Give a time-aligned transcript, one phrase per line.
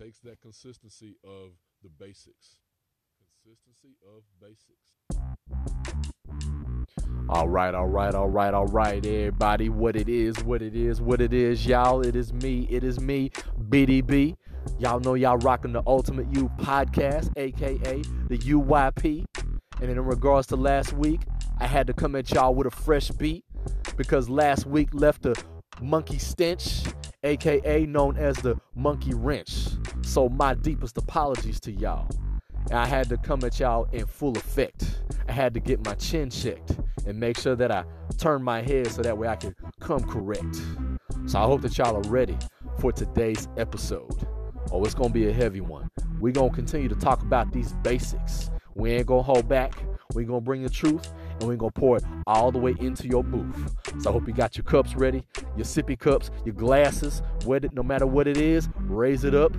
[0.00, 1.50] takes that consistency of
[1.82, 2.60] the basics.
[3.42, 4.94] Consistency of basics.
[7.28, 9.68] All right, all right, all right, all right, everybody.
[9.68, 12.06] What it is, what it is, what it is, y'all.
[12.06, 13.30] It is me, it is me,
[13.68, 14.36] BDB.
[14.78, 19.24] Y'all know y'all rocking the Ultimate You podcast, aka the UYP.
[19.80, 21.22] And in regards to last week,
[21.58, 23.44] I had to come at y'all with a fresh beat
[23.96, 25.34] because last week left a
[25.80, 26.84] monkey stench,
[27.24, 29.77] aka known as the monkey wrench.
[30.08, 32.08] So, my deepest apologies to y'all.
[32.72, 35.02] I had to come at y'all in full effect.
[35.28, 37.84] I had to get my chin checked and make sure that I
[38.16, 40.62] turn my head so that way I can come correct.
[41.26, 42.38] So I hope that y'all are ready
[42.80, 44.26] for today's episode.
[44.72, 45.90] Oh, it's gonna be a heavy one.
[46.18, 48.50] We're gonna continue to talk about these basics.
[48.74, 49.74] We ain't gonna hold back.
[50.14, 53.22] We're gonna bring the truth and we're gonna pour it all the way into your
[53.22, 53.74] booth.
[54.00, 55.22] So I hope you got your cups ready,
[55.54, 59.52] your sippy cups, your glasses, no matter what it is, raise it up.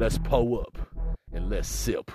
[0.00, 0.78] Let's pour up
[1.30, 2.10] and let's sip.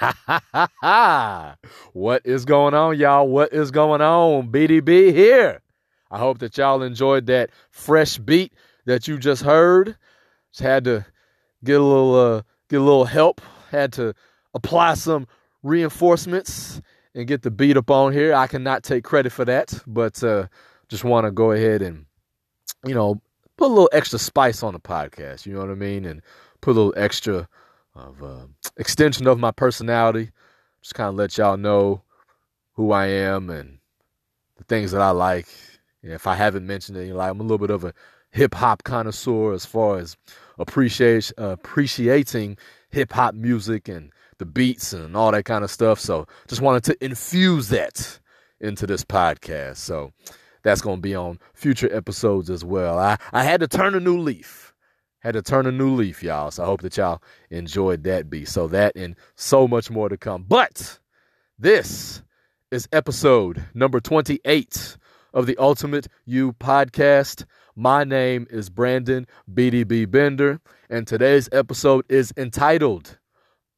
[1.92, 3.26] what is going on, y'all?
[3.26, 4.52] What is going on?
[4.52, 5.60] BDB here.
[6.12, 8.52] I hope that y'all enjoyed that fresh beat
[8.84, 9.96] that you just heard.
[10.52, 11.04] Just had to
[11.64, 13.40] get a little uh, get a little help.
[13.72, 14.14] Had to
[14.54, 15.26] apply some
[15.64, 16.80] reinforcements
[17.14, 18.34] and get the beat up on here.
[18.34, 20.46] I cannot take credit for that, but uh,
[20.88, 22.06] just want to go ahead and
[22.86, 23.20] you know
[23.56, 25.46] put a little extra spice on the podcast.
[25.46, 26.04] You know what I mean?
[26.04, 26.22] And
[26.60, 27.48] put a little extra
[27.94, 30.30] of uh, extension of my personality.
[30.82, 32.02] Just kind of let y'all know
[32.74, 33.78] who I am and
[34.56, 35.46] the things that I like.
[36.02, 37.94] if I haven't mentioned it, you like I'm a little bit of a
[38.30, 40.16] hip hop connoisseur as far as
[40.58, 42.58] appreciate uh, appreciating
[42.90, 46.00] hip hop music and the beats and all that kind of stuff.
[46.00, 48.18] So just wanted to infuse that
[48.60, 49.76] into this podcast.
[49.76, 50.12] So
[50.62, 52.98] that's going to be on future episodes as well.
[52.98, 54.64] I, I had to turn a new leaf
[55.24, 56.50] had to turn a new leaf, y'all.
[56.50, 58.46] So I hope that y'all enjoyed that beat.
[58.46, 60.44] So that and so much more to come.
[60.46, 60.98] But
[61.58, 62.22] this
[62.70, 64.98] is episode number 28
[65.32, 67.46] of the Ultimate You podcast.
[67.74, 70.60] My name is Brandon BDB Bender,
[70.90, 73.18] and today's episode is entitled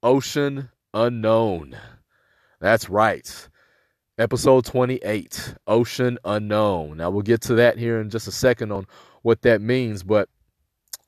[0.06, 1.77] Ocean Unknown.
[2.61, 3.49] That's right.
[4.19, 6.99] Episode 28, Ocean Unknown.
[6.99, 8.87] Now, we'll get to that here in just a second on
[9.22, 10.28] what that means, but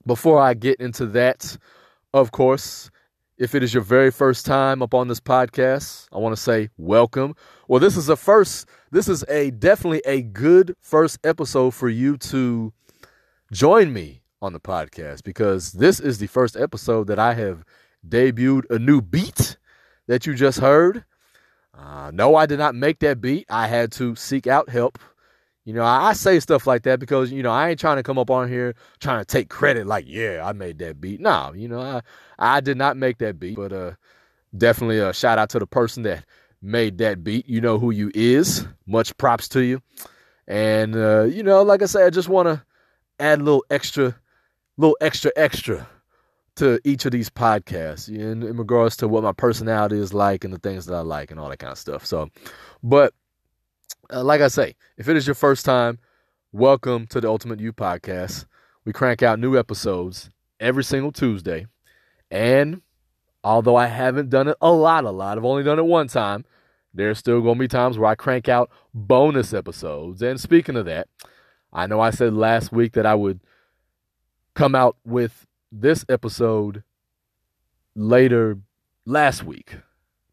[0.05, 1.57] before I get into that,
[2.13, 2.91] of course,
[3.39, 6.69] if it is your very first time up on this podcast, I want to say
[6.77, 7.37] welcome.
[7.69, 12.17] Well, this is a first, this is a definitely a good first episode for you
[12.17, 12.73] to
[13.53, 17.65] join me on the podcast because this is the first episode that I have
[18.07, 19.57] debuted a new beat
[20.07, 21.05] that you just heard.
[21.77, 23.47] Uh, no, I did not make that beat.
[23.49, 24.99] I had to seek out help
[25.69, 28.03] you know, I, I, say stuff like that because, you know, I ain't trying to
[28.03, 31.21] come up on here trying to take credit like, yeah, I made that beat.
[31.21, 32.01] No, you know, I,
[32.39, 33.91] I did not make that beat, but uh,
[34.57, 36.25] definitely a shout out to the person that
[36.63, 37.47] made that beat.
[37.47, 38.67] You know who you is.
[38.87, 39.83] Much props to you.
[40.47, 42.63] And, uh, you know, like I said, I just want to
[43.21, 44.17] add a little extra,
[44.79, 45.87] little extra, extra
[46.59, 50.53] to each of these podcasts in, in regards to what my personality is like and
[50.53, 52.05] the things that I like and all that kind of stuff.
[52.05, 52.31] So,
[52.83, 53.15] but
[54.13, 55.99] uh, like I say, if it is your first time,
[56.53, 58.47] welcome to the Ultimate You podcast.
[58.85, 61.67] We crank out new episodes every single Tuesday.
[62.31, 62.83] And
[63.45, 66.45] although I haven't done it a lot, a lot, I've only done it one time,
[66.93, 70.23] there's still going to be times where I crank out bonus episodes.
[70.23, 71.07] And speaking of that,
[71.73, 73.39] I know I said last week that I would
[74.55, 76.83] come out with this episode
[77.95, 78.59] later
[79.05, 79.77] last week.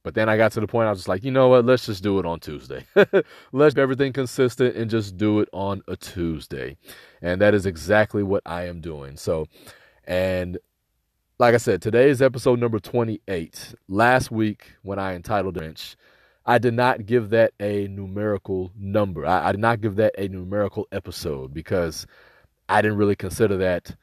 [0.04, 1.66] But then I got to the point I was just like, you know what?
[1.66, 2.86] Let's just do it on Tuesday.
[3.52, 6.78] Let's be everything consistent and just do it on a Tuesday.
[7.24, 9.18] And that is exactly what I am doing.
[9.18, 9.48] So,
[10.04, 10.60] and
[11.40, 13.74] like I said, today is episode number 28.
[13.88, 15.96] Last week, when I entitled Wrench,
[16.46, 19.26] I did not give that a numerical number.
[19.26, 22.06] I, I did not give that a numerical episode because
[22.70, 23.96] I didn't really consider that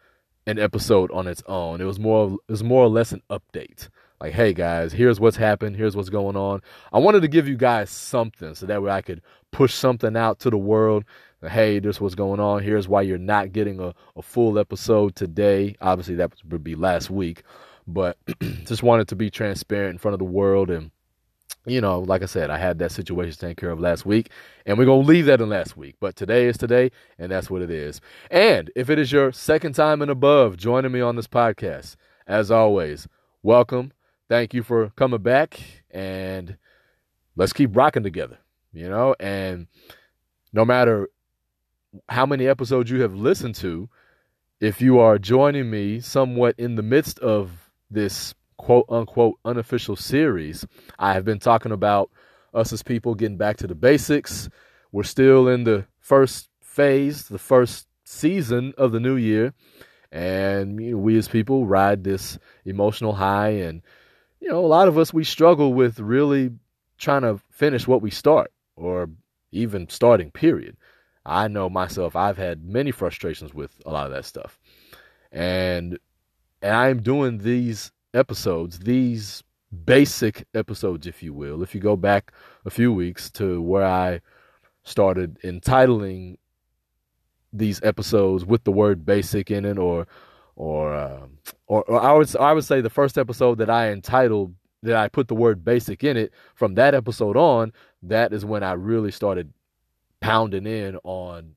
[0.46, 1.80] an episode on its own.
[1.80, 3.88] It was more it was more or less an update
[4.22, 6.62] like, hey guys, here's what's happened, here's what's going on.
[6.92, 10.38] I wanted to give you guys something so that way I could push something out
[10.40, 11.04] to the world.
[11.44, 12.62] Hey, this what's going on.
[12.62, 15.74] Here's why you're not getting a, a full episode today.
[15.80, 17.42] Obviously, that would be last week,
[17.88, 18.16] but
[18.64, 20.70] just wanted to be transparent in front of the world.
[20.70, 20.92] And,
[21.66, 24.30] you know, like I said, I had that situation taken care of last week,
[24.66, 25.96] and we're going to leave that in last week.
[26.00, 28.00] But today is today, and that's what it is.
[28.30, 32.50] And if it is your second time and above joining me on this podcast, as
[32.50, 33.06] always,
[33.42, 33.92] welcome
[34.32, 35.60] thank you for coming back.
[35.90, 36.56] And
[37.36, 38.38] let's keep rocking together,
[38.72, 39.14] you know?
[39.20, 39.66] And
[40.54, 41.10] no matter
[42.08, 43.90] how many episodes you have listened to,
[44.58, 50.64] if you are joining me somewhat in the midst of this quote unquote unofficial series,
[50.96, 52.10] I have been talking about
[52.54, 54.48] us as people getting back to the basics.
[54.92, 59.52] We're still in the first phase, the first season of the new year.
[60.12, 63.48] And you know, we as people ride this emotional high.
[63.48, 63.82] And,
[64.40, 66.52] you know, a lot of us, we struggle with really
[66.98, 69.10] trying to finish what we start or
[69.50, 70.76] even starting, period.
[71.26, 74.60] I know myself, I've had many frustrations with a lot of that stuff.
[75.32, 75.98] And
[76.60, 79.42] and I'm doing these episodes, these
[79.84, 81.62] basic episodes, if you will.
[81.62, 82.32] If you go back
[82.64, 84.20] a few weeks to where I
[84.84, 86.38] started entitling
[87.52, 90.06] these episodes with the word basic in it, or
[90.56, 91.26] or uh,
[91.66, 95.08] or, or I would I would say the first episode that I entitled that I
[95.08, 96.32] put the word basic in it.
[96.54, 97.72] From that episode on,
[98.02, 99.52] that is when I really started
[100.20, 101.54] pounding in on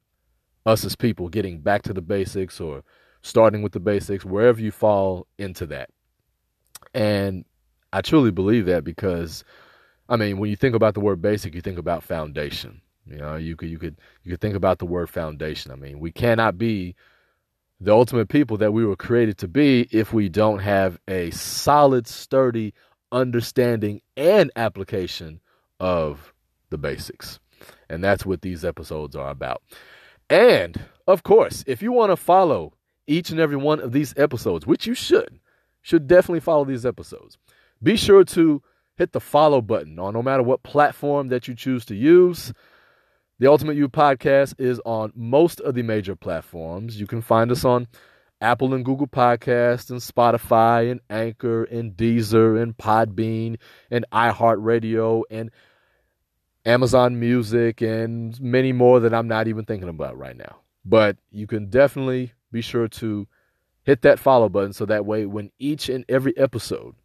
[0.65, 2.83] us as people getting back to the basics or
[3.21, 5.89] starting with the basics, wherever you fall into that.
[6.95, 7.43] And
[7.91, 9.43] I truly believe that because,
[10.09, 12.81] I mean, when you think about the word basic, you think about foundation.
[13.05, 15.71] You know, you could you could you could think about the word foundation.
[15.71, 16.95] I mean, we cannot be
[17.79, 22.07] the ultimate people that we were created to be if we don't have a solid,
[22.07, 22.73] sturdy
[23.11, 25.41] understanding and application
[25.79, 26.33] of
[26.69, 27.39] the basics.
[27.89, 29.61] And that's what these episodes are about.
[30.29, 32.73] And of course, if you want to follow
[33.05, 35.39] each and every one of these episodes, which you should,
[35.85, 37.37] should definitely follow these episodes.
[37.83, 38.63] Be sure to
[38.97, 42.51] hit the follow button on no matter what platform that you choose to use.
[43.37, 46.99] The Ultimate You podcast is on most of the major platforms.
[46.99, 47.87] You can find us on
[48.41, 53.57] Apple and Google Podcasts and Spotify and Anchor and Deezer and Podbean
[53.91, 55.51] and iHeartRadio and
[56.65, 60.61] Amazon Music and many more that I'm not even thinking about right now.
[60.83, 63.27] But you can definitely be sure to
[63.85, 66.95] hit that follow button so that way when each and every episode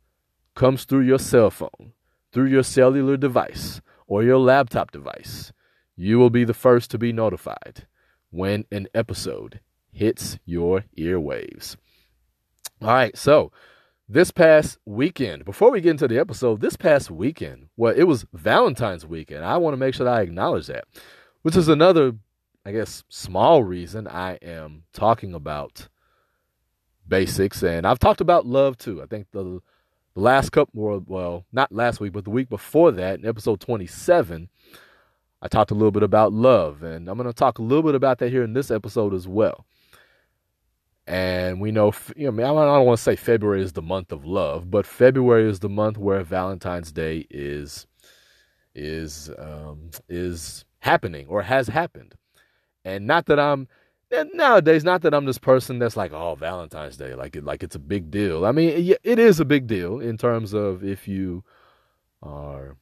[0.55, 1.93] comes through your cell phone,
[2.33, 5.53] through your cellular device, or your laptop device,
[5.95, 7.87] you will be the first to be notified
[8.31, 9.61] when an episode
[9.93, 11.77] hits your earwaves.
[12.81, 13.53] All right, so
[14.09, 18.25] this past weekend, before we get into the episode, this past weekend, well, it was
[18.33, 19.45] Valentine's weekend.
[19.45, 20.85] I want to make sure that I acknowledge that,
[21.43, 22.13] which is another,
[22.65, 25.89] I guess, small reason I am talking about
[27.11, 27.63] basics.
[27.63, 29.03] And I've talked about love too.
[29.03, 29.61] I think the,
[30.15, 34.49] the last couple, well, not last week, but the week before that, in episode 27,
[35.43, 36.83] I talked a little bit about love.
[36.83, 39.29] And I'm going to talk a little bit about that here in this episode as
[39.29, 39.67] well.
[41.07, 44.25] And we know, you know, I don't want to say February is the month of
[44.25, 47.87] love, but February is the month where Valentine's Day is
[48.77, 52.15] is um, is happening or has happened.
[52.85, 53.67] And not that I'm
[54.35, 57.77] nowadays, not that I'm this person that's like, oh, Valentine's Day, like it, like it's
[57.77, 58.45] a big deal.
[58.45, 61.45] I mean, it is a big deal in terms of if you
[62.23, 62.77] are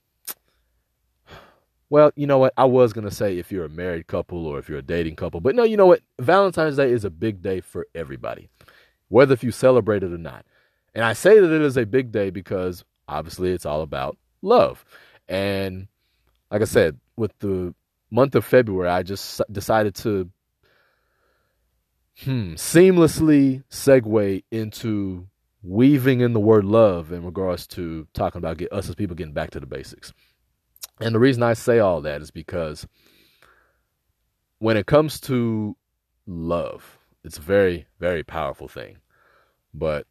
[1.90, 2.54] well, you know what?
[2.56, 5.40] I was to say if you're a married couple or if you're a dating couple,
[5.40, 6.02] but no, you know what?
[6.20, 8.48] Valentine's Day is a big day for everybody,
[9.08, 10.44] whether if you celebrate it or not.
[10.94, 14.84] And I say that it is a big day because obviously it's all about love.
[15.28, 15.88] And
[16.50, 17.74] like I said, with the
[18.10, 20.30] month of February, I just decided to
[22.24, 25.26] hmm, seamlessly segue into
[25.62, 29.32] weaving in the word love in regards to talking about get, us as people getting
[29.32, 30.12] back to the basics.
[31.00, 32.86] And the reason I say all that is because
[34.58, 35.76] when it comes to
[36.26, 38.98] love, it's a very, very powerful thing.
[39.72, 40.06] But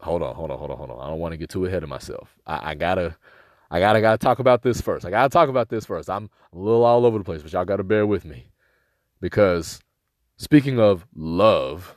[0.00, 1.00] hold on, hold on, hold on, hold on.
[1.00, 2.36] I don't want to get too ahead of myself.
[2.46, 3.16] I, I gotta
[3.70, 5.04] I gotta gotta talk about this first.
[5.04, 6.10] I gotta talk about this first.
[6.10, 8.50] I'm a little all over the place, but y'all gotta bear with me.
[9.20, 9.80] Because
[10.40, 11.96] speaking of love,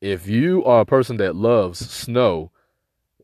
[0.00, 2.52] if you are a person that loves snow,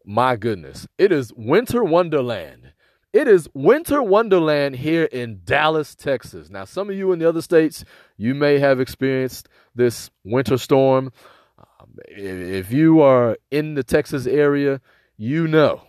[0.05, 2.73] my goodness, it is winter wonderland
[3.13, 6.49] it is winter wonderland here in Dallas, Texas.
[6.49, 7.85] Now, some of you in the other states,
[8.17, 11.13] you may have experienced this winter storm.
[11.59, 14.81] Um, if you are in the Texas area,
[15.19, 15.83] you know.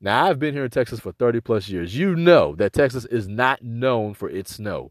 [0.00, 1.94] Now, I've been here in Texas for 30 plus years.
[1.94, 4.90] You know that Texas is not known for its snow.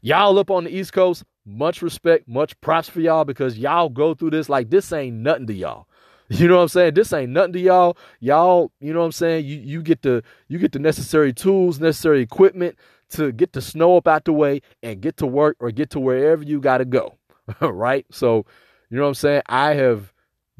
[0.00, 4.14] Y'all up on the East Coast, much respect, much props for y'all because y'all go
[4.14, 5.86] through this like this ain't nothing to y'all.
[6.32, 6.94] You know what I'm saying?
[6.94, 7.98] This ain't nothing to y'all.
[8.20, 9.46] Y'all, you know what I'm saying?
[9.46, 12.76] You you get the you get the necessary tools, necessary equipment
[13.10, 15.98] to get the snow up out the way and get to work or get to
[15.98, 17.18] wherever you got to go.
[17.60, 18.06] right?
[18.12, 18.46] So,
[18.90, 19.42] you know what I'm saying?
[19.46, 20.12] I have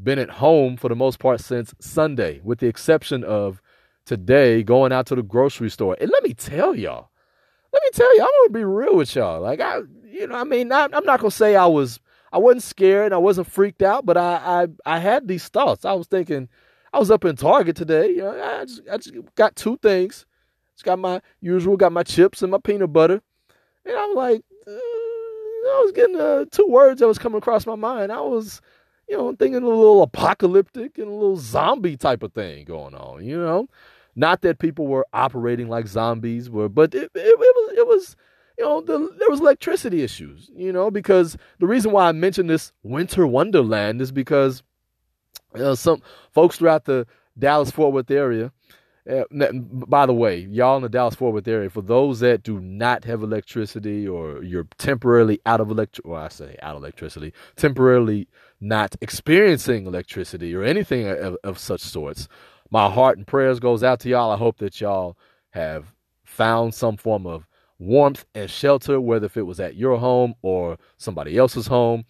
[0.03, 3.61] been at home for the most part since Sunday, with the exception of
[4.07, 5.97] today going out to the grocery store.
[6.01, 7.11] And let me tell y'all,
[7.73, 9.41] let me tell y'all, I'm gonna be real with y'all.
[9.41, 9.81] Like I,
[10.11, 12.01] you know, I mean, not, I'm not gonna say I was,
[12.33, 15.85] I wasn't scared, I wasn't freaked out, but I, I, I had these thoughts.
[15.85, 16.49] I was thinking,
[16.93, 18.11] I was up in Target today.
[18.11, 20.27] You know, I just, I just got two things.
[20.75, 23.21] Just got my usual, got my chips and my peanut butter,
[23.85, 27.75] and I'm like, uh, I was getting uh, two words that was coming across my
[27.75, 28.11] mind.
[28.11, 28.61] I was,
[29.09, 33.25] you know, thinking a little apocalyptic and a little zombie type of thing going on.
[33.25, 33.69] You know,
[34.17, 38.17] not that people were operating like zombies were, but it, it, it was it was
[38.61, 40.51] you know the, there was electricity issues.
[40.55, 44.63] You know because the reason why I mentioned this winter wonderland is because
[45.55, 46.03] you know, some
[46.33, 47.07] folks throughout the
[47.39, 48.53] Dallas Fort Worth area.
[49.11, 52.61] Uh, by the way, y'all in the Dallas Fort Worth area, for those that do
[52.61, 57.33] not have electricity or you're temporarily out of electric, well, I say out of electricity,
[57.57, 58.29] temporarily
[58.61, 62.29] not experiencing electricity or anything of, of such sorts,
[62.71, 64.31] my heart and prayers goes out to y'all.
[64.31, 65.17] I hope that y'all
[65.53, 67.49] have found some form of
[67.81, 72.05] warmth and shelter, whether if it was at your home or somebody else's home.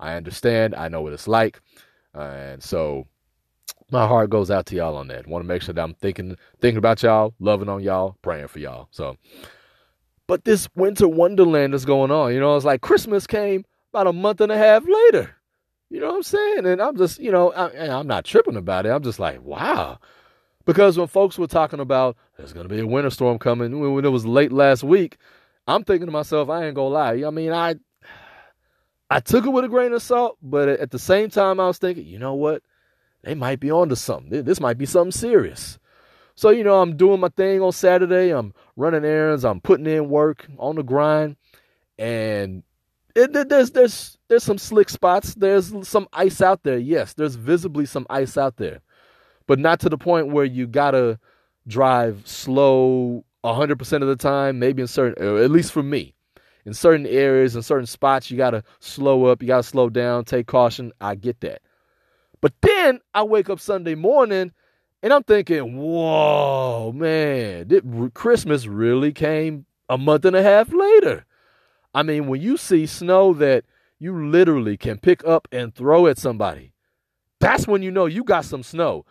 [0.00, 0.74] I understand.
[0.74, 1.60] I know what it's like.
[2.14, 3.06] Uh, and so
[3.90, 5.26] my heart goes out to y'all on that.
[5.26, 8.58] Want to make sure that I'm thinking thinking about y'all, loving on y'all, praying for
[8.58, 8.88] y'all.
[8.90, 9.16] So
[10.26, 12.32] but this winter wonderland is going on.
[12.32, 15.34] You know, it's like Christmas came about a month and a half later.
[15.90, 16.66] You know what I'm saying?
[16.66, 18.90] And I'm just, you know, I, I'm not tripping about it.
[18.90, 19.98] I'm just like, wow.
[20.66, 24.04] Because when folks were talking about there's going to be a winter storm coming when
[24.04, 25.16] it was late last week,
[25.66, 27.24] I'm thinking to myself, I ain't gonna lie.
[27.26, 27.76] I mean, I
[29.10, 31.78] I took it with a grain of salt, but at the same time, I was
[31.78, 32.62] thinking, you know what?
[33.22, 34.44] They might be onto something.
[34.44, 35.78] This might be something serious.
[36.36, 38.30] So, you know, I'm doing my thing on Saturday.
[38.30, 39.44] I'm running errands.
[39.44, 41.36] I'm putting in work on the grind.
[41.98, 42.62] And
[43.14, 45.34] it, there's there's there's some slick spots.
[45.34, 46.78] There's some ice out there.
[46.78, 48.80] Yes, there's visibly some ice out there,
[49.50, 51.18] but not to the point where you gotta
[51.66, 54.60] drive slow 100% of the time.
[54.60, 56.14] Maybe in certain, uh, at least for me,
[56.64, 59.42] in certain areas, in certain spots, you gotta slow up.
[59.42, 60.24] You gotta slow down.
[60.24, 60.92] Take caution.
[61.00, 61.62] I get that.
[62.40, 64.52] But then I wake up Sunday morning
[65.02, 71.26] and I'm thinking, whoa, man, did Christmas really came a month and a half later.
[71.92, 73.64] I mean, when you see snow that
[73.98, 76.72] you literally can pick up and throw at somebody,
[77.40, 79.04] that's when you know you got some snow.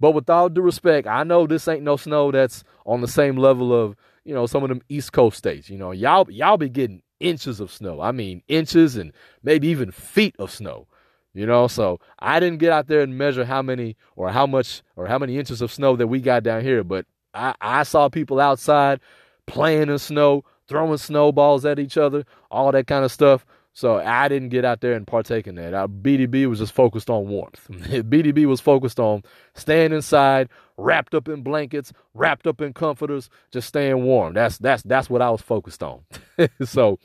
[0.00, 3.36] But with all due respect, I know this ain't no snow that's on the same
[3.36, 5.68] level of, you know, some of them East Coast states.
[5.68, 8.00] You know, y'all y'all be getting inches of snow.
[8.00, 10.86] I mean, inches and maybe even feet of snow.
[11.32, 14.82] You know, so I didn't get out there and measure how many or how much
[14.96, 18.08] or how many inches of snow that we got down here, but I, I saw
[18.08, 18.98] people outside
[19.46, 23.46] playing in snow, throwing snowballs at each other, all that kind of stuff.
[23.80, 25.72] So I didn't get out there and partake in that.
[25.72, 27.66] Our BDB was just focused on warmth.
[27.70, 29.22] BDB was focused on
[29.54, 34.34] staying inside, wrapped up in blankets, wrapped up in comforters, just staying warm.
[34.34, 36.00] That's that's that's what I was focused on.
[36.62, 36.98] so,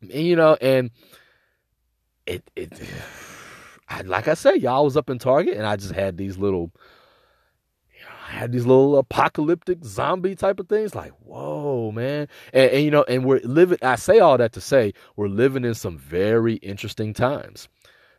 [0.00, 0.92] you know, and
[2.24, 2.72] it it,
[3.90, 6.72] I, like I said, y'all was up in Target, and I just had these little
[8.42, 10.94] had these little apocalyptic zombie type of things.
[10.94, 12.28] Like, whoa, man.
[12.52, 15.64] And, and, you know, and we're living, I say all that to say, we're living
[15.64, 17.68] in some very interesting times.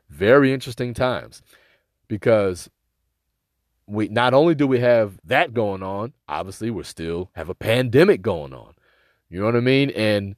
[0.10, 1.42] Very interesting times.
[2.08, 2.70] Because
[3.86, 8.22] we not only do we have that going on, obviously, we still have a pandemic
[8.22, 8.74] going on.
[9.30, 9.89] You know what I mean?
[9.92, 10.36] And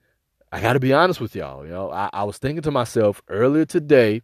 [0.51, 1.65] I got to be honest with y'all.
[1.65, 4.21] You know, I, I was thinking to myself earlier today,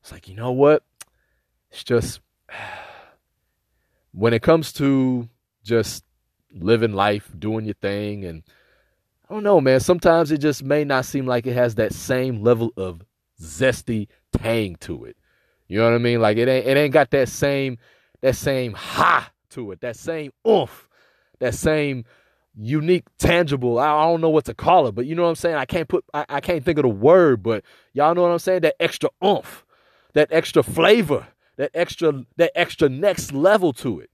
[0.00, 0.82] it's like, you know what?
[1.70, 2.20] It's just
[4.12, 5.28] when it comes to
[5.62, 6.04] just
[6.52, 8.42] living life, doing your thing, and
[9.28, 12.42] I don't know, man, sometimes it just may not seem like it has that same
[12.42, 13.02] level of
[13.40, 15.16] zesty tang to it.
[15.68, 16.20] You know what I mean?
[16.20, 17.78] Like it ain't it ain't got that same
[18.22, 20.88] that same ha to it, that same oomph,
[21.40, 22.04] that same
[22.58, 23.78] unique, tangible.
[23.78, 25.56] I, don't know what to call it, but you know what I'm saying?
[25.56, 28.38] I can't put I, I can't think of the word, but y'all know what I'm
[28.38, 28.62] saying?
[28.62, 29.64] That extra oomph,
[30.14, 31.26] that extra flavor
[31.58, 34.10] that extra that extra next level to it.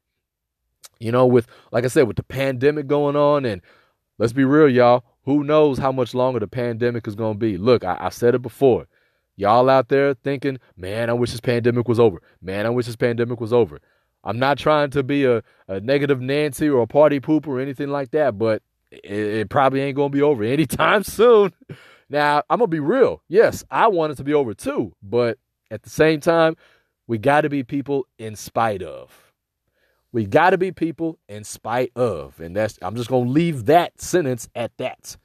[0.98, 3.62] You know, with like I said, with the pandemic going on, and
[4.18, 5.04] let's be real, y'all.
[5.24, 7.56] Who knows how much longer the pandemic is to be?
[7.56, 8.86] Look, I, I said it before.
[9.36, 12.20] Y'all out there thinking, man, I wish this pandemic was over.
[12.42, 13.80] Man, I wish this pandemic was over.
[14.22, 17.88] I'm not trying to be a, a negative Nancy or a party pooper or anything
[17.88, 21.52] like that, but it, it probably ain't to be over anytime soon.
[22.08, 23.22] Now, I'm to be real.
[23.28, 25.38] Yes, I want it to be over too, but
[25.70, 26.56] at the same time,
[27.06, 29.32] we got to be people in spite of.
[30.12, 32.38] We got to be people in spite of.
[32.40, 35.16] And that's, I'm just going to leave that sentence at that.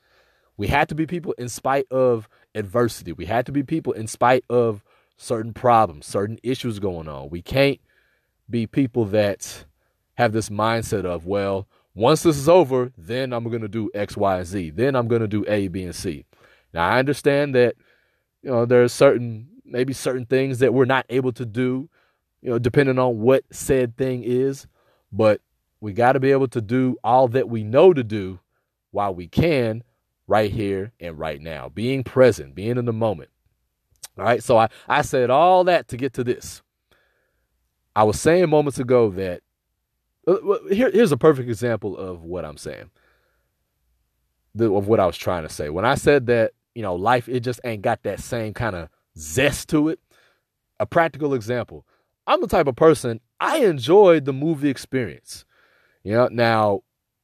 [0.57, 3.13] We had to be people in spite of adversity.
[3.13, 4.83] We had to be people in spite of
[5.15, 7.29] certain problems, certain issues going on.
[7.29, 7.79] We can't
[8.49, 9.65] be people that
[10.15, 14.17] have this mindset of, well, once this is over, then I'm going to do X,
[14.17, 14.71] Y, and Z.
[14.71, 16.25] Then I'm going to do A, B, and C.
[16.73, 17.75] Now, I understand that,
[18.41, 21.89] you know, there are certain, maybe certain things that we're not able to do,
[22.41, 24.67] you know, depending on what said thing is.
[25.11, 25.41] But
[25.81, 28.39] we got to be able to do all that we know to do
[28.91, 29.83] while we can
[30.27, 33.29] right here and right now, being present, being in the moment.
[34.17, 34.43] All right.
[34.43, 36.61] So I, I said all that to get to this.
[37.95, 39.41] I was saying moments ago that
[40.27, 40.35] uh,
[40.69, 42.91] here, here's a perfect example of what I'm saying,
[44.53, 45.69] the, of what I was trying to say.
[45.69, 48.89] When I said that, you know, life, it just ain't got that same kind of
[49.17, 49.99] zest to it.
[50.79, 51.85] A practical example
[52.29, 55.45] I'm the type of person, I enjoy the movie experience.
[56.03, 56.81] You know, now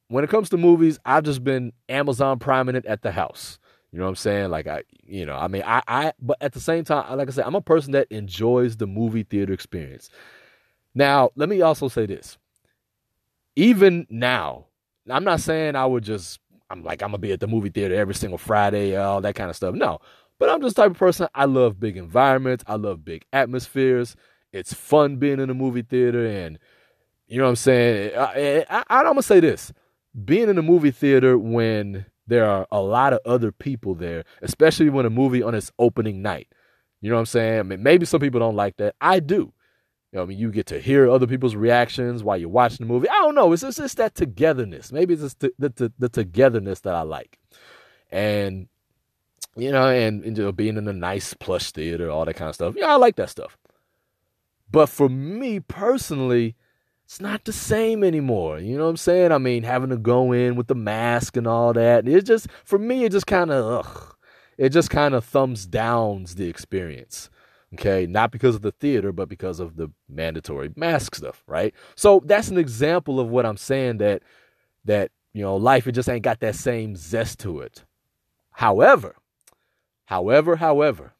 [0.08, 3.58] when it comes to movies, I've just been Amazon priming it at the house.
[3.92, 4.50] You know what I'm saying?
[4.50, 7.30] Like I, you know, I mean, I, I, but at the same time, like I
[7.30, 10.10] said, I'm a person that enjoys the movie theater experience.
[10.94, 12.36] Now, let me also say this.
[13.54, 14.66] Even now,
[15.08, 17.94] I'm not saying I would just, I'm like, I'm gonna be at the movie theater
[17.94, 19.74] every single Friday, all that kind of stuff.
[19.74, 20.00] No,
[20.38, 21.28] but I'm just type of person.
[21.34, 22.64] I love big environments.
[22.66, 24.16] I love big atmospheres.
[24.52, 26.58] It's fun being in a movie theater, and
[27.26, 28.16] you know what I'm saying.
[28.16, 29.72] I, I, I'm gonna say this:
[30.24, 34.90] being in a movie theater when there are a lot of other people there, especially
[34.90, 36.48] when a movie on its opening night.
[37.00, 37.60] You know what I'm saying?
[37.60, 38.96] I mean, maybe some people don't like that.
[39.00, 39.52] I do.
[40.12, 42.92] You know, I mean, you get to hear other people's reactions while you're watching the
[42.92, 43.08] movie.
[43.08, 43.52] I don't know.
[43.52, 44.90] It's just, it's that togetherness.
[44.90, 47.38] Maybe it's just the, the, the togetherness that I like.
[48.10, 48.68] And,
[49.56, 52.48] you know, and, and you know, being in a nice plush theater, all that kind
[52.48, 52.74] of stuff.
[52.76, 53.56] Yeah, I like that stuff.
[54.70, 56.56] But for me personally,
[57.04, 58.58] it's not the same anymore.
[58.58, 59.32] You know what I'm saying?
[59.32, 62.06] I mean, having to go in with the mask and all that.
[62.06, 64.16] It just, for me, it just kind of,
[64.58, 67.30] it just kind of thumbs downs the experience.
[67.74, 68.06] Okay.
[68.06, 71.44] Not because of the theater, but because of the mandatory mask stuff.
[71.46, 71.74] Right.
[71.94, 74.22] So that's an example of what I'm saying that,
[74.84, 77.84] that, you know, life, it just ain't got that same zest to it.
[78.50, 79.16] However,
[80.06, 81.12] however, however,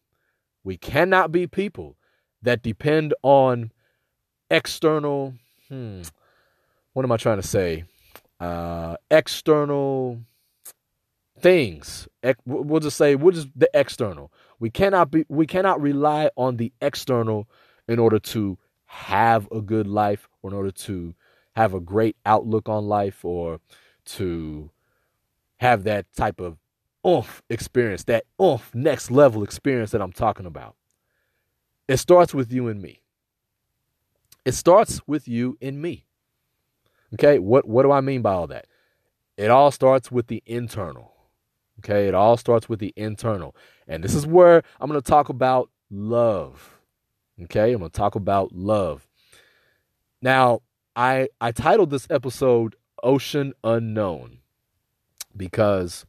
[0.64, 1.96] we cannot be people
[2.42, 3.70] that depend on
[4.50, 5.34] external
[5.68, 6.02] hmm,
[6.92, 7.84] what am I trying to say?
[8.40, 10.20] Uh, external
[11.38, 12.08] things.
[12.44, 14.32] We'll just say we'll just the external.
[14.58, 17.48] We cannot be we cannot rely on the external
[17.88, 21.14] in order to have a good life or in order to
[21.54, 23.60] have a great outlook on life or
[24.04, 24.70] to
[25.58, 26.56] have that type of
[27.06, 30.76] oomph experience, that oomph next level experience that I'm talking about.
[31.88, 33.02] It starts with you and me.
[34.44, 36.06] It starts with you and me.
[37.14, 38.66] Okay, what, what do I mean by all that?
[39.36, 41.12] It all starts with the internal.
[41.80, 43.54] Okay, it all starts with the internal.
[43.86, 46.78] And this is where I'm going to talk about love.
[47.42, 49.06] Okay, I'm going to talk about love.
[50.22, 50.62] Now,
[50.96, 54.38] I I titled this episode Ocean Unknown
[55.36, 56.06] because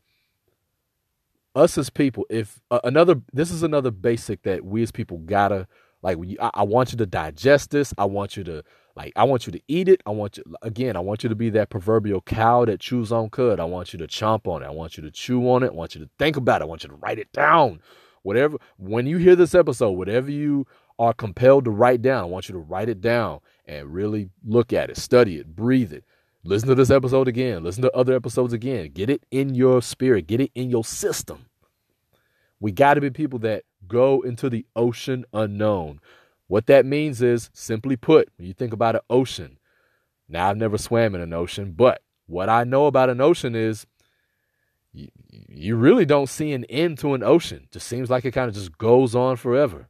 [1.57, 5.49] us as people, if uh, another this is another basic that we as people got
[5.49, 5.67] to
[6.01, 7.93] like I, I want you to digest this.
[7.97, 8.63] I want you to
[8.95, 10.01] like I want you to eat it.
[10.05, 13.29] I want you again, I want you to be that proverbial cow that chews on
[13.29, 13.59] cud.
[13.59, 14.67] I want you to chomp on it.
[14.67, 15.67] I want you to chew on it.
[15.67, 16.65] I want you to think about it.
[16.65, 17.81] I want you to write it down.
[18.21, 20.67] Whatever when you hear this episode, whatever you
[20.99, 24.73] are compelled to write down, I want you to write it down and really look
[24.73, 26.03] at it, study it, breathe it.
[26.43, 27.63] Listen to this episode again.
[27.63, 28.91] Listen to other episodes again.
[28.93, 30.27] Get it in your spirit.
[30.27, 31.47] Get it in your system.
[32.59, 35.99] We got to be people that go into the ocean unknown.
[36.47, 39.57] What that means is, simply put, when you think about an ocean,
[40.29, 43.85] now I've never swam in an ocean, but what I know about an ocean is
[44.93, 47.61] you, you really don't see an end to an ocean.
[47.63, 49.87] It just seems like it kind of just goes on forever,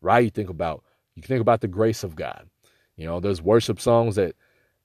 [0.00, 0.24] right?
[0.24, 2.48] You think about you think about the grace of God.
[2.96, 4.36] You know, there's worship songs that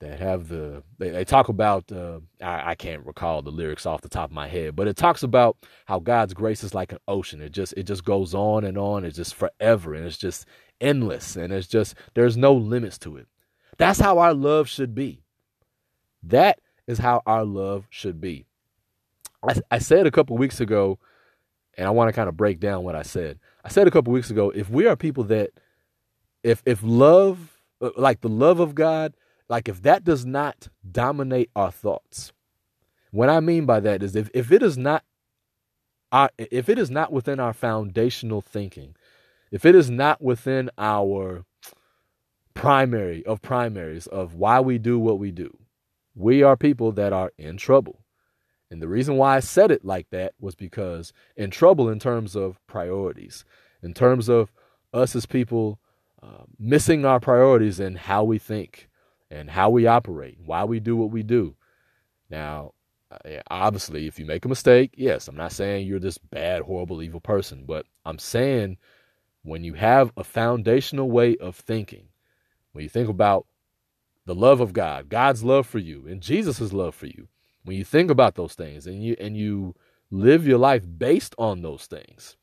[0.03, 4.01] that have the they, they talk about uh, I, I, can't recall the lyrics off
[4.01, 6.99] the top of my head but it talks about how god's grace is like an
[7.07, 7.41] ocean.
[7.41, 9.05] It just it just goes on and on.
[9.05, 10.45] It's just forever and it's just
[10.81, 13.27] endless and it's just there's no limits to it.
[13.77, 15.23] That's how our love should be.
[16.21, 18.45] That is how our love should be.
[19.47, 20.99] I, I said a couple weeks ago
[21.75, 23.39] and i want to kind of break down what i said.
[23.63, 25.51] I said a couple weeks ago if we are people that
[26.43, 29.13] if if love uh, like the love of god
[29.49, 32.31] like if that does not dominate our thoughts,
[33.11, 35.03] what I mean by that is if, if it is not
[36.11, 38.95] our, if it is not within our foundational thinking,
[39.51, 41.45] if it is not within our
[42.53, 45.55] primary of primaries of why we do what we do,
[46.15, 47.99] we are people that are in trouble.
[48.69, 52.35] And the reason why I said it like that was because in trouble in terms
[52.35, 53.45] of priorities,
[53.83, 54.51] in terms of
[54.93, 55.79] us as people
[56.21, 58.89] uh, missing our priorities and how we think,
[59.33, 61.55] and how we operate, why we do what we do.
[62.29, 62.73] Now,
[63.11, 67.01] uh, obviously, if you make a mistake, yes, I'm not saying you're this bad, horrible,
[67.01, 68.77] evil person, but I'm saying
[69.43, 72.09] when you have a foundational way of thinking,
[72.71, 73.45] when you think about
[74.25, 77.27] the love of God, God's love for you, and Jesus' love for you,
[77.63, 79.75] when you think about those things and you and you
[80.11, 82.37] live your life based on those things,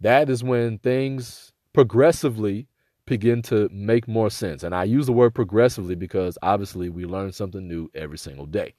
[0.00, 2.68] that is when things progressively
[3.06, 4.62] begin to make more sense.
[4.62, 8.74] And I use the word progressively because obviously we learn something new every single day.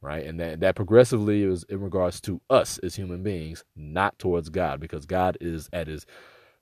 [0.00, 0.24] Right.
[0.24, 4.78] And that, that progressively is in regards to us as human beings, not towards God,
[4.78, 6.06] because God is at his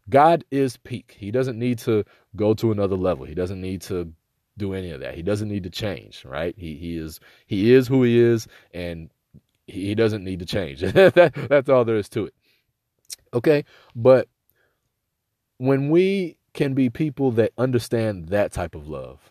[0.08, 1.14] God is peak.
[1.18, 3.26] He doesn't need to go to another level.
[3.26, 4.10] He doesn't need to
[4.56, 5.14] do any of that.
[5.14, 6.54] He doesn't need to change, right?
[6.56, 9.10] He he is he is who he is and
[9.66, 10.80] he doesn't need to change.
[10.80, 12.34] that, that's all there is to it.
[13.34, 13.64] Okay?
[13.94, 14.28] But
[15.58, 19.30] when we can be people that understand that type of love,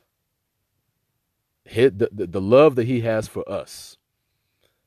[1.66, 3.98] the, the, the love that he has for us,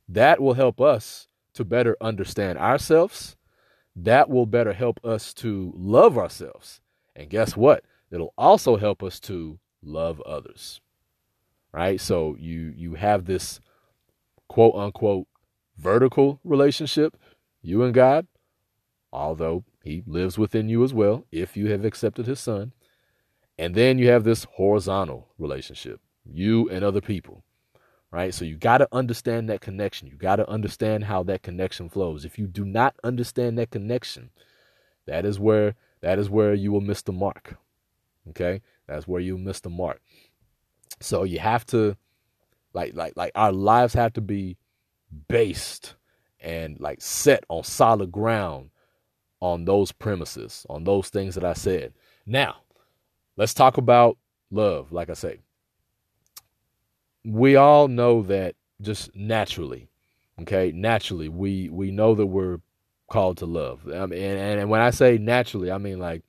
[0.08, 3.36] that will help us to better understand ourselves.
[3.94, 6.80] That will better help us to love ourselves.
[7.16, 7.84] And guess what?
[8.10, 10.80] It'll also help us to love others.
[11.72, 12.00] Right?
[12.00, 13.60] So you you have this
[14.48, 15.26] quote unquote
[15.76, 17.16] vertical relationship,
[17.60, 18.26] you and God,
[19.12, 22.72] although he lives within you as well if you have accepted his son.
[23.58, 27.42] And then you have this horizontal relationship, you and other people.
[28.10, 28.32] Right?
[28.32, 30.08] So you got to understand that connection.
[30.08, 32.24] You got to understand how that connection flows.
[32.24, 34.30] If you do not understand that connection,
[35.06, 37.56] that is where that is where you will miss the mark.
[38.30, 38.60] Okay?
[38.86, 40.00] That's where you miss the mark.
[41.00, 41.96] So you have to
[42.72, 44.56] like like like our lives have to be
[45.28, 45.94] based
[46.40, 48.70] and like set on solid ground
[49.40, 51.92] on those premises, on those things that I said.
[52.26, 52.56] Now,
[53.36, 54.18] let's talk about
[54.50, 54.92] love.
[54.92, 55.38] Like I say,
[57.24, 59.88] we all know that just naturally,
[60.42, 62.60] okay, naturally, we we know that we're
[63.08, 63.86] called to love.
[63.86, 66.22] I mean, and, and when I say naturally, I mean like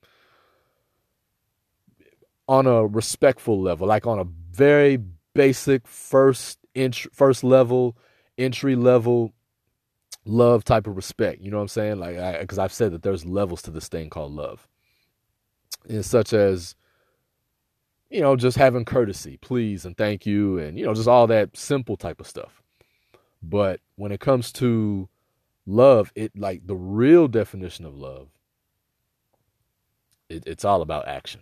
[2.48, 4.98] on a respectful level, like on a very
[5.36, 7.96] basic first int- first level,
[8.38, 9.34] entry level
[10.26, 11.42] love type of respect.
[11.42, 12.00] You know what I'm saying?
[12.00, 14.68] Like, because I've said that there's levels to this thing called love,
[15.88, 16.76] and such as,
[18.10, 21.56] you know, just having courtesy, please and thank you, and you know, just all that
[21.56, 22.62] simple type of stuff.
[23.42, 25.08] But when it comes to
[25.66, 28.30] love, it like the real definition of love,
[30.30, 31.42] it, it's all about action.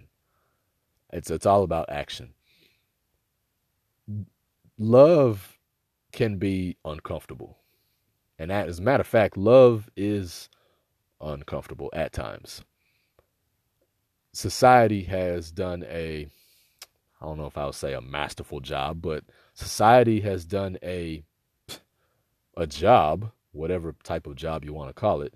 [1.11, 2.33] It's it's all about action.
[4.77, 5.57] Love
[6.11, 7.57] can be uncomfortable.
[8.39, 10.49] And as a matter of fact, love is
[11.19, 12.61] uncomfortable at times.
[14.33, 16.27] Society has done a
[17.19, 19.23] I don't know if I would say a masterful job, but
[19.53, 21.23] society has done a
[22.55, 25.33] a job, whatever type of job you want to call it,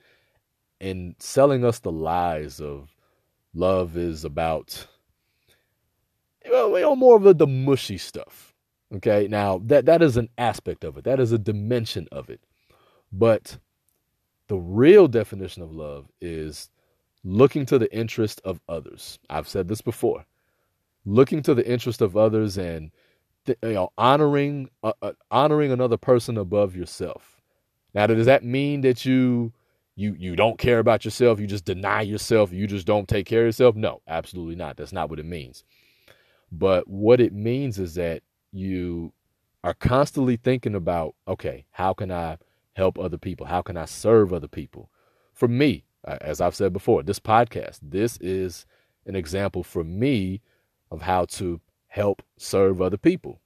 [0.79, 2.95] in selling us the lies of
[3.53, 4.87] love is about
[6.49, 8.53] well, you know, more of the, the mushy stuff.
[8.95, 11.03] Okay, now that that is an aspect of it.
[11.03, 12.41] That is a dimension of it.
[13.11, 13.57] But
[14.47, 16.69] the real definition of love is
[17.23, 19.19] looking to the interest of others.
[19.29, 20.25] I've said this before.
[21.05, 22.91] Looking to the interest of others and
[23.47, 27.41] you know honoring uh, uh, honoring another person above yourself.
[27.93, 29.51] Now, does that mean that you
[29.95, 31.39] you you don't care about yourself?
[31.39, 32.53] You just deny yourself?
[32.53, 33.75] You just don't take care of yourself?
[33.75, 34.77] No, absolutely not.
[34.77, 35.63] That's not what it means.
[36.51, 39.13] But what it means is that you
[39.63, 42.37] are constantly thinking about, okay, how can I
[42.73, 43.47] help other people?
[43.47, 44.89] How can I serve other people?
[45.33, 48.65] For me, as I've said before, this podcast, this is
[49.05, 50.41] an example for me
[50.89, 53.41] of how to help serve other people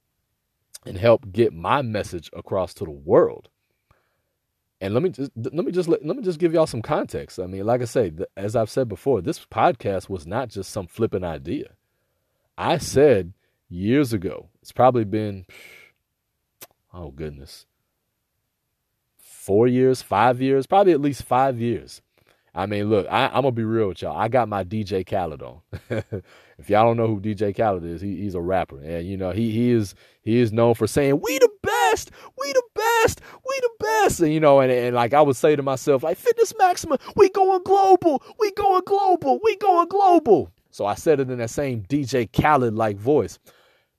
[0.84, 3.48] and help get my message across to the world.
[4.80, 7.40] And let me just let me just let, let me just give y'all some context.
[7.40, 10.86] I mean, like I say, as I've said before, this podcast was not just some
[10.86, 11.70] flippant idea.
[12.58, 13.32] I said
[13.68, 15.46] years ago, it's probably been,
[16.92, 17.66] oh goodness,
[19.46, 22.02] four years, five years, probably at least five years.
[22.52, 24.16] I mean, look, I, am gonna be real with y'all.
[24.16, 25.60] I got my DJ Khaled on.
[26.58, 29.30] if y'all don't know who DJ Khaled is, he, he's a rapper, and you know
[29.30, 32.10] he he is he is known for saying we the best,
[32.42, 35.54] we the best, we the best, and you know, and, and like I would say
[35.54, 40.50] to myself, like Fitness Maxima, we going global, we going global, we going global.
[40.70, 43.38] So I said it in that same DJ Khaled like voice.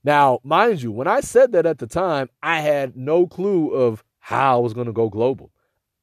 [0.03, 4.03] Now, mind you, when I said that at the time, I had no clue of
[4.27, 5.51] how I was going to go global.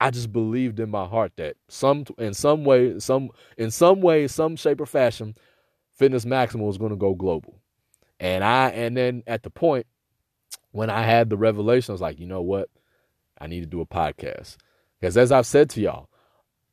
[0.01, 4.29] I just believed in my heart that some in some way, some in some way,
[4.29, 5.35] some shape or fashion,
[5.93, 7.61] Fitness Maxima was going to go global.
[8.19, 9.87] And I and then at the point
[10.71, 12.71] when I had the revelation, I was like, you know what?
[13.39, 14.57] I need to do a podcast.
[14.99, 16.09] Because as I've said to y'all,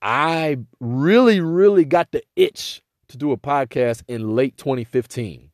[0.01, 5.50] I really, really got the itch to do a podcast in late 2015.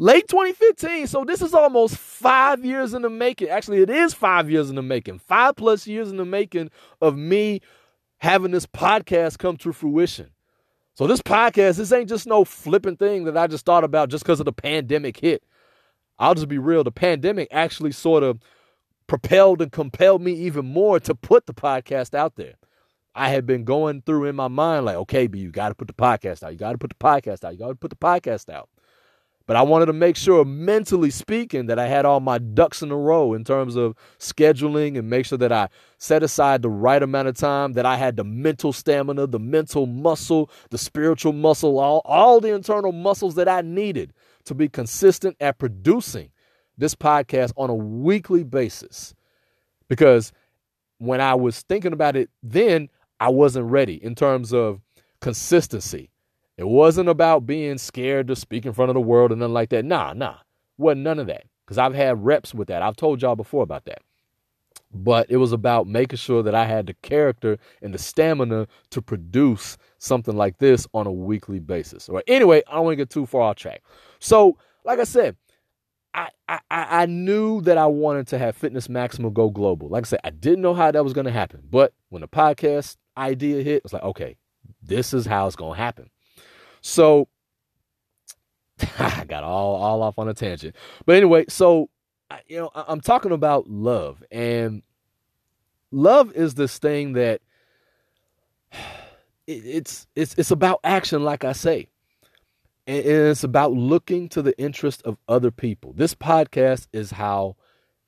[0.00, 1.08] Late 2015.
[1.08, 3.50] So this is almost five years in the making.
[3.50, 5.18] Actually, it is five years in the making.
[5.18, 6.70] Five plus years in the making
[7.02, 7.60] of me
[8.16, 10.30] having this podcast come to fruition.
[10.94, 14.24] So this podcast, this ain't just no flipping thing that I just thought about just
[14.24, 15.42] because of the pandemic hit.
[16.18, 16.82] I'll just be real.
[16.82, 18.40] The pandemic actually sort of
[19.06, 22.54] propelled and compelled me even more to put the podcast out there.
[23.14, 25.88] I had been going through in my mind, like, okay, but you got to put
[25.88, 26.52] the podcast out.
[26.52, 27.52] You got to put the podcast out.
[27.52, 28.70] You got to put the podcast out.
[29.50, 32.92] But I wanted to make sure, mentally speaking, that I had all my ducks in
[32.92, 37.02] a row in terms of scheduling and make sure that I set aside the right
[37.02, 41.80] amount of time, that I had the mental stamina, the mental muscle, the spiritual muscle,
[41.80, 44.12] all, all the internal muscles that I needed
[44.44, 46.30] to be consistent at producing
[46.78, 49.16] this podcast on a weekly basis.
[49.88, 50.32] Because
[50.98, 54.80] when I was thinking about it then, I wasn't ready in terms of
[55.20, 56.12] consistency.
[56.60, 59.70] It wasn't about being scared to speak in front of the world and nothing like
[59.70, 59.82] that.
[59.82, 60.34] Nah, nah.
[60.76, 61.44] Wasn't none of that.
[61.64, 62.82] Because I've had reps with that.
[62.82, 64.02] I've told y'all before about that.
[64.92, 69.00] But it was about making sure that I had the character and the stamina to
[69.00, 72.10] produce something like this on a weekly basis.
[72.10, 72.24] Right.
[72.26, 73.82] Anyway, I don't want to get too far off track.
[74.18, 75.36] So, like I said,
[76.12, 79.88] I, I I knew that I wanted to have Fitness Maxima go global.
[79.88, 81.62] Like I said, I didn't know how that was going to happen.
[81.70, 84.36] But when the podcast idea hit, it's like, okay,
[84.82, 86.10] this is how it's going to happen.
[86.80, 87.28] So
[88.98, 90.76] I got all all off on a tangent.
[91.06, 91.90] But anyway, so
[92.46, 94.82] you know, I'm talking about love, and
[95.90, 97.40] love is this thing that
[99.46, 101.88] it's it's it's about action, like I say
[102.90, 105.92] and it's about looking to the interest of other people.
[105.92, 107.56] This podcast is how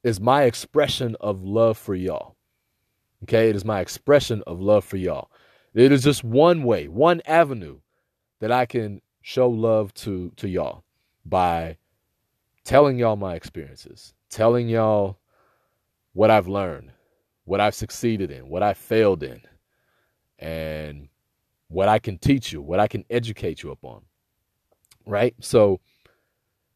[0.03, 2.35] is my expression of love for y'all.
[3.23, 5.31] Okay, it is my expression of love for y'all.
[5.75, 7.79] It is just one way, one avenue
[8.43, 10.85] that I can show love to to y'all
[11.25, 11.79] by
[12.65, 15.17] telling y'all my experiences, telling y'all
[16.13, 16.93] what I've learned,
[17.47, 19.41] what I've succeeded in, what I failed in,
[20.39, 21.09] and
[21.69, 24.03] what I can teach you, what I can educate you upon
[25.07, 25.35] right?
[25.41, 25.81] So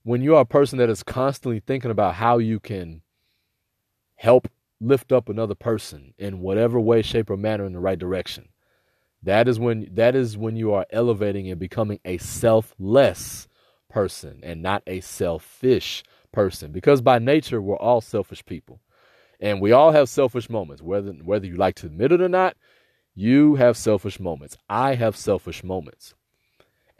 [0.02, 3.02] when you are a person that is constantly thinking about how you can
[4.16, 4.48] help
[4.80, 8.48] lift up another person in whatever way, shape, or manner in the right direction,
[9.26, 13.48] that is when that is when you are elevating and becoming a selfless
[13.88, 16.70] person and not a selfish person.
[16.70, 18.80] Because by nature, we're all selfish people.
[19.40, 22.56] And we all have selfish moments, whether whether you like to admit it or not,
[23.16, 24.56] you have selfish moments.
[24.70, 26.14] I have selfish moments.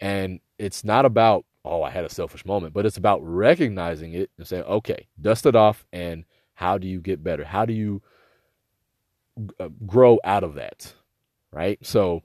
[0.00, 4.30] And it's not about, oh, I had a selfish moment, but it's about recognizing it
[4.36, 5.86] and saying, okay, dust it off.
[5.92, 7.44] And how do you get better?
[7.44, 8.02] How do you
[9.60, 10.92] uh, grow out of that?
[11.52, 11.78] Right.
[11.84, 12.22] So,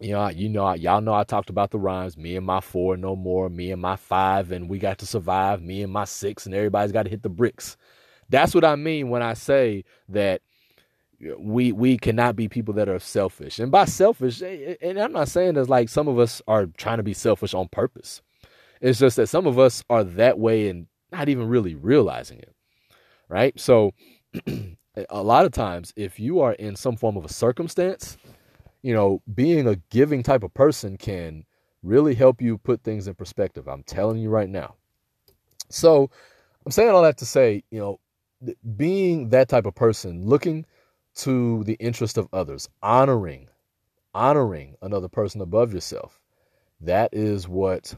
[0.00, 2.16] you know, you know, y'all know I talked about the rhymes.
[2.16, 3.48] Me and my four, no more.
[3.48, 5.62] Me and my five, and we got to survive.
[5.62, 7.76] Me and my six, and everybody's got to hit the bricks.
[8.28, 10.42] That's what I mean when I say that
[11.24, 13.58] uh, we we cannot be people that are selfish.
[13.58, 17.02] And by selfish, and I'm not saying that like some of us are trying to
[17.02, 18.20] be selfish on purpose.
[18.80, 22.54] It's just that some of us are that way and not even really realizing it.
[23.28, 23.58] Right?
[23.58, 23.92] So
[25.10, 28.16] a lot of times if you are in some form of a circumstance,
[28.82, 31.44] you know, being a giving type of person can
[31.82, 33.68] really help you put things in perspective.
[33.68, 34.74] I'm telling you right now.
[35.68, 36.10] So,
[36.64, 38.00] I'm saying all that to say, you know,
[38.76, 40.66] being that type of person, looking
[41.16, 43.48] to the interest of others, honoring,
[44.14, 46.20] honoring another person above yourself.
[46.80, 47.94] That is what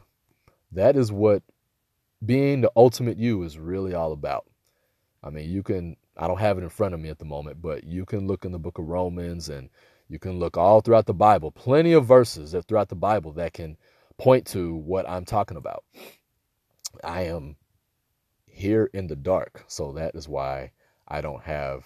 [0.71, 1.43] that is what
[2.25, 4.45] being the ultimate you is really all about.
[5.23, 7.61] I mean, you can I don't have it in front of me at the moment,
[7.61, 9.69] but you can look in the book of Romans and
[10.09, 13.77] you can look all throughout the Bible, plenty of verses throughout the Bible that can
[14.17, 15.85] point to what I'm talking about.
[17.03, 17.55] I am
[18.45, 20.73] here in the dark, so that is why
[21.07, 21.85] I don't have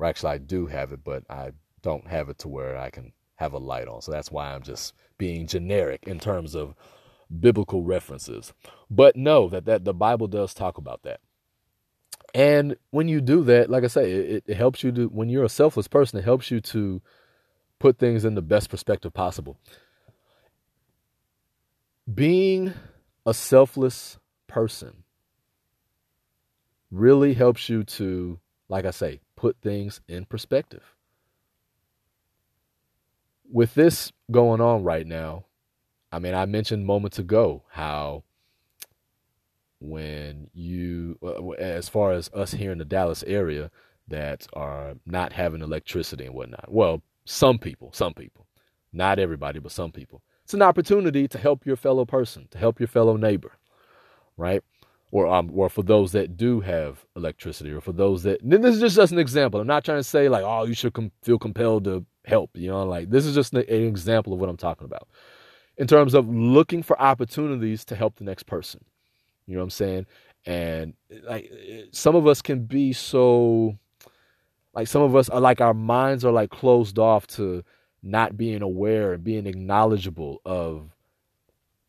[0.00, 1.50] or actually, I do have it, but I
[1.82, 4.00] don't have it to where I can have a light on.
[4.00, 6.74] So that's why I'm just being generic in terms of
[7.38, 8.54] biblical references.
[8.90, 11.20] But know that, that the Bible does talk about that.
[12.34, 15.44] And when you do that, like I say, it, it helps you to, when you're
[15.44, 17.02] a selfless person, it helps you to
[17.78, 19.58] put things in the best perspective possible.
[22.12, 22.72] Being
[23.26, 25.04] a selfless person
[26.90, 28.38] really helps you to,
[28.68, 30.82] like I say, put things in perspective.
[33.50, 35.46] With this going on right now,
[36.12, 38.24] I mean, I mentioned moments ago how
[39.80, 43.70] when you, uh, as far as us here in the Dallas area
[44.08, 46.70] that are not having electricity and whatnot.
[46.70, 48.46] Well, some people, some people,
[48.92, 50.22] not everybody, but some people.
[50.44, 53.52] It's an opportunity to help your fellow person, to help your fellow neighbor,
[54.36, 54.62] right?
[55.12, 58.40] Or um, or for those that do have electricity, or for those that.
[58.42, 59.60] This is just, just an example.
[59.60, 62.50] I'm not trying to say like, oh, you should com- feel compelled to help.
[62.54, 65.08] You know, like this is just an, an example of what I'm talking about
[65.76, 68.84] in terms of looking for opportunities to help the next person.
[69.50, 70.06] You know what I'm saying?
[70.46, 71.52] And like
[71.92, 73.76] some of us can be so
[74.72, 77.64] like some of us are like our minds are like closed off to
[78.02, 80.94] not being aware and being acknowledgeable of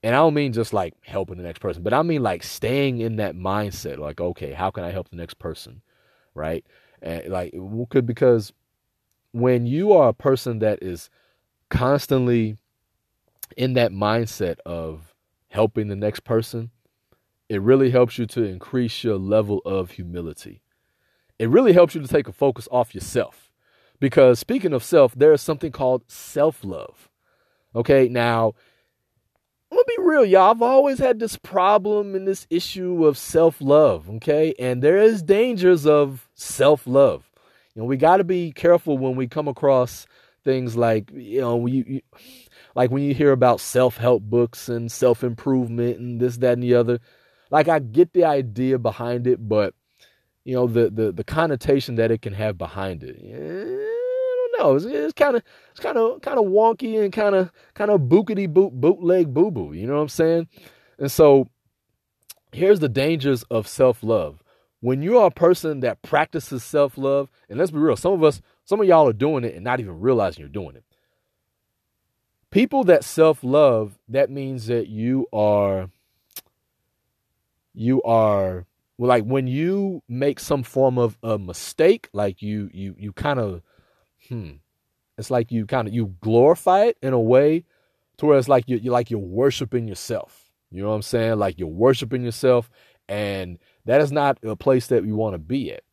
[0.04, 3.00] and I don't mean just like helping the next person, but I mean like staying
[3.00, 5.82] in that mindset like okay, how can I help the next person?
[6.34, 6.65] Right?
[7.02, 7.54] And like
[7.89, 8.52] could because
[9.32, 11.10] when you are a person that is
[11.69, 12.58] constantly
[13.56, 15.13] in that mindset of
[15.50, 16.71] helping the next person,
[17.52, 20.62] it really helps you to increase your level of humility.
[21.38, 23.52] It really helps you to take a focus off yourself.
[24.00, 27.10] Because speaking of self, there is something called self love.
[27.76, 28.54] Okay, now,
[29.70, 30.52] I'm gonna be real, y'all.
[30.52, 34.10] I've always had this problem and this issue of self love.
[34.10, 37.30] Okay, and there is dangers of self love.
[37.76, 40.08] You know, we got to be careful when we come across
[40.46, 42.02] things like, you know, you, you
[42.76, 46.64] like when you hear about self help books and self improvement and this, that, and
[46.64, 47.02] the other.
[47.52, 49.76] Like I get the idea behind it, but
[50.46, 53.18] you know the the the connotation that it can have behind it.
[53.22, 54.90] I don't know.
[55.06, 58.52] It's kind of it's kind of kind of wonky and kind of kind of bookity
[58.52, 59.74] boot bootleg boo boo.
[59.74, 60.48] You know what I'm saying?
[60.98, 61.48] And so
[62.54, 64.42] here's the dangers of self love.
[64.80, 68.24] When you are a person that practices self love, and let's be real, some of
[68.24, 70.84] us, some of y'all are doing it and not even realizing you're doing it.
[72.50, 75.90] People that self love, that means that you are
[77.74, 78.66] you are
[78.98, 83.62] like when you make some form of a mistake, like you you you kind of
[84.28, 84.52] hmm,
[85.18, 87.66] it's like you kind of you glorify it in a way
[88.18, 90.52] to where it's like you you like you're worshiping yourself.
[90.70, 91.40] You know what I'm saying?
[91.40, 92.70] Like you're worshiping yourself,
[93.10, 95.84] and that is not a place that we want to be at,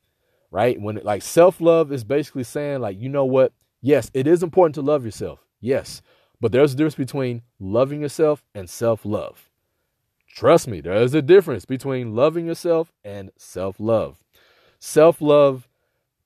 [0.50, 0.80] right?
[0.80, 3.52] When it, like self love is basically saying like you know what?
[3.80, 5.44] Yes, it is important to love yourself.
[5.60, 6.02] Yes,
[6.40, 9.47] but there's a difference between loving yourself and self love.
[10.34, 14.18] Trust me, there is a difference between loving yourself and self love.
[14.78, 15.68] Self love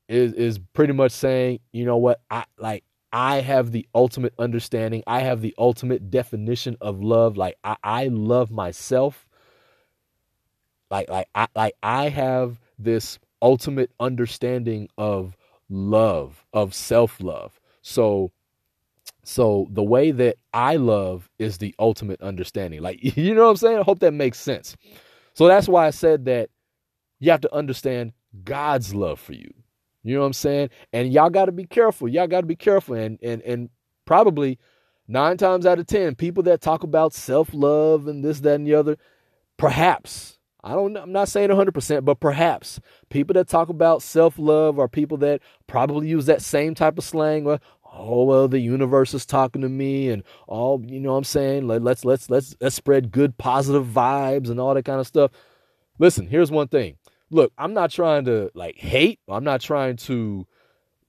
[0.09, 5.03] is is pretty much saying, you know what, I like I have the ultimate understanding.
[5.07, 7.37] I have the ultimate definition of love.
[7.37, 9.27] Like I, I love myself.
[10.91, 15.37] Like like I like I have this ultimate understanding of
[15.69, 17.59] love, of self-love.
[17.83, 18.31] So
[19.25, 22.81] so the way that I love is the ultimate understanding.
[22.83, 23.79] Like, you know what I'm saying?
[23.79, 24.77] I hope that makes sense.
[25.35, 26.51] So that's why I said that
[27.21, 28.13] you have to understand
[28.45, 29.53] God's love for you.
[30.03, 30.71] You know what I'm saying?
[30.93, 32.09] And y'all got to be careful.
[32.09, 32.97] Y'all got to be careful.
[32.97, 33.71] And and and
[34.05, 34.59] probably
[35.07, 38.67] nine times out of ten, people that talk about self love and this, that, and
[38.67, 38.97] the other,
[39.57, 40.97] perhaps I don't.
[40.97, 42.81] I'm not saying 100, percent but perhaps
[43.11, 47.05] people that talk about self love are people that probably use that same type of
[47.05, 47.47] slang.
[47.47, 47.59] Or,
[47.93, 51.67] oh well the universe is talking to me and all you know what i'm saying?
[51.67, 55.31] Let, let's let's let's let's spread good positive vibes and all that kind of stuff.
[55.99, 56.97] Listen here's one thing.
[57.31, 60.47] Look i'm not trying to like hate i'm not trying to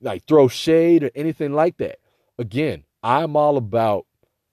[0.01, 1.99] like throw shade or anything like that.
[2.37, 4.05] Again i'm all about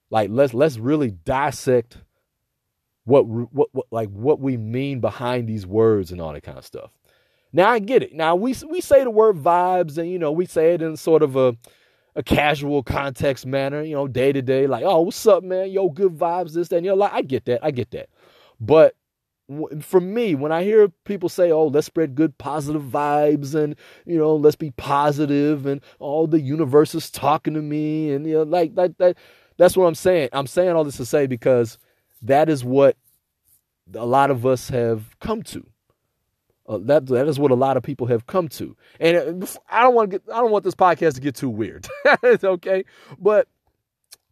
[0.09, 1.97] like let's let's really dissect
[3.03, 6.65] what what, what like what we mean behind these words and all that kind of
[6.65, 6.91] stuff.
[7.51, 8.13] Now i get it.
[8.13, 11.23] Now we we say the word vibes and you know we say it in sort
[11.23, 11.57] of a
[12.15, 15.69] a casual context manner, you know, day to day, like, oh, what's up, man?
[15.69, 18.09] Yo, good vibes, this, that, and you know, like, I get that, I get that.
[18.59, 18.95] But
[19.81, 24.17] for me, when I hear people say, oh, let's spread good positive vibes and, you
[24.17, 28.43] know, let's be positive and all the universe is talking to me and, you know,
[28.43, 29.17] like, like that,
[29.57, 30.29] that's what I'm saying.
[30.31, 31.77] I'm saying all this to say because
[32.21, 32.97] that is what
[33.93, 35.65] a lot of us have come to.
[36.71, 39.83] Uh, that that is what a lot of people have come to, and uh, I
[39.83, 41.85] don't want to get I don't want this podcast to get too weird.
[42.23, 42.85] okay,
[43.19, 43.49] but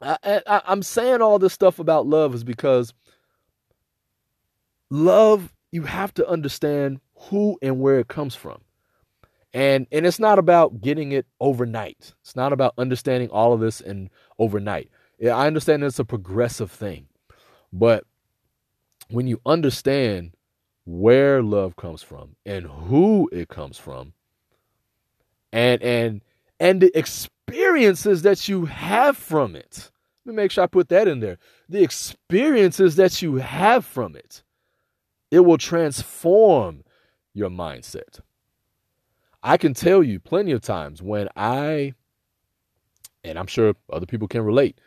[0.02, 2.94] I, I, I'm saying all this stuff about love is because
[4.90, 8.62] love you have to understand who and where it comes from,
[9.54, 12.14] and and it's not about getting it overnight.
[12.22, 14.90] It's not about understanding all of this and overnight.
[15.22, 17.08] I understand it's a progressive thing,
[17.74, 18.06] but
[19.10, 20.32] when you understand
[20.86, 24.14] where love comes from and who it comes from.
[25.54, 26.22] And and
[26.60, 29.92] and the experiences that you have from it.
[30.26, 31.38] Let me make sure i put that in there.
[31.70, 34.44] The experiences that you have from it
[35.32, 36.84] It will transform
[37.34, 38.22] your mindset.
[39.44, 41.94] I can tell you plenty of times when I,
[43.24, 44.80] and I'm sure other people can relate,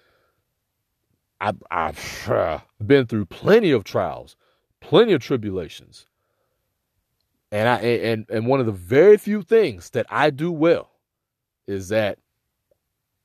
[1.40, 4.36] I, I've uh, been through plenty of trials,
[4.82, 6.06] plenty of tribulations.
[7.50, 10.90] And I and and one of the very few things that I do well
[11.66, 12.18] is that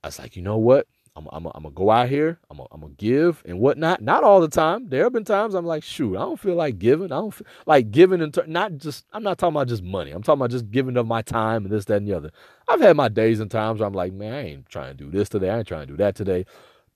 [0.03, 0.87] I was like, you know what?
[1.17, 2.39] I'm, I'm, I'm gonna go out here.
[2.51, 4.01] I'm gonna, I'm gonna give and whatnot.
[4.01, 4.89] Not all the time.
[4.89, 7.05] There have been times I'm like, shoot, I don't feel like giving.
[7.05, 9.05] I don't feel like giving and ter- not just.
[9.13, 10.11] I'm not talking about just money.
[10.11, 12.31] I'm talking about just giving of my time and this, that, and the other.
[12.67, 15.09] I've had my days and times where I'm like, man, I ain't trying to do
[15.09, 15.49] this today.
[15.49, 16.45] I ain't trying to do that today.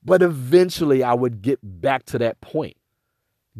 [0.04, 2.78] But eventually, I would get back to that point.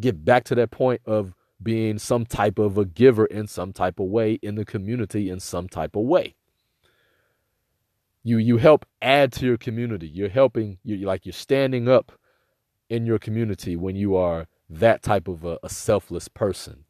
[0.00, 4.00] Get back to that point of being some type of a giver in some type
[4.00, 6.34] of way in the community in some type of way
[8.22, 10.08] you you help add to your community.
[10.08, 12.12] You're helping you like you're standing up
[12.88, 16.84] in your community when you are that type of a, a selfless person.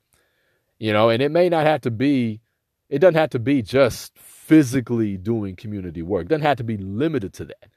[0.79, 2.41] You know, and it may not have to be
[2.89, 6.27] it doesn't have to be just physically doing community work.
[6.27, 7.69] It doesn't have to be limited to that.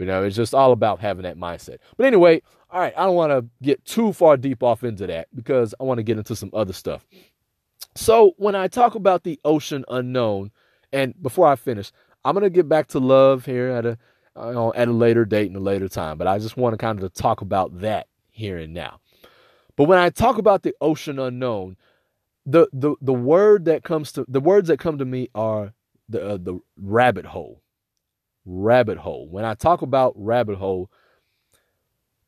[0.00, 1.78] You know, it's just all about having that mindset.
[1.96, 5.28] But anyway, all right, I don't want to get too far deep off into that
[5.34, 7.06] because I want to get into some other stuff.
[7.94, 10.52] So, when I talk about the ocean unknown,
[10.92, 11.92] and before I finish,
[12.24, 13.98] I'm gonna get back to love here at a
[14.36, 17.02] uh, at a later date and a later time, but I just want to kind
[17.02, 19.00] of talk about that here and now.
[19.76, 21.76] But when I talk about the ocean unknown,
[22.46, 25.72] the the the word that comes to the words that come to me are
[26.08, 27.62] the uh, the rabbit hole,
[28.50, 29.28] rabbit hole.
[29.28, 30.90] When I talk about rabbit hole,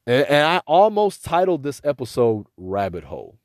[0.07, 3.39] and, and I almost titled this episode "Rabbit Hole."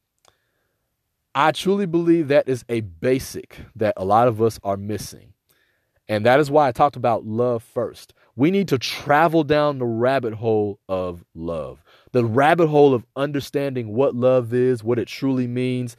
[1.35, 5.33] I truly believe that is a basic that a lot of us are missing.
[6.09, 8.13] And that is why I talked about love first.
[8.35, 13.93] We need to travel down the rabbit hole of love, the rabbit hole of understanding
[13.93, 15.95] what love is, what it truly means,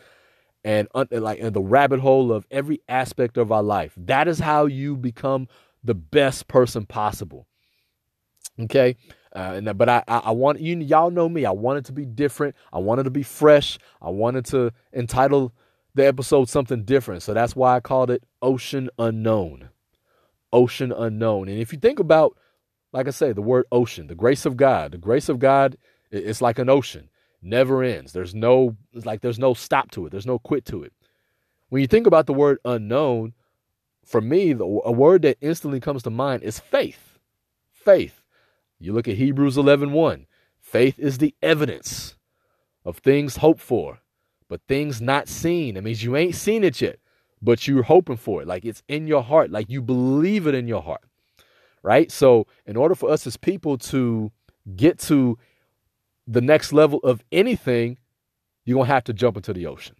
[0.64, 3.92] and like and the rabbit hole of every aspect of our life.
[3.96, 5.46] That is how you become
[5.84, 7.46] the best person possible.
[8.60, 8.96] Okay,
[9.34, 11.44] uh, and, but I, I, I want you y'all know me.
[11.44, 12.56] I wanted to be different.
[12.72, 13.78] I wanted to be fresh.
[14.02, 15.52] I wanted to entitle
[15.94, 17.22] the episode something different.
[17.22, 19.70] So that's why I called it Ocean Unknown
[20.52, 21.48] ocean unknown.
[21.48, 22.36] And if you think about,
[22.92, 25.76] like I say, the word ocean, the grace of God, the grace of God,
[26.10, 27.10] it's like an ocean,
[27.42, 28.12] never ends.
[28.12, 30.10] There's no, it's like there's no stop to it.
[30.10, 30.92] There's no quit to it.
[31.68, 33.34] When you think about the word unknown,
[34.08, 37.18] for me, the, a word that instantly comes to mind is faith.
[37.70, 38.22] Faith.
[38.78, 40.26] You look at Hebrews 11 1.
[40.58, 42.16] Faith is the evidence
[42.86, 43.98] of things hoped for,
[44.48, 45.76] but things not seen.
[45.76, 47.00] It means you ain't seen it yet,
[47.42, 48.48] but you're hoping for it.
[48.48, 51.02] Like it's in your heart, like you believe it in your heart.
[51.82, 52.10] Right?
[52.10, 54.32] So, in order for us as people to
[54.74, 55.38] get to
[56.26, 57.98] the next level of anything,
[58.64, 59.96] you're going to have to jump into the ocean.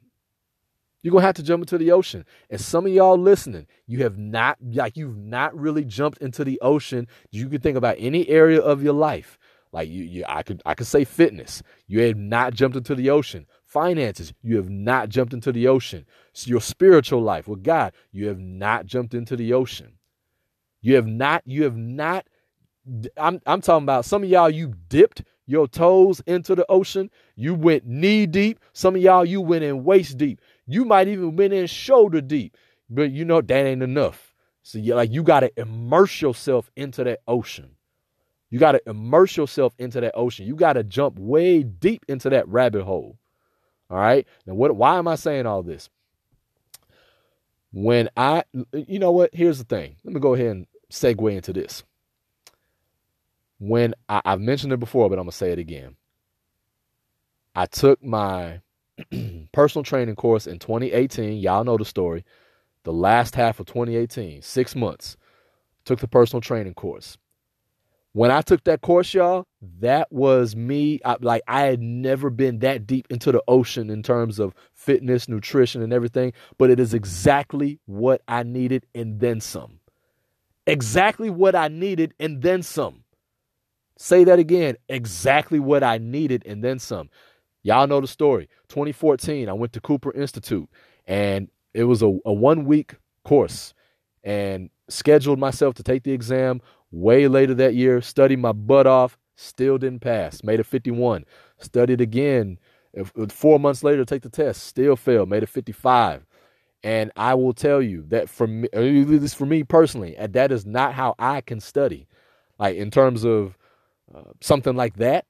[1.02, 2.24] You're to have to jump into the ocean.
[2.50, 6.58] And some of y'all listening, you have not, like, you've not really jumped into the
[6.60, 7.06] ocean.
[7.30, 9.38] You can think about any area of your life.
[9.70, 11.62] Like you, you I could, I could say fitness.
[11.86, 13.46] You have not jumped into the ocean.
[13.66, 16.06] Finances, you have not jumped into the ocean.
[16.44, 19.98] Your spiritual life with God, you have not jumped into the ocean.
[20.80, 22.26] You have not, you have not,
[23.18, 27.10] I'm, I'm talking about some of y'all, you dipped your toes into the ocean.
[27.36, 28.60] You went knee deep.
[28.72, 30.40] Some of y'all, you went in waist deep.
[30.68, 32.56] You might even went in shoulder deep.
[32.90, 34.34] But you know, that ain't enough.
[34.62, 37.70] So you like you got to immerse yourself into that ocean.
[38.50, 40.46] You got to immerse yourself into that ocean.
[40.46, 43.18] You got to jump way deep into that rabbit hole.
[43.90, 44.26] All right.
[44.46, 44.74] Now, what?
[44.76, 45.88] Why am I saying all this?
[47.72, 49.34] When I, you know what?
[49.34, 49.96] Here's the thing.
[50.04, 51.82] Let me go ahead and segue into this.
[53.58, 55.96] When I, I've mentioned it before, but I'm gonna say it again.
[57.54, 58.60] I took my
[59.52, 61.38] personal training course in 2018.
[61.38, 62.24] Y'all know the story.
[62.84, 65.16] The last half of 2018, six months,
[65.84, 67.18] took the personal training course.
[68.12, 69.46] When I took that course, y'all,
[69.80, 71.00] that was me.
[71.04, 75.28] I, like I had never been that deep into the ocean in terms of fitness,
[75.28, 76.32] nutrition, and everything.
[76.56, 79.80] But it is exactly what I needed and then some.
[80.66, 83.04] Exactly what I needed and then some.
[83.98, 84.76] Say that again.
[84.88, 87.10] Exactly what I needed and then some.
[87.62, 88.48] Y'all know the story.
[88.68, 90.68] 2014, I went to Cooper Institute
[91.06, 92.94] and it was a, a one week
[93.24, 93.74] course
[94.24, 99.18] and scheduled myself to take the exam way later that year, studied my butt off,
[99.36, 101.24] still didn't pass, made a 51.
[101.58, 102.58] Studied again
[103.28, 106.26] four months later, to take the test, still failed, made a 55.
[106.82, 110.94] And I will tell you that for me, this for me personally, that is not
[110.94, 112.06] how I can study.
[112.58, 113.56] Like in terms of
[114.14, 115.27] uh, something like that, uh, uh, uh,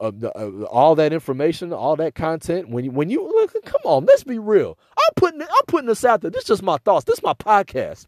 [0.00, 2.68] Uh, uh, all that information, all that content.
[2.68, 4.78] When you when you look, come on, let's be real.
[4.98, 6.30] I'm putting I'm putting this out there.
[6.30, 7.04] This is just my thoughts.
[7.04, 8.06] This is my podcast.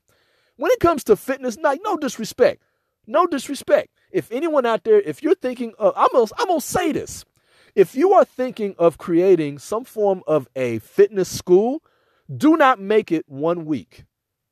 [0.57, 2.63] When it comes to fitness, like no disrespect,
[3.07, 3.91] no disrespect.
[4.11, 7.25] If anyone out there, if you're thinking, of, I'm gonna, I'm gonna say this.
[7.75, 11.83] If you are thinking of creating some form of a fitness school,
[12.35, 14.05] do not make it one week.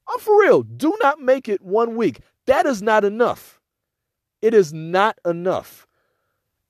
[0.08, 0.62] I'm for real.
[0.62, 2.20] Do not make it one week.
[2.46, 3.60] That is not enough.
[4.42, 5.85] It is not enough.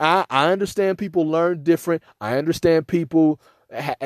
[0.01, 2.03] I, I understand people learn different.
[2.20, 3.40] I understand people,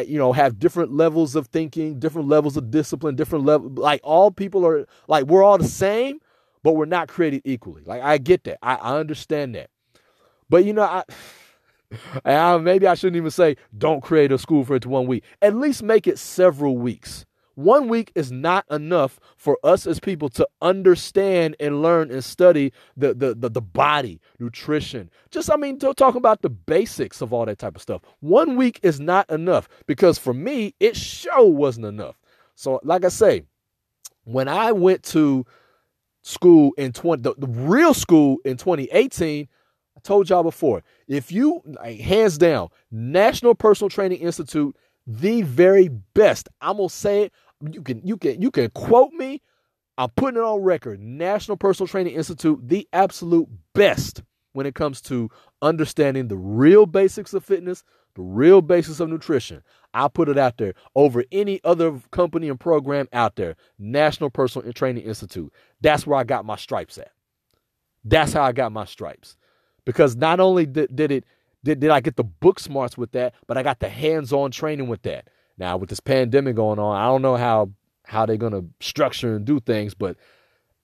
[0.07, 3.71] you know, have different levels of thinking, different levels of discipline, different level.
[3.71, 6.21] Like all people are like we're all the same,
[6.63, 7.83] but we're not created equally.
[7.85, 8.59] Like I get that.
[8.63, 9.71] I, I understand that.
[10.49, 11.05] But you know, I,
[12.25, 15.25] I maybe I shouldn't even say don't create a school for it to one week.
[15.43, 17.27] At least make it several weeks.
[17.55, 22.73] One week is not enough for us as people to understand and learn and study
[22.97, 25.11] the, the, the, the body, nutrition.
[25.31, 28.03] Just, I mean, talking about the basics of all that type of stuff.
[28.21, 32.17] One week is not enough because for me, it sure wasn't enough.
[32.55, 33.45] So, like I say,
[34.25, 35.45] when I went to
[36.23, 39.49] school in 20, the, the real school in 2018,
[39.97, 44.77] I told y'all before, if you, like, hands down, National Personal Training Institute,
[45.19, 46.49] the very best.
[46.61, 47.33] I'm gonna say it
[47.73, 49.43] you can you can you can quote me.
[49.99, 51.01] I'm putting it on record.
[51.01, 55.29] National Personal Training Institute, the absolute best when it comes to
[55.61, 57.85] understanding the real basics of fitness,
[58.15, 59.63] the real basics of nutrition.
[59.93, 63.57] I'll put it out there over any other company and program out there.
[63.79, 65.53] National Personal Training Institute.
[65.83, 67.13] That's where I got my stripes at.
[68.05, 69.37] That's how I got my stripes.
[69.85, 71.25] Because not only did, did it
[71.65, 74.89] did, did I get the book smarts with that, but I got the hands-on training
[74.89, 75.29] with that.
[75.59, 77.71] Now with this pandemic going on, I don't know how
[78.07, 80.17] how they're gonna structure and do things, but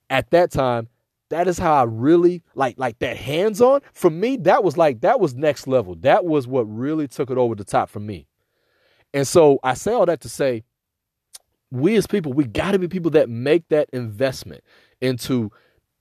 [0.09, 0.87] at that time,
[1.29, 3.81] that is how I really like like that hands on.
[3.93, 5.95] For me, that was like that was next level.
[5.95, 8.27] That was what really took it over the top for me.
[9.13, 10.63] And so I say all that to say,
[11.71, 14.63] we as people, we got to be people that make that investment
[15.01, 15.51] into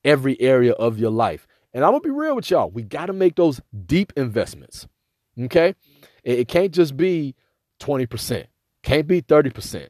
[0.04, 1.46] every area of your life.
[1.76, 2.70] And I'm gonna be real with y'all.
[2.70, 4.88] We got to make those deep investments.
[5.38, 5.74] Okay,
[6.24, 7.36] it, it can't just be
[7.78, 8.48] twenty percent.
[8.86, 9.88] Can't be 30%.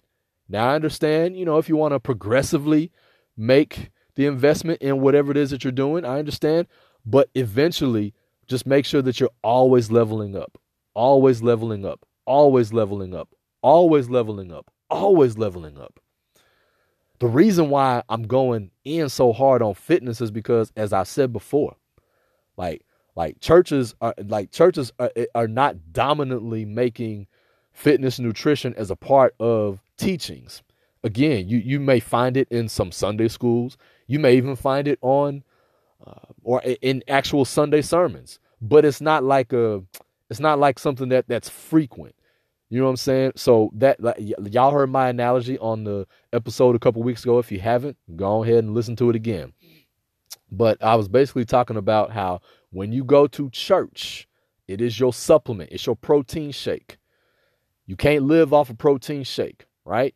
[0.48, 2.90] Now, I understand, you know, if you want to progressively
[3.36, 6.66] make the investment in whatever it is that you're doing, I understand.
[7.04, 8.14] But eventually,
[8.46, 10.56] just make sure that you're always leveling up,
[10.94, 16.00] always leveling up, always leveling up, always leveling up, always leveling up.
[17.18, 21.32] The reason why I'm going in so hard on fitness is because, as I said
[21.32, 21.76] before,
[22.56, 22.84] like
[23.16, 27.28] like churches are like churches are, are not dominantly making
[27.72, 30.62] fitness nutrition as a part of teachings.
[31.04, 33.78] Again, you, you may find it in some Sunday schools.
[34.08, 35.44] You may even find it on
[36.06, 38.40] uh, or in actual Sunday sermons.
[38.60, 39.84] But it's not like a
[40.30, 42.15] it's not like something that that's frequent.
[42.68, 43.32] You know what I'm saying?
[43.36, 47.38] So that like, y- y'all heard my analogy on the episode a couple weeks ago.
[47.38, 49.52] If you haven't, go ahead and listen to it again.
[50.50, 52.40] But I was basically talking about how
[52.70, 54.28] when you go to church,
[54.66, 56.98] it is your supplement, it's your protein shake.
[57.86, 60.14] You can't live off a protein shake, right?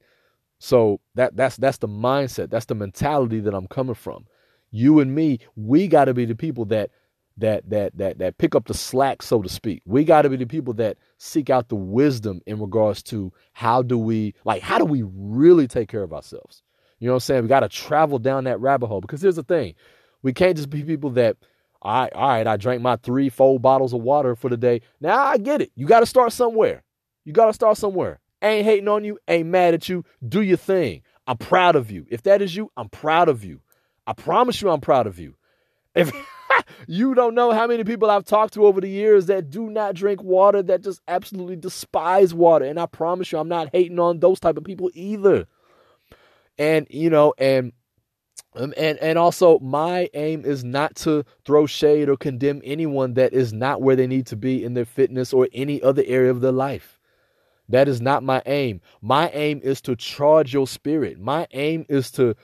[0.59, 4.26] So that that's that's the mindset, that's the mentality that I'm coming from.
[4.72, 6.90] You and me, we got to be the people that
[7.37, 9.83] that that that that pick up the slack, so to speak.
[9.87, 13.83] We got to be the people that seek out the wisdom in regards to how
[13.83, 16.62] do we like how do we really take care of ourselves.
[16.99, 17.43] You know what I'm saying?
[17.43, 19.74] We got to travel down that rabbit hole because here's the thing:
[20.22, 21.37] we can't just be people that
[21.83, 24.83] all right, all right, I drank my three, four bottles of water for the day.
[25.01, 25.72] Now I get it.
[25.76, 26.83] You got to start somewhere.
[27.24, 28.20] You got to start somewhere.
[28.43, 30.05] Ain't hating on you, ain't mad at you.
[30.26, 31.03] Do your thing.
[31.26, 32.07] I'm proud of you.
[32.11, 33.61] If that is you, I'm proud of you.
[34.07, 35.35] I promise you, I'm proud of you.
[35.95, 36.12] If
[36.86, 39.94] you don't know how many people I've talked to over the years that do not
[39.94, 42.64] drink water, that just absolutely despise water.
[42.64, 45.46] And I promise you, I'm not hating on those type of people either.
[46.59, 47.72] And, you know, and
[48.57, 53.32] um, and and also my aim is not to throw shade or condemn anyone that
[53.32, 56.40] is not where they need to be in their fitness or any other area of
[56.40, 56.98] their life
[57.70, 58.80] that is not my aim.
[59.01, 61.18] My aim is to charge your spirit.
[61.18, 62.34] My aim is to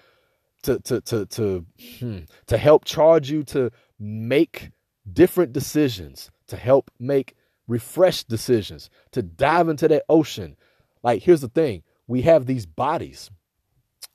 [0.63, 1.67] to to to to
[1.99, 4.71] hmm, to help charge you to make
[5.11, 7.35] different decisions, to help make
[7.67, 10.57] refreshed decisions, to dive into that ocean.
[11.03, 13.31] Like here's the thing, we have these bodies.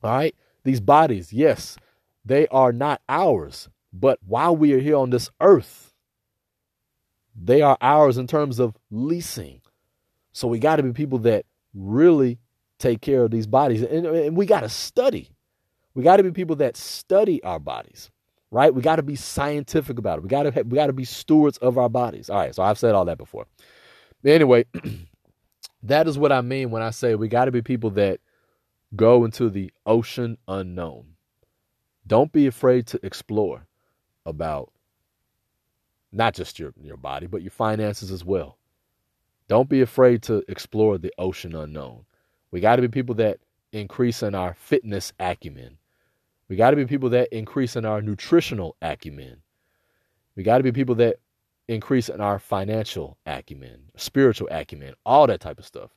[0.03, 0.35] All right?
[0.63, 1.77] These bodies, yes,
[2.23, 5.93] they are not ours, but while we are here on this earth,
[7.35, 9.61] they are ours in terms of leasing
[10.33, 12.39] so we got to be people that really
[12.79, 13.83] take care of these bodies.
[13.83, 15.29] And, and we got to study.
[15.93, 18.09] We got to be people that study our bodies.
[18.51, 18.73] Right?
[18.73, 20.23] We got to be scientific about it.
[20.23, 22.29] We got to we got to be stewards of our bodies.
[22.29, 23.47] All right, so I've said all that before.
[24.23, 24.65] Anyway,
[25.83, 28.19] that is what I mean when I say we got to be people that
[28.95, 31.05] go into the ocean unknown.
[32.05, 33.65] Don't be afraid to explore
[34.25, 34.71] about
[36.11, 38.57] not just your your body, but your finances as well.
[39.47, 42.05] Don't be afraid to explore the ocean unknown.
[42.51, 43.39] We got to be people that
[43.71, 45.77] increase in our fitness acumen.
[46.51, 49.37] We got to be people that increase in our nutritional acumen.
[50.35, 51.15] We got to be people that
[51.69, 55.91] increase in our financial acumen, spiritual acumen, all that type of stuff.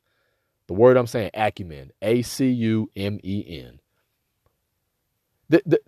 [0.68, 3.80] The word I'm saying, acumen, A C U M E N.
[5.48, 5.80] The, the,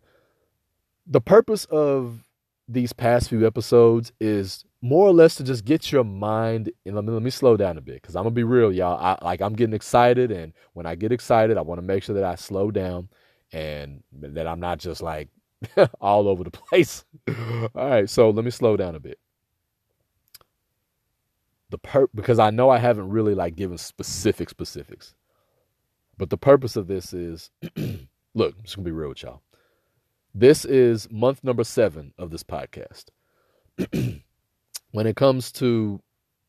[1.07, 2.25] the purpose of
[2.67, 7.05] these past few episodes is more or less to just get your mind and let
[7.05, 8.99] me let me slow down a bit because I'm gonna be real, y'all.
[8.99, 12.17] I like I'm getting excited, and when I get excited, I want to make sure
[12.17, 13.09] that I slow down
[13.57, 15.31] and that I'm not just like
[16.01, 17.07] all over the place.
[17.29, 19.19] all right, so let me slow down a bit.
[21.71, 25.15] The per because I know I haven't really like given specific specifics,
[26.19, 27.51] but the purpose of this is
[28.35, 29.41] look, I'm just gonna be real with y'all.
[30.35, 33.07] This is month number seven of this podcast.
[34.93, 36.03] when it comes to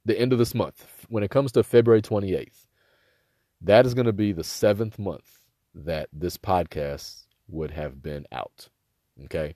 [0.04, 2.68] the end of this month, when it comes to February 28th,
[3.62, 5.37] that is going to be the seventh month
[5.86, 8.70] that this podcast would have been out.
[9.26, 9.56] Okay.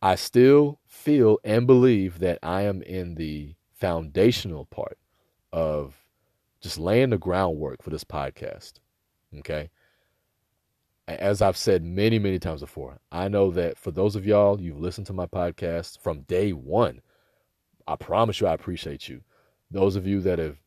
[0.00, 4.98] I still feel and believe that I am in the foundational part
[5.52, 5.94] of
[6.60, 8.74] just laying the groundwork for this podcast.
[9.38, 9.70] Okay.
[11.08, 14.80] As I've said many, many times before, I know that for those of y'all, you've
[14.80, 17.00] listened to my podcast from day one
[17.86, 19.22] I promise you, I appreciate you.
[19.70, 20.58] Those of you that have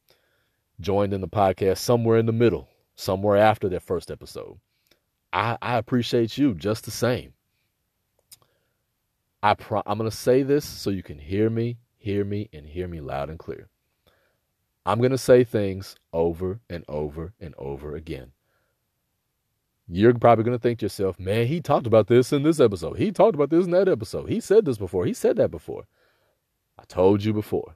[0.79, 4.59] joined in the podcast somewhere in the middle, somewhere after that first episode,
[5.33, 7.33] I, I appreciate you just the same.
[9.43, 12.65] I pro- I'm going to say this so you can hear me, hear me, and
[12.65, 13.69] hear me loud and clear.
[14.85, 18.31] I'm going to say things over and over and over again.
[19.87, 22.97] You're probably going to think to yourself, man, he talked about this in this episode.
[22.97, 24.29] He talked about this in that episode.
[24.29, 25.05] He said this before.
[25.05, 25.85] He said that before.
[26.79, 27.75] I told you before.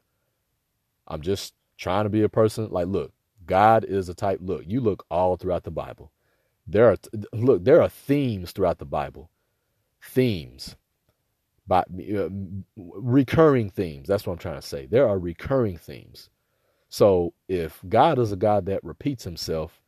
[1.07, 3.13] I'm just trying to be a person like look,
[3.49, 6.11] God is a type look, you look all throughout the Bible.
[6.67, 6.97] There are
[7.33, 9.31] look, there are themes throughout the Bible.
[10.01, 10.75] Themes.
[11.65, 12.29] By uh,
[12.77, 14.07] recurring themes.
[14.07, 14.85] That's what I'm trying to say.
[14.85, 16.29] There are recurring themes.
[16.89, 19.81] So if God is a God that repeats himself,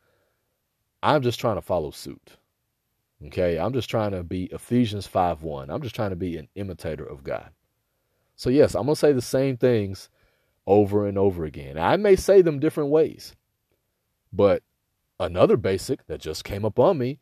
[1.03, 2.38] I'm just trying to follow suit.
[3.28, 3.59] Okay?
[3.59, 5.70] I'm just trying to be Ephesians 5:1.
[5.70, 7.51] I'm just trying to be an imitator of God.
[8.36, 10.09] So, yes, I'm going to say the same things
[10.66, 11.78] over and over again.
[11.78, 13.36] I may say them different ways,
[14.34, 14.64] but
[15.20, 17.20] another basic that just came up on me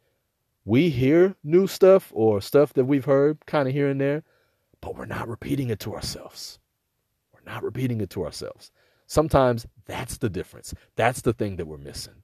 [0.66, 4.24] we hear new stuff or stuff that we've heard kind of here and there,
[4.82, 6.60] but we're not repeating it to ourselves.
[7.34, 8.72] We're not repeating it to ourselves.
[9.08, 10.74] Sometimes that's the difference.
[10.96, 12.22] That's the thing that we're missing.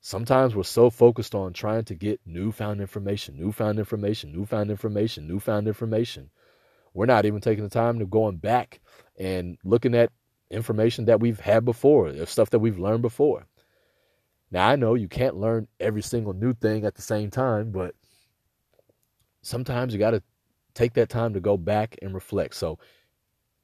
[0.00, 5.68] Sometimes we're so focused on trying to get newfound information, newfound information, newfound information, newfound
[5.68, 6.30] information
[6.94, 8.80] we're not even taking the time to going back
[9.18, 10.10] and looking at
[10.50, 13.46] information that we've had before, uh, stuff that we've learned before.
[14.52, 17.94] Now, I know you can't learn every single new thing at the same time, but
[19.40, 20.22] sometimes you got to
[20.74, 22.54] take that time to go back and reflect.
[22.54, 22.78] So,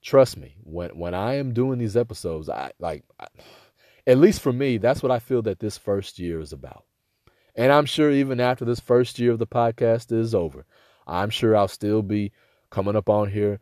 [0.03, 3.26] trust me, when when I am doing these episodes, I like I,
[4.07, 6.84] at least for me, that's what I feel that this first year is about.
[7.55, 10.64] And I'm sure even after this first year of the podcast is over,
[11.07, 12.32] I'm sure I'll still be
[12.70, 13.61] coming up on here,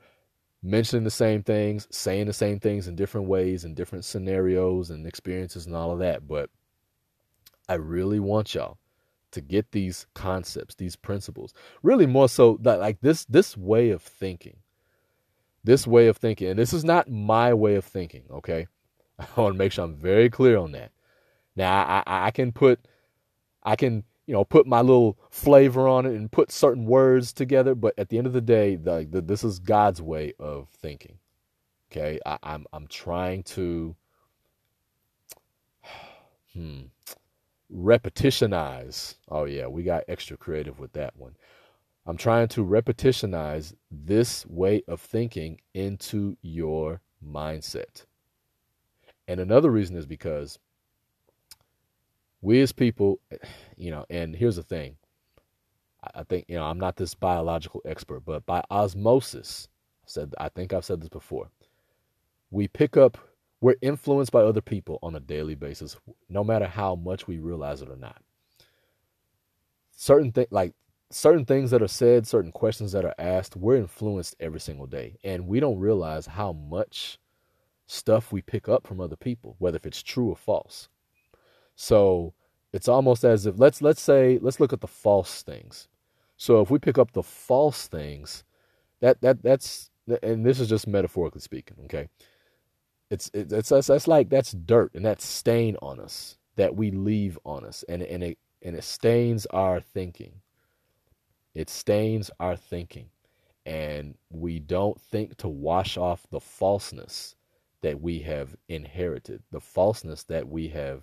[0.63, 5.09] mentioning the same things, saying the same things in different ways and different scenarios and
[5.09, 6.29] experiences and all of that.
[6.29, 6.51] But
[7.69, 8.79] I really want y'all
[9.33, 11.53] to get these concepts, these principles,
[11.83, 14.59] really more so that like this this way of thinking.
[15.65, 18.69] This way of thinking, and this is not my way of thinking, okay?
[19.19, 20.93] I want to make sure I'm very clear on that.
[21.57, 22.87] Now I, I, I can put
[23.63, 27.75] I can you know, put my little flavor on it and put certain words together.
[27.75, 31.19] But at the end of the day, the, the, this is God's way of thinking.
[31.91, 33.95] Okay, I, I'm I'm trying to
[36.53, 36.81] hmm,
[37.75, 39.17] repetitionize.
[39.29, 41.37] Oh yeah, we got extra creative with that one.
[42.07, 48.05] I'm trying to repetitionize this way of thinking into your mindset.
[49.27, 50.59] And another reason is because
[52.41, 53.19] we as people,
[53.77, 54.97] you know, and here's the thing.
[56.15, 59.67] I think, you know, I'm not this biological expert, but by osmosis,
[60.05, 61.51] I said I think I've said this before.
[62.53, 63.19] We pick up
[63.61, 65.97] we're influenced by other people on a daily basis,
[66.29, 68.23] no matter how much we realize it or not.
[69.93, 70.75] Certain things like
[71.11, 75.17] certain things that are said, certain questions that are asked, we're influenced every single day.
[75.25, 77.19] And we don't realize how much
[77.87, 80.89] stuff we pick up from other people, whether if it's true or false.
[81.77, 82.35] So
[82.73, 85.89] it's almost as if let's let's say let's look at the false things.
[86.37, 88.45] So if we pick up the false things,
[89.01, 89.91] that that that's
[90.23, 92.09] and this is just metaphorically speaking, okay?
[93.11, 97.39] It's it's that's, that's like that's dirt and that's stain on us that we leave
[97.45, 100.41] on us and and it and it stains our thinking.
[101.55, 103.11] It stains our thinking.
[103.65, 107.35] And we don't think to wash off the falseness
[107.83, 111.03] that we have inherited, the falseness that we have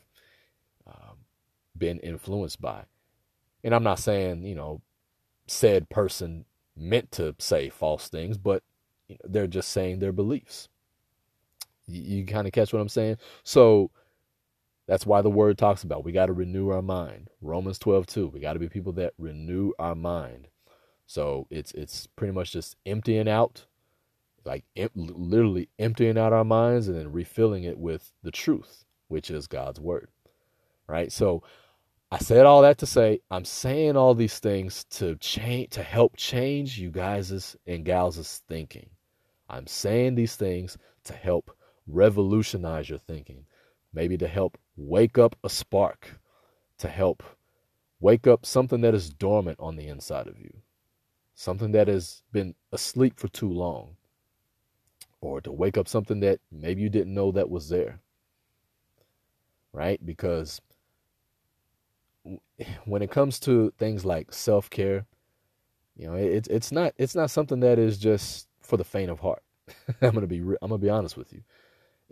[0.88, 1.18] um,
[1.78, 2.84] been influenced by.
[3.64, 4.82] And I'm not saying, you know,
[5.48, 6.46] said person
[6.76, 8.64] meant to say false things, but
[9.24, 10.70] they're just saying their beliefs.
[11.88, 13.18] You, you kind of catch what I'm saying?
[13.44, 13.92] So
[14.88, 17.30] that's why the word talks about we got to renew our mind.
[17.42, 18.28] Romans 12, 2.
[18.28, 20.48] We got to be people that renew our mind.
[21.06, 23.66] So it's it's pretty much just emptying out,
[24.46, 29.30] like em- literally emptying out our minds and then refilling it with the truth, which
[29.30, 30.10] is God's word.
[30.88, 31.12] Right?
[31.12, 31.44] So
[32.12, 36.16] I said all that to say I'm saying all these things to change to help
[36.16, 38.90] change you guys' and gals' thinking.
[39.50, 41.56] I'm saying these things to help
[41.88, 43.46] revolutionize your thinking,
[43.94, 46.20] maybe to help wake up a spark,
[46.78, 47.24] to help
[48.00, 50.54] wake up something that is dormant on the inside of you,
[51.36, 53.96] something that has been asleep for too long,
[55.22, 58.00] or to wake up something that maybe you didn't know that was there.
[59.72, 60.06] Right?
[60.06, 60.62] Because
[62.86, 65.06] when it comes to things like self-care,
[65.96, 69.20] you know, it's it's not it's not something that is just for the faint of
[69.20, 69.44] heart.
[70.02, 71.42] I'm gonna be I'm gonna be honest with you.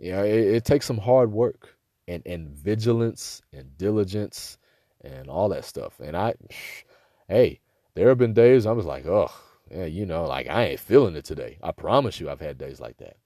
[0.02, 1.76] Know, it, it takes some hard work
[2.08, 4.58] and and vigilance and diligence
[5.02, 6.00] and all that stuff.
[6.00, 6.34] And I,
[7.28, 7.60] hey,
[7.94, 9.30] there have been days I was like, oh,
[9.70, 11.58] yeah, you know, like I ain't feeling it today.
[11.62, 13.16] I promise you, I've had days like that,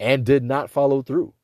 [0.00, 1.34] and did not follow through.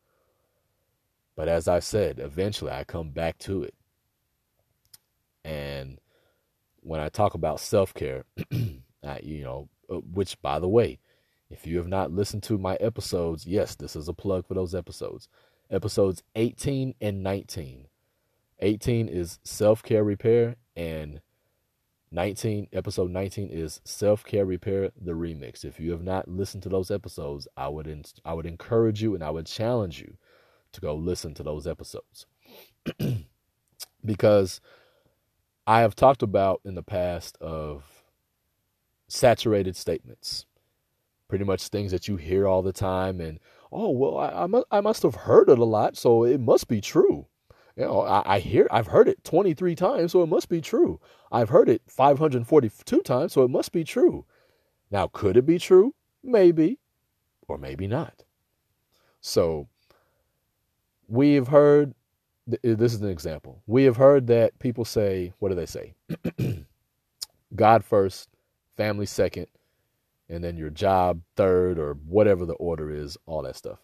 [1.37, 3.75] But as I said, eventually I come back to it.
[5.45, 5.99] And
[6.81, 10.99] when I talk about self care, you know, uh, which by the way,
[11.51, 14.75] if you have not listened to my episodes, yes, this is a plug for those
[14.75, 15.29] episodes.
[15.71, 17.89] Episodes 18 and 19.
[18.61, 21.21] 18 is self care repair, and
[22.13, 25.65] 19 episode 19 is self care repair the remix.
[25.65, 29.15] If you have not listened to those episodes, I would in, I would encourage you
[29.15, 30.17] and I would challenge you
[30.73, 32.27] to go listen to those episodes
[34.05, 34.61] because
[35.67, 38.05] I have talked about in the past of
[39.09, 40.47] saturated statements,
[41.31, 43.39] pretty much things that you hear all the time, and
[43.71, 46.67] oh well, I, I, must, I must have heard it a lot, so it must
[46.67, 47.29] be true.
[47.77, 51.01] You know, I, I hear I've heard it 23 times, so it must be true.
[51.31, 54.27] I've heard it 542 times, so it must be true.
[54.91, 55.95] Now, could it be true?
[56.23, 56.81] Maybe,
[57.47, 58.25] or maybe not.
[59.21, 59.69] So,
[61.07, 61.95] we've heard
[62.47, 63.63] this is an example.
[63.69, 65.95] We have heard that people say, what do they say?
[67.55, 68.29] God first,
[68.77, 69.47] family second,
[70.31, 73.79] and then your job third, or whatever the order is, all that stuff.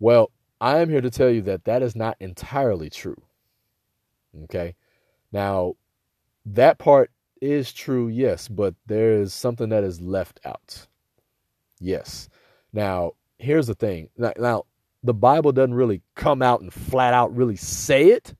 [0.00, 3.22] Well, I am here to tell you that that is not entirely true.
[4.44, 4.74] Okay.
[5.32, 5.74] Now,
[6.46, 7.10] that part
[7.40, 10.86] is true, yes, but there is something that is left out.
[11.80, 12.28] Yes.
[12.72, 14.10] Now, here's the thing.
[14.16, 14.64] Now, now,
[15.04, 18.34] the Bible doesn't really come out and flat out really say it,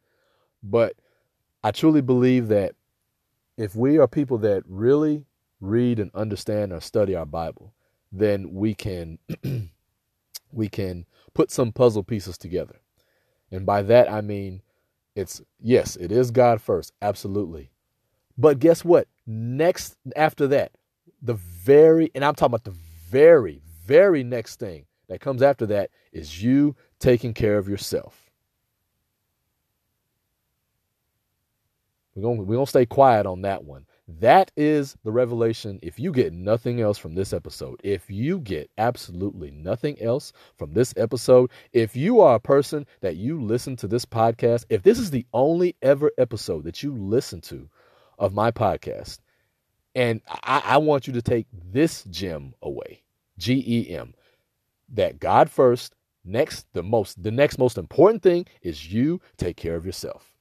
[0.62, 0.97] but
[1.62, 2.74] I truly believe that
[3.57, 5.24] if we are people that really
[5.61, 7.73] read and understand or study our Bible,
[8.13, 9.19] then we can
[10.53, 12.77] we can put some puzzle pieces together.
[13.51, 14.63] And by that I mean
[15.15, 17.71] it's yes, it is God first, absolutely.
[18.37, 19.09] But guess what?
[19.27, 20.73] Next after that,
[21.21, 22.77] the very and I'm talking about the
[23.11, 28.31] very very next thing that comes after that is you taking care of yourself.
[32.15, 33.87] We're going we're going to stay quiet on that one.
[34.11, 35.79] That is the revelation.
[35.83, 40.73] If you get nothing else from this episode, if you get absolutely nothing else from
[40.73, 44.99] this episode, if you are a person that you listen to this podcast, if this
[44.99, 47.69] is the only ever episode that you listen to
[48.19, 49.19] of my podcast,
[49.95, 53.03] and I, I want you to take this gem away
[53.37, 54.15] G E M
[54.89, 55.95] that God first,
[56.25, 60.33] next, the most, the next most important thing is you take care of yourself.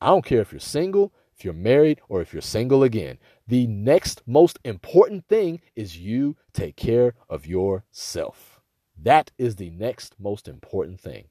[0.00, 3.16] I don't care if you're single, if you're married, or if you're single again.
[3.48, 8.60] The next most important thing is you take care of yourself.
[9.02, 11.28] That is the next most important thing.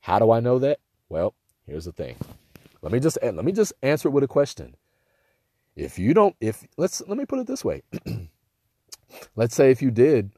[0.00, 0.80] How do I know that?
[1.08, 2.16] Well, here's the thing.
[2.82, 4.74] Let me just let me just answer it with a question.
[5.76, 7.82] If you don't, if let's let me put it this way.
[9.36, 10.32] let's say if you did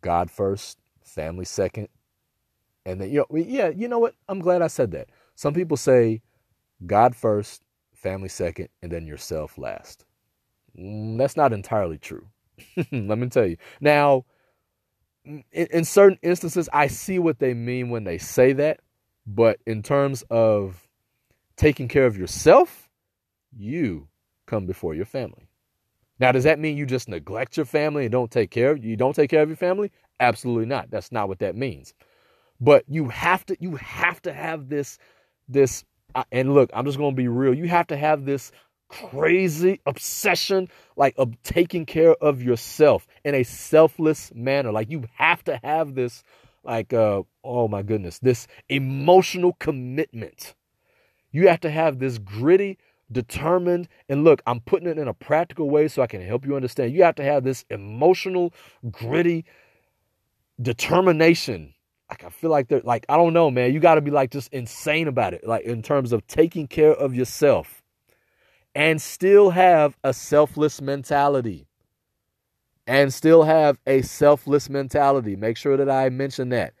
[0.00, 1.86] God first, family second,
[2.84, 4.16] and then you know, yeah, you know what?
[4.28, 5.10] I'm glad I said that.
[5.36, 6.22] Some people say
[6.84, 7.62] God first,
[7.98, 10.04] family second, and then yourself last.
[10.78, 12.26] Mm, that's not entirely true.
[12.92, 13.56] Let me tell you.
[13.80, 14.24] Now,
[15.24, 18.80] in, in certain instances, I see what they mean when they say that,
[19.26, 20.88] but in terms of
[21.56, 22.88] taking care of yourself,
[23.56, 24.08] you
[24.46, 25.48] come before your family.
[26.20, 28.96] Now, does that mean you just neglect your family and don't take care of you
[28.96, 29.92] don't take care of your family?
[30.20, 30.90] Absolutely not.
[30.90, 31.94] That's not what that means.
[32.60, 34.98] But you have to you have to have this
[35.48, 35.84] this
[36.32, 37.54] and look, I'm just going to be real.
[37.54, 38.52] You have to have this
[38.88, 44.72] crazy obsession like of taking care of yourself in a selfless manner.
[44.72, 46.22] Like you have to have this
[46.64, 50.54] like uh oh my goodness, this emotional commitment.
[51.30, 52.78] You have to have this gritty
[53.12, 53.88] determined.
[54.08, 56.92] And look, I'm putting it in a practical way so I can help you understand.
[56.92, 58.52] You have to have this emotional,
[58.90, 59.44] gritty
[60.60, 61.74] determination.
[62.10, 63.72] Like I feel like they're like, I don't know, man.
[63.72, 66.92] You got to be like just insane about it, like in terms of taking care
[66.92, 67.82] of yourself
[68.74, 71.66] and still have a selfless mentality.
[72.86, 75.36] And still have a selfless mentality.
[75.36, 76.72] Make sure that I mention that.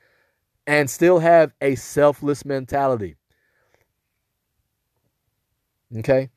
[0.66, 3.16] And still have a selfless mentality.
[5.98, 6.30] Okay?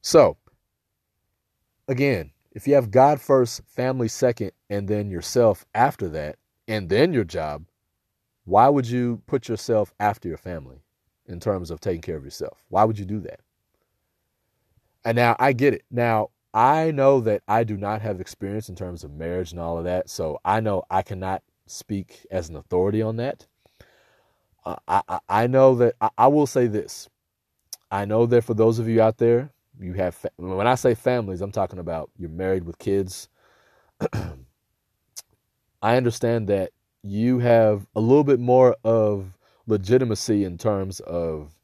[0.00, 0.38] So,
[1.86, 7.12] again, if you have God first, family second, and then yourself after that, and then
[7.12, 7.66] your job,
[8.46, 10.78] why would you put yourself after your family
[11.26, 12.64] in terms of taking care of yourself?
[12.70, 13.40] Why would you do that?
[15.04, 15.84] And now I get it.
[15.90, 19.78] Now, I know that I do not have experience in terms of marriage and all
[19.78, 20.08] of that.
[20.10, 23.46] So I know I cannot speak as an authority on that.
[24.64, 27.08] Uh, I, I know that I, I will say this
[27.90, 31.40] I know that for those of you out there, you have, when I say families,
[31.40, 33.28] I'm talking about you're married with kids.
[35.82, 36.72] I understand that
[37.06, 39.32] you have a little bit more of
[39.66, 41.54] legitimacy in terms of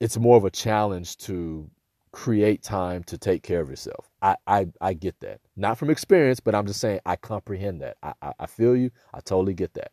[0.00, 1.70] it's more of a challenge to
[2.12, 4.10] create time to take care of yourself.
[4.22, 5.40] I, I, I get that.
[5.56, 7.96] Not from experience, but I'm just saying I comprehend that.
[8.02, 8.90] I, I, I feel you.
[9.12, 9.92] I totally get that.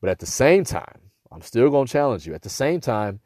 [0.00, 1.00] But at the same time,
[1.32, 2.34] I'm still going to challenge you.
[2.34, 3.20] At the same time,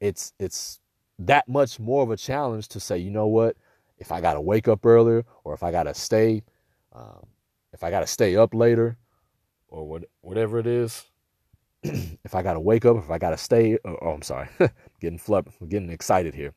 [0.00, 0.80] it's it's
[1.18, 3.56] that much more of a challenge to say, you know what,
[3.98, 6.42] if I got to wake up earlier, or if I got to stay,
[6.92, 7.26] um,
[7.72, 8.96] if I got to stay up later,
[9.70, 11.04] or what, whatever it is,
[11.82, 14.48] if I got to wake up, if I got to stay, oh, oh, I'm sorry,
[15.00, 16.52] getting flubbed, getting excited here.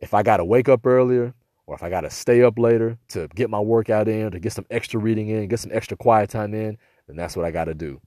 [0.00, 1.34] If I got to wake up earlier,
[1.66, 4.52] or if I got to stay up later to get my workout in, to get
[4.52, 6.76] some extra reading in, get some extra quiet time in,
[7.06, 8.00] then that's what I got to do.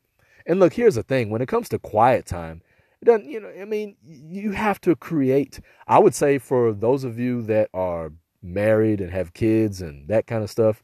[0.45, 2.61] And look, here's the thing: when it comes to quiet time,
[3.01, 5.61] it doesn't, you know, I mean, you have to create.
[5.87, 8.11] I would say for those of you that are
[8.41, 10.83] married and have kids and that kind of stuff,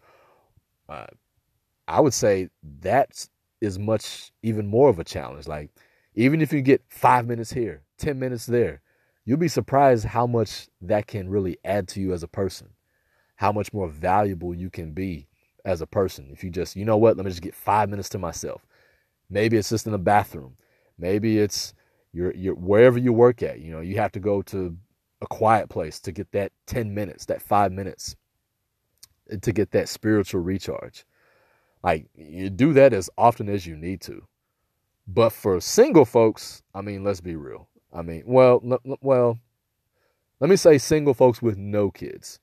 [0.88, 1.08] uh,
[1.88, 2.50] I would say
[2.82, 3.28] that
[3.62, 5.48] is much even more of a challenge.
[5.48, 5.70] Like,
[6.16, 8.82] even if you get five minutes here, 10 minutes there,
[9.26, 12.70] you'll be surprised how much that can really add to you as a person,
[13.36, 15.28] how much more valuable you can be
[15.66, 16.30] as a person.
[16.32, 18.66] If you just, you know what, let me just get five minutes to myself.
[19.30, 20.58] Maybe it's just in the bathroom.
[20.98, 21.74] Maybe it's
[22.12, 24.76] you're, you're wherever you work at, you know, you have to go to
[25.22, 28.16] a quiet place to get that 10 minutes, that five minutes
[29.30, 31.06] eh, to get that spiritual recharge.
[31.84, 34.28] Like you do that as often as you need to.
[35.08, 37.68] But for single folks, I mean, let's be real.
[37.92, 38.62] I mean, well,
[39.02, 39.40] well,
[40.40, 42.40] let me say single folks with no kids.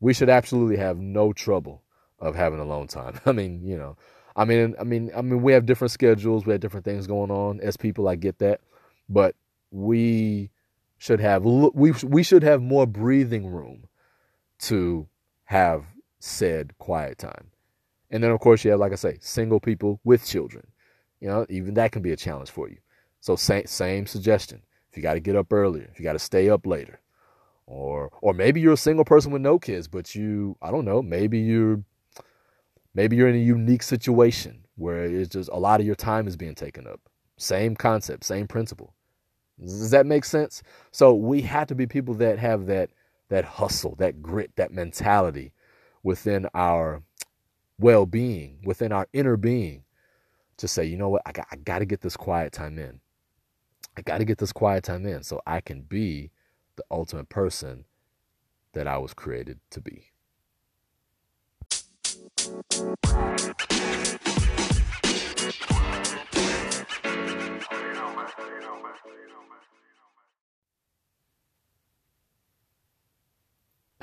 [0.00, 1.82] We should absolutely have no trouble
[2.18, 3.20] of having alone time.
[3.26, 3.96] I mean, you know,
[4.34, 7.30] I mean, I mean, I mean, we have different schedules, we have different things going
[7.30, 8.08] on as people.
[8.08, 8.60] I get that,
[9.08, 9.36] but
[9.70, 10.50] we
[10.98, 13.88] should have we we should have more breathing room
[14.60, 15.08] to
[15.44, 15.84] have
[16.18, 17.49] said quiet time.
[18.10, 20.66] And then of course you have like I say single people with children.
[21.20, 22.78] You know, even that can be a challenge for you.
[23.20, 24.62] So same same suggestion.
[24.90, 27.00] If you got to get up earlier, if you got to stay up later,
[27.66, 31.02] or or maybe you're a single person with no kids, but you I don't know,
[31.02, 31.82] maybe you're
[32.94, 36.36] maybe you're in a unique situation where it's just a lot of your time is
[36.36, 37.00] being taken up.
[37.36, 38.94] Same concept, same principle.
[39.60, 40.62] Does that make sense?
[40.90, 42.90] So we have to be people that have that
[43.28, 45.52] that hustle, that grit, that mentality
[46.02, 47.02] within our
[47.80, 49.84] well-being, within our inner being
[50.58, 53.00] to say, you know what, I got, I got to get this quiet time in.
[53.96, 56.30] I got to get this quiet time in so I can be
[56.76, 57.86] the ultimate person
[58.72, 60.12] that I was created to be.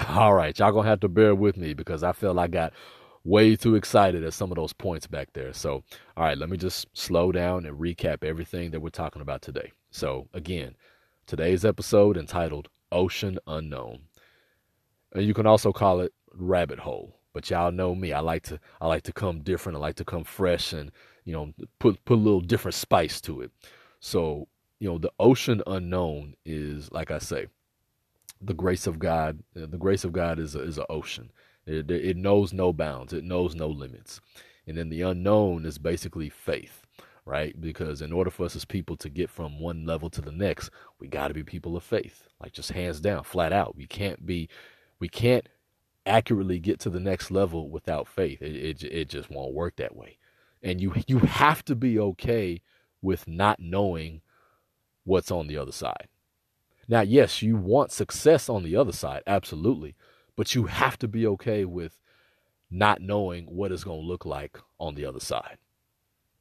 [0.09, 2.73] All right, y'all gonna have to bear with me because I feel I got
[3.28, 5.51] way too excited at some of those points back there.
[5.51, 5.84] So,
[6.15, 9.73] all right, let me just slow down and recap everything that we're talking about today.
[9.91, 10.75] So, again,
[11.25, 13.99] today's episode entitled Ocean Unknown.
[15.13, 17.19] And you can also call it Rabbit Hole.
[17.34, 18.13] But y'all know me.
[18.13, 19.75] I like to I like to come different.
[19.75, 20.91] I like to come fresh and,
[21.25, 23.51] you know, put put a little different spice to it.
[23.99, 24.47] So,
[24.80, 27.47] you know, the ocean unknown is like I say,
[28.41, 29.43] the grace of God.
[29.53, 31.30] The grace of God is a, is an ocean.
[31.68, 33.13] It, it knows no bounds.
[33.13, 34.22] It knows no limits.
[34.68, 36.86] And then the unknown is basically faith,
[37.26, 37.59] right?
[37.59, 40.72] Because in order for us as people to get from one level to the next,
[40.99, 42.24] we got to be people of faith.
[42.41, 43.76] Like just hands down, flat out.
[43.76, 44.49] We can't be,
[44.99, 45.47] we can't
[46.05, 48.41] accurately get to the next level without faith.
[48.41, 50.18] It, it, it just won't work that way.
[50.63, 52.61] And you you have to be okay
[53.01, 54.22] with not knowing
[55.05, 56.07] what's on the other side.
[56.88, 59.95] Now, yes, you want success on the other side, absolutely,
[60.38, 61.99] but you have to be okay with
[62.71, 65.57] not knowing what it's going to look like on the other side.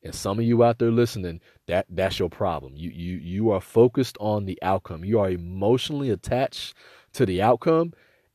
[0.05, 2.75] And some of you out there listening, that that's your problem.
[2.77, 5.05] You you you are focused on the outcome.
[5.05, 6.75] You are emotionally attached
[7.15, 7.93] to the outcome.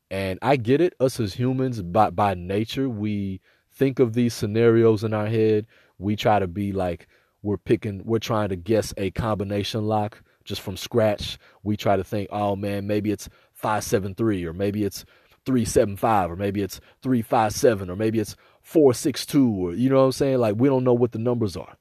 [0.10, 0.94] And I get it.
[1.00, 3.40] Us as humans, by by nature, we
[3.72, 5.66] think of these scenarios in our head.
[5.98, 7.08] We try to be like
[7.42, 11.38] we're picking, we're trying to guess a combination lock just from scratch.
[11.64, 15.06] We try to think, oh man, maybe it's 573 or maybe it's
[15.46, 20.38] 375 or maybe it's 357 or maybe it's 462 or you know what I'm saying?
[20.40, 21.78] Like we don't know what the numbers are.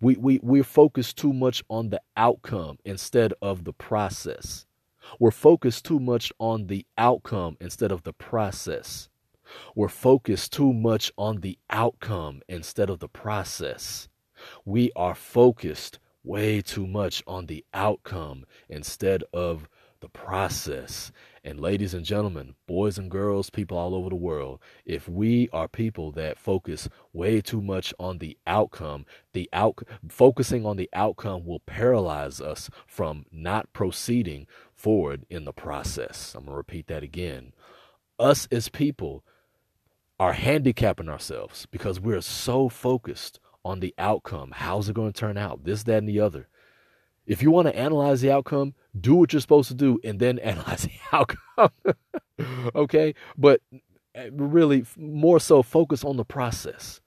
[0.00, 4.66] We we we're focused too much on the outcome instead of the process.
[5.18, 9.08] We're focused too much on the outcome instead of the process.
[9.74, 14.08] We're focused too much on the outcome instead of the process.
[14.64, 19.68] We are focused way too much on the outcome instead of
[20.00, 21.12] the process.
[21.44, 25.66] And ladies and gentlemen, boys and girls, people all over the world, if we are
[25.66, 31.44] people that focus way too much on the outcome, the out focusing on the outcome
[31.44, 36.32] will paralyze us from not proceeding forward in the process.
[36.36, 37.52] I'm going to repeat that again.
[38.20, 39.24] Us as people
[40.20, 44.52] are handicapping ourselves because we're so focused on the outcome.
[44.54, 45.64] How's it going to turn out?
[45.64, 46.48] This, that, and the other.
[47.26, 50.38] If you want to analyze the outcome, do what you're supposed to do and then
[50.40, 51.70] analyze the outcome.
[52.74, 53.14] okay?
[53.36, 53.60] But
[54.14, 57.00] eh, really, more so, focus on the process.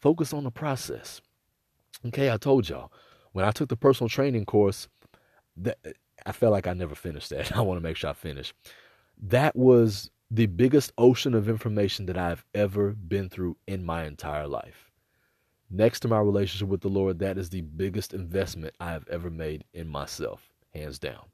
[0.00, 1.20] Focus on the process.
[2.06, 2.90] Okay, I told y'all
[3.34, 4.88] when I took the personal training course,
[5.56, 5.78] that
[6.24, 7.54] I felt like I never finished that.
[7.56, 8.54] I want to make sure I finish.
[9.20, 14.48] That was the biggest ocean of information that I've ever been through in my entire
[14.48, 14.83] life.
[15.70, 19.30] Next to my relationship with the Lord, that is the biggest investment I have ever
[19.30, 21.24] made in myself, hands down.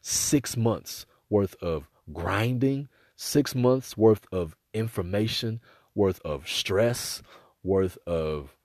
[0.00, 5.60] Six months worth of grinding, six months worth of information,
[5.94, 7.22] worth of stress,
[7.62, 8.56] worth of.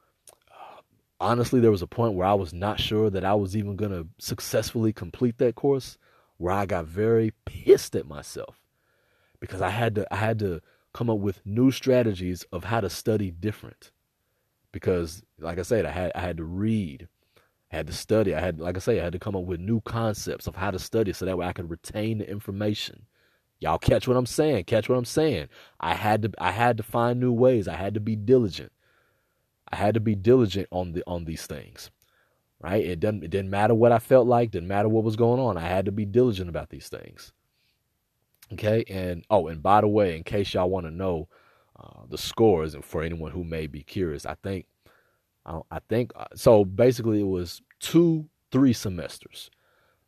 [0.51, 0.81] Uh,
[1.19, 3.91] honestly, there was a point where I was not sure that I was even going
[3.91, 5.97] to successfully complete that course,
[6.37, 8.61] where I got very pissed at myself
[9.39, 10.61] because I had to I had to
[10.93, 13.91] come up with new strategies of how to study different
[14.73, 17.07] because like I said, I had I had to read,
[17.71, 18.35] I had to study.
[18.35, 20.71] I had like I say, I had to come up with new concepts of how
[20.71, 23.05] to study so that way I could retain the information.
[23.59, 24.65] Y'all catch what I'm saying?
[24.65, 25.47] Catch what I'm saying?
[25.79, 27.69] I had to I had to find new ways.
[27.69, 28.73] I had to be diligent.
[29.71, 31.89] I had to be diligent on the on these things.
[32.59, 32.83] Right?
[32.83, 35.57] It didn't it didn't matter what I felt like, didn't matter what was going on.
[35.57, 37.31] I had to be diligent about these things.
[38.51, 38.83] Okay?
[38.89, 41.27] And oh, and by the way, in case y'all want to know,
[41.79, 44.65] uh, the scores, and for anyone who may be curious, I think,
[45.45, 46.63] I, I think uh, so.
[46.63, 49.49] Basically, it was two, three semesters,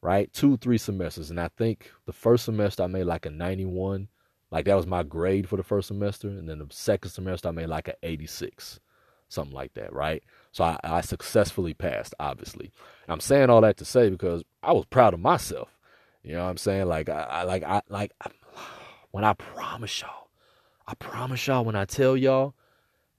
[0.02, 0.32] right?
[0.32, 4.08] Two, three semesters, and I think the first semester I made like a ninety-one,
[4.52, 7.52] like that was my grade for the first semester, and then the second semester I
[7.52, 8.80] made like an eighty-six,
[9.28, 10.24] something like that, right?
[10.52, 12.72] So I, I successfully passed, obviously.
[13.06, 15.76] And I'm saying all that to say because I was proud of myself.
[16.24, 16.88] You know what I'm saying?
[16.88, 18.12] Like I, I like I like
[19.12, 20.25] when I promise y'all
[20.88, 22.54] I promise y'all, when I tell y'all,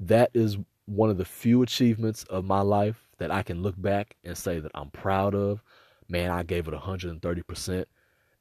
[0.00, 0.56] that is
[0.86, 4.60] one of the few achievements of my life that I can look back and say
[4.60, 5.62] that I'm proud of.
[6.08, 7.84] Man, I gave it 130%.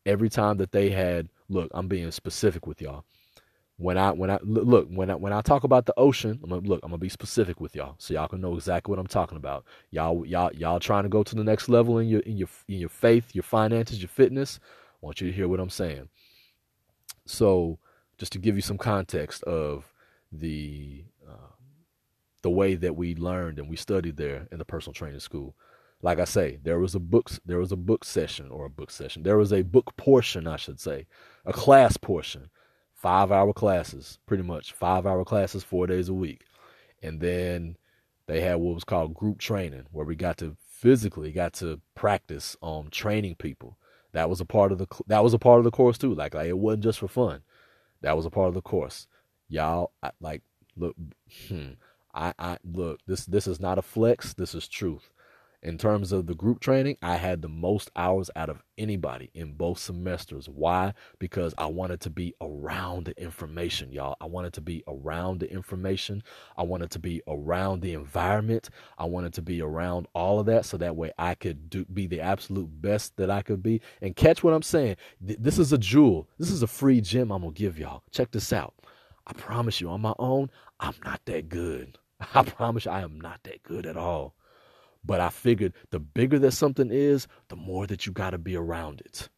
[0.05, 3.03] Every time that they had, look, I'm being specific with y'all.
[3.78, 6.61] When I when I look when I when I talk about the ocean, I'm gonna
[6.61, 9.38] look, I'm gonna be specific with y'all so y'all can know exactly what I'm talking
[9.38, 9.65] about.
[9.91, 12.78] Y'all y'all y'all trying to go to the next level in your in your in
[12.78, 14.61] your faith, your finances, your fitness.
[14.63, 16.07] I want you to hear what I'm saying.
[17.26, 17.80] So
[18.18, 19.93] just to give you some context of
[20.32, 21.53] the uh,
[22.41, 25.55] the way that we learned and we studied there in the personal training school.
[26.01, 28.91] Like I say, there was a books there was a book session or a book
[28.91, 29.24] session.
[29.24, 31.07] There was a book portion, I should say,
[31.45, 32.49] a class portion
[33.05, 36.41] five hour classes, pretty much five hour classes, four days a week.
[37.03, 37.78] And then
[38.26, 42.57] they had what was called group training, where we got to physically got to practice
[42.61, 43.78] on um, training people.
[44.13, 46.16] That was a part of the that was a part of the course too.
[46.16, 47.41] Like, like it wasn't just for fun.
[48.05, 49.07] That was a part of the course.
[49.49, 50.43] Y'all, I, like,
[50.77, 50.95] look,
[51.47, 51.71] hmm,
[52.13, 52.99] I, I look.
[53.07, 54.35] This this is not a flex.
[54.35, 55.09] This is truth
[55.66, 59.53] in terms of the group training, I had the most hours out of anybody in
[59.53, 60.47] both semesters.
[60.47, 60.93] Why?
[61.18, 64.16] Because I wanted to be around the information, y'all.
[64.22, 66.22] I wanted to be around the information.
[66.55, 68.70] I wanted to be around the environment.
[68.99, 72.05] I wanted to be around all of that so that way I could do, be
[72.05, 73.82] the absolute best that I could be.
[74.03, 74.97] And catch what I'm saying.
[75.20, 76.30] This is a jewel.
[76.38, 78.03] This is a free gem I'm going to give y'all.
[78.11, 78.76] Check this out.
[79.26, 81.97] I promise you, on my own, I'm not that good.
[82.36, 84.36] I promise you, I am not that good at all.
[85.05, 88.55] But I figured the bigger that something is, the more that you got to be
[88.55, 89.29] around it.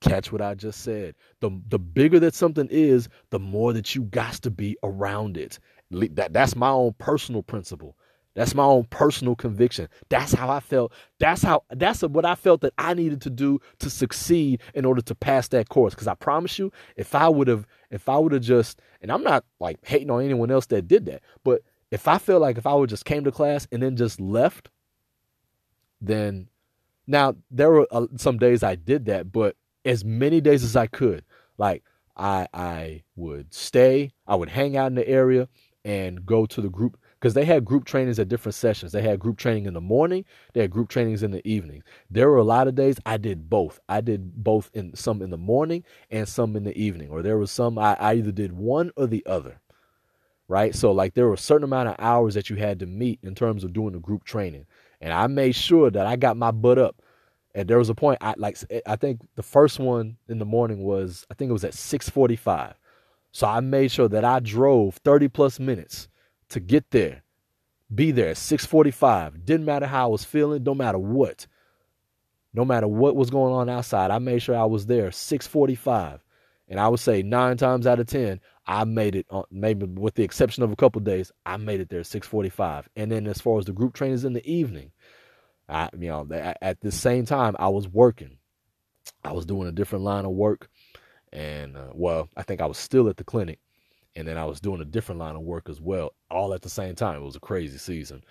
[0.00, 1.14] Catch what I just said.
[1.40, 5.58] The the bigger that something is, the more that you got to be around it.
[5.90, 7.96] That that's my own personal principle.
[8.34, 9.88] That's my own personal conviction.
[10.10, 10.92] That's how I felt.
[11.18, 15.00] That's how that's what I felt that I needed to do to succeed in order
[15.02, 15.94] to pass that course.
[15.94, 19.24] Because I promise you, if I would have, if I would have just, and I'm
[19.24, 22.66] not like hating on anyone else that did that, but if I feel like if
[22.66, 24.70] I would just came to class and then just left,
[26.00, 26.48] then
[27.06, 30.86] now there were uh, some days I did that, but as many days as I
[30.86, 31.24] could,
[31.56, 31.82] like
[32.16, 35.48] I I would stay, I would hang out in the area
[35.84, 38.92] and go to the group because they had group trainings at different sessions.
[38.92, 41.82] They had group training in the morning, they had group trainings in the evening.
[42.10, 43.80] There were a lot of days I did both.
[43.88, 47.38] I did both in some in the morning and some in the evening, or there
[47.38, 49.60] was some I, I either did one or the other
[50.48, 50.74] right?
[50.74, 53.34] So like there were a certain amount of hours that you had to meet in
[53.34, 54.66] terms of doing the group training.
[55.00, 57.00] And I made sure that I got my butt up.
[57.54, 60.84] And there was a point I like I think the first one in the morning
[60.84, 62.74] was I think it was at 6:45.
[63.32, 66.08] So I made sure that I drove 30 plus minutes
[66.50, 67.22] to get there.
[67.94, 69.44] Be there at 6:45.
[69.44, 71.46] Didn't matter how I was feeling, no matter what.
[72.54, 76.20] No matter what was going on outside, I made sure I was there 6:45.
[76.68, 80.14] And I would say 9 times out of 10, I made it on maybe with
[80.14, 82.88] the exception of a couple of days, I made it there 645.
[82.96, 84.92] And then as far as the group trainings in the evening,
[85.70, 86.28] I you know,
[86.60, 88.36] at the same time I was working.
[89.24, 90.68] I was doing a different line of work
[91.32, 93.58] and uh, well, I think I was still at the clinic
[94.14, 96.68] and then I was doing a different line of work as well, all at the
[96.68, 97.22] same time.
[97.22, 98.22] It was a crazy season.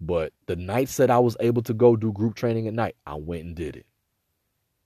[0.00, 3.16] But the nights that I was able to go do group training at night, I
[3.16, 3.86] went and did it.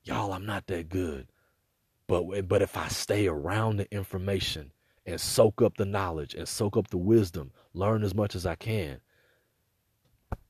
[0.02, 1.28] Y'all, I'm not that good.
[2.06, 4.72] But but if I stay around the information
[5.06, 8.54] and soak up the knowledge and soak up the wisdom, learn as much as I
[8.54, 9.00] can.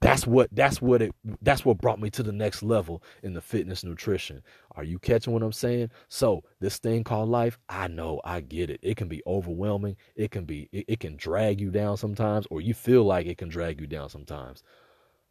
[0.00, 3.40] That's what that's what it that's what brought me to the next level in the
[3.40, 4.42] fitness nutrition.
[4.72, 5.90] Are you catching what I'm saying?
[6.08, 8.80] So this thing called life, I know, I get it.
[8.82, 9.96] It can be overwhelming.
[10.14, 13.38] It can be it, it can drag you down sometimes, or you feel like it
[13.38, 14.62] can drag you down sometimes.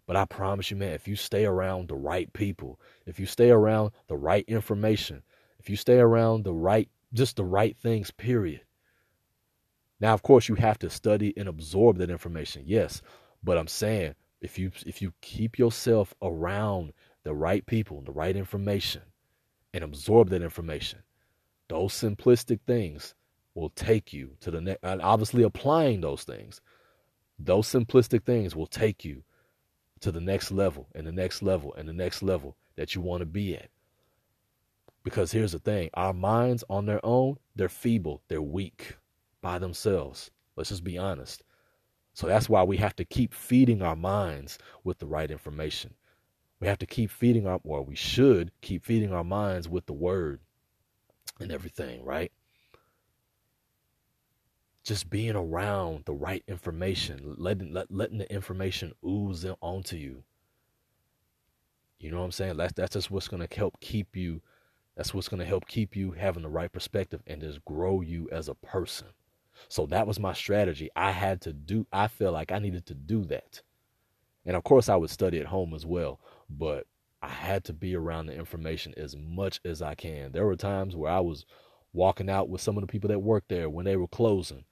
[0.05, 3.51] But I promise you, man, if you stay around the right people, if you stay
[3.51, 5.23] around the right information,
[5.59, 8.61] if you stay around the right just the right things, period,
[10.03, 12.63] now, of course, you have to study and absorb that information.
[12.65, 13.01] Yes,
[13.41, 16.91] but I'm saying if you if you keep yourself around
[17.23, 19.03] the right people, the right information,
[19.73, 20.99] and absorb that information,
[21.69, 23.15] those simplistic things
[23.55, 24.79] will take you to the next.
[24.83, 26.59] And obviously, applying those things,
[27.39, 29.23] those simplistic things will take you
[30.01, 33.21] to the next level and the next level and the next level that you want
[33.21, 33.69] to be at.
[35.05, 38.97] Because here's the thing our minds on their own, they're feeble, they're weak
[39.43, 40.31] by themselves.
[40.55, 41.43] Let's just be honest.
[42.13, 45.93] So that's why we have to keep feeding our minds with the right information.
[46.59, 49.93] We have to keep feeding our, or we should keep feeding our minds with the
[49.93, 50.39] word
[51.39, 52.31] and everything, right?
[54.83, 60.23] Just being around the right information, letting let, letting the information ooze onto you.
[61.99, 62.57] You know what I'm saying?
[62.57, 64.41] That's that's just what's gonna help keep you.
[64.95, 68.49] That's what's gonna help keep you having the right perspective and just grow you as
[68.49, 69.07] a person.
[69.69, 70.89] So that was my strategy.
[70.95, 73.61] I had to do, I felt like I needed to do that.
[74.45, 76.19] And of course, I would study at home as well,
[76.49, 76.85] but
[77.21, 80.33] I had to be around the information as much as I can.
[80.33, 81.45] There were times where I was
[81.93, 84.65] walking out with some of the people that worked there when they were closing.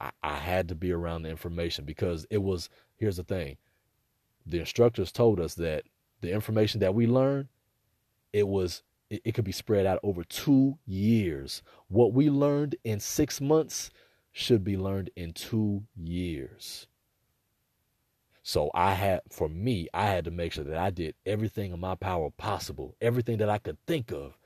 [0.00, 3.58] I, I had to be around the information because it was, here's the thing
[4.46, 5.84] the instructors told us that
[6.22, 7.48] the information that we learned,
[8.32, 11.62] it was it, it could be spread out over two years.
[11.88, 13.90] What we learned in six months
[14.32, 16.86] should be learned in two years.
[18.42, 21.80] So I had, for me, I had to make sure that I did everything in
[21.80, 24.38] my power possible, everything that I could think of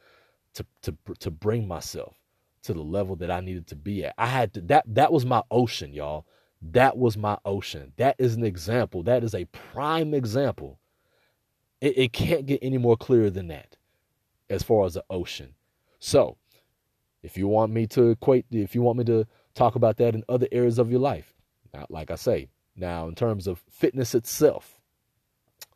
[0.54, 2.16] to, to, to bring myself
[2.64, 4.14] to the level that I needed to be at.
[4.18, 6.26] I had to that that was my ocean, y'all.
[6.62, 7.92] That was my ocean.
[7.98, 9.02] That is an example.
[9.02, 10.78] That is a prime example.
[11.82, 13.73] It, it can't get any more clear than that
[14.54, 15.54] as far as the ocean.
[15.98, 16.36] So,
[17.22, 20.24] if you want me to equate, if you want me to talk about that in
[20.28, 21.34] other areas of your life,
[21.72, 24.80] now, like I say, now in terms of fitness itself,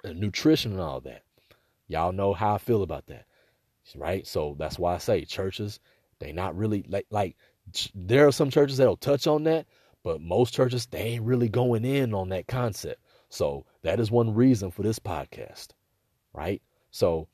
[0.05, 1.22] and nutrition and all that,
[1.88, 3.26] y'all know how I feel about that,
[3.96, 4.26] right?
[4.26, 5.80] So that's why I say churches,
[6.18, 7.36] they not really like like
[7.94, 9.66] there are some churches that'll touch on that,
[10.05, 13.00] but most churches they ain't really going in on that concept.
[13.28, 15.68] So that is one reason for this podcast,
[16.32, 16.62] right?
[16.90, 17.28] So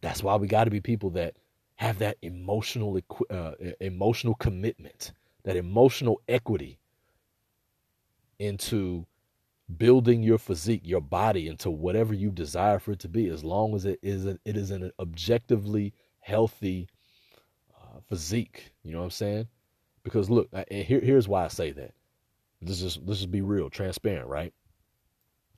[0.00, 1.34] that's why we got to be people that
[1.76, 2.98] have that emotional
[3.30, 5.12] uh, emotional commitment,
[5.44, 6.78] that emotional equity
[8.38, 9.06] into
[9.76, 13.74] building your physique, your body into whatever you desire for it to be, as long
[13.74, 16.88] as it is a, it is an objectively healthy
[17.76, 18.72] uh, physique.
[18.82, 19.48] You know what I'm saying?
[20.02, 21.92] Because look, here, here's why I say that.
[22.60, 24.52] This is this is be real, transparent, right?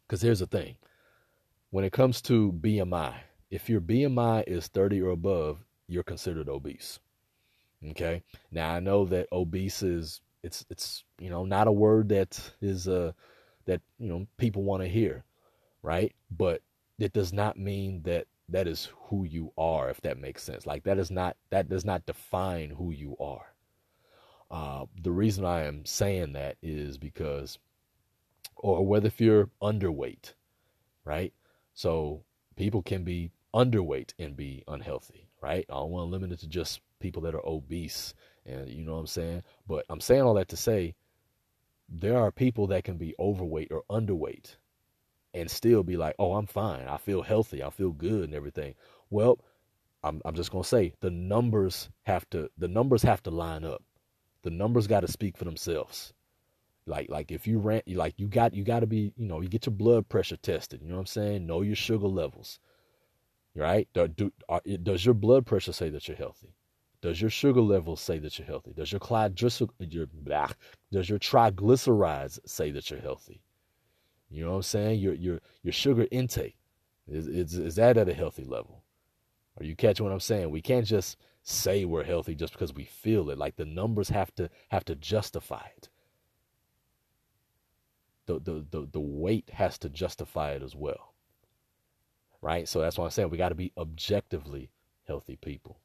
[0.06, 0.76] Because here's the thing:
[1.70, 3.14] when it comes to BMI,
[3.51, 5.59] if your BMI is 30 or above,
[5.89, 6.98] you're considered obese.
[7.90, 8.22] Okay.
[8.51, 12.89] Now I know that obese is it's it's you know not a word that is
[12.89, 13.12] uh
[13.66, 15.24] that you know people want to hear,
[15.82, 16.14] right?
[16.31, 16.62] But
[16.98, 20.66] it does not mean that that is who you are if that makes sense.
[20.66, 23.55] Like that is not that does not define who you are.
[24.51, 27.59] Uh, the reason I am saying that is because,
[28.56, 30.35] or whether if you're underweight,
[31.05, 31.32] right?
[31.72, 32.24] So
[32.56, 35.66] people can be underweight and be unhealthy, right?
[35.68, 38.14] I don't want to limit it to just people that are obese
[38.47, 39.43] and you know what I'm saying?
[39.66, 40.94] But I'm saying all that to say
[41.89, 44.56] there are people that can be overweight or underweight
[45.35, 46.89] and still be like, "Oh, I'm fine.
[46.89, 47.62] I feel healthy.
[47.62, 48.74] I feel good and everything."
[49.10, 49.39] Well,
[50.02, 53.64] I'm I'm just going to say the numbers have to the numbers have to line
[53.64, 53.82] up.
[54.43, 56.12] The numbers got to speak for themselves.
[56.86, 59.48] Like like if you ran like you got you got to be, you know, you
[59.48, 61.47] get your blood pressure tested, you know what I'm saying?
[61.47, 62.59] Know your sugar levels
[63.55, 63.89] right?
[63.93, 66.55] Do, do, uh, are, does your blood pressure say that you're healthy?
[67.02, 68.72] Does your sugar levels say that you're healthy?
[68.72, 69.01] Does your,
[69.78, 70.48] your blah,
[70.93, 73.43] does your triglycerides say that you're healthy?
[74.31, 75.01] You know what I'm saying?
[75.01, 76.56] Your your your sugar intake
[77.09, 78.85] is is, is that at a healthy level?
[79.59, 80.51] Are you catching what I'm saying?
[80.51, 83.39] We can't just say we're healthy just because we feel it.
[83.39, 85.89] Like the numbers have to have to justify it.
[88.27, 91.10] The the the, the weight has to justify it as well
[92.42, 92.68] right?
[92.68, 94.70] So that's why I'm saying we got to be objectively
[95.06, 95.78] healthy people.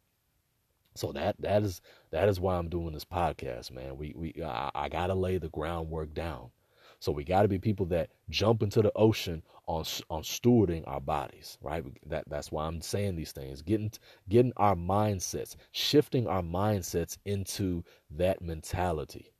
[0.96, 3.98] So that that is that is why I'm doing this podcast, man.
[3.98, 6.52] We we I, I got to lay the groundwork down.
[7.00, 11.02] So we got to be people that jump into the ocean on on stewarding our
[11.02, 11.84] bodies, right?
[12.06, 13.62] That that's why I'm saying these things.
[13.62, 13.92] Getting
[14.30, 19.34] getting our mindsets, shifting our mindsets into that mentality,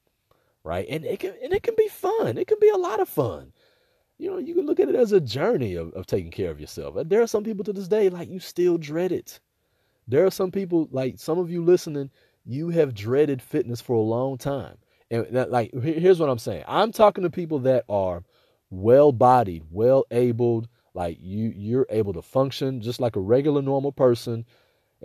[0.64, 0.86] right?
[0.90, 2.38] And it can and it can be fun.
[2.38, 3.54] It can be a lot of fun
[4.18, 6.60] you know, you can look at it as a journey of, of taking care of
[6.60, 6.96] yourself.
[7.06, 9.40] There are some people to this day, like you still dread it.
[10.08, 12.10] There are some people, like some of you listening,
[12.46, 14.78] you have dreaded fitness for a long time.
[15.12, 16.64] And that, like, here's what I'm saying.
[16.68, 18.24] I'm talking to people that are
[18.70, 23.92] well bodied, well abled, like you, you're able to function just like a regular normal
[23.92, 24.46] person.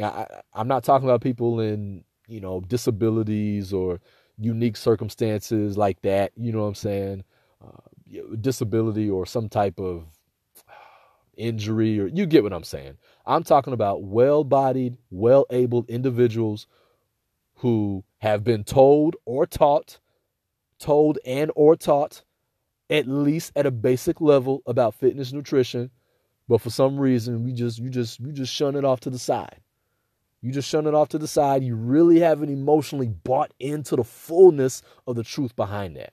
[0.00, 4.00] I, I'm not talking about people in, you know, disabilities or
[4.38, 6.32] unique circumstances like that.
[6.36, 7.24] You know what I'm saying?
[7.62, 7.80] Uh,
[8.40, 10.04] disability or some type of
[11.36, 12.96] injury or you get what I'm saying.
[13.26, 16.66] I'm talking about well-bodied, well-abled individuals
[17.56, 19.98] who have been told or taught,
[20.78, 22.22] told and or taught
[22.88, 25.90] at least at a basic level about fitness nutrition,
[26.48, 29.18] but for some reason we just you just you just shun it off to the
[29.18, 29.60] side.
[30.42, 31.62] You just shun it off to the side.
[31.62, 36.12] You really haven't emotionally bought into the fullness of the truth behind that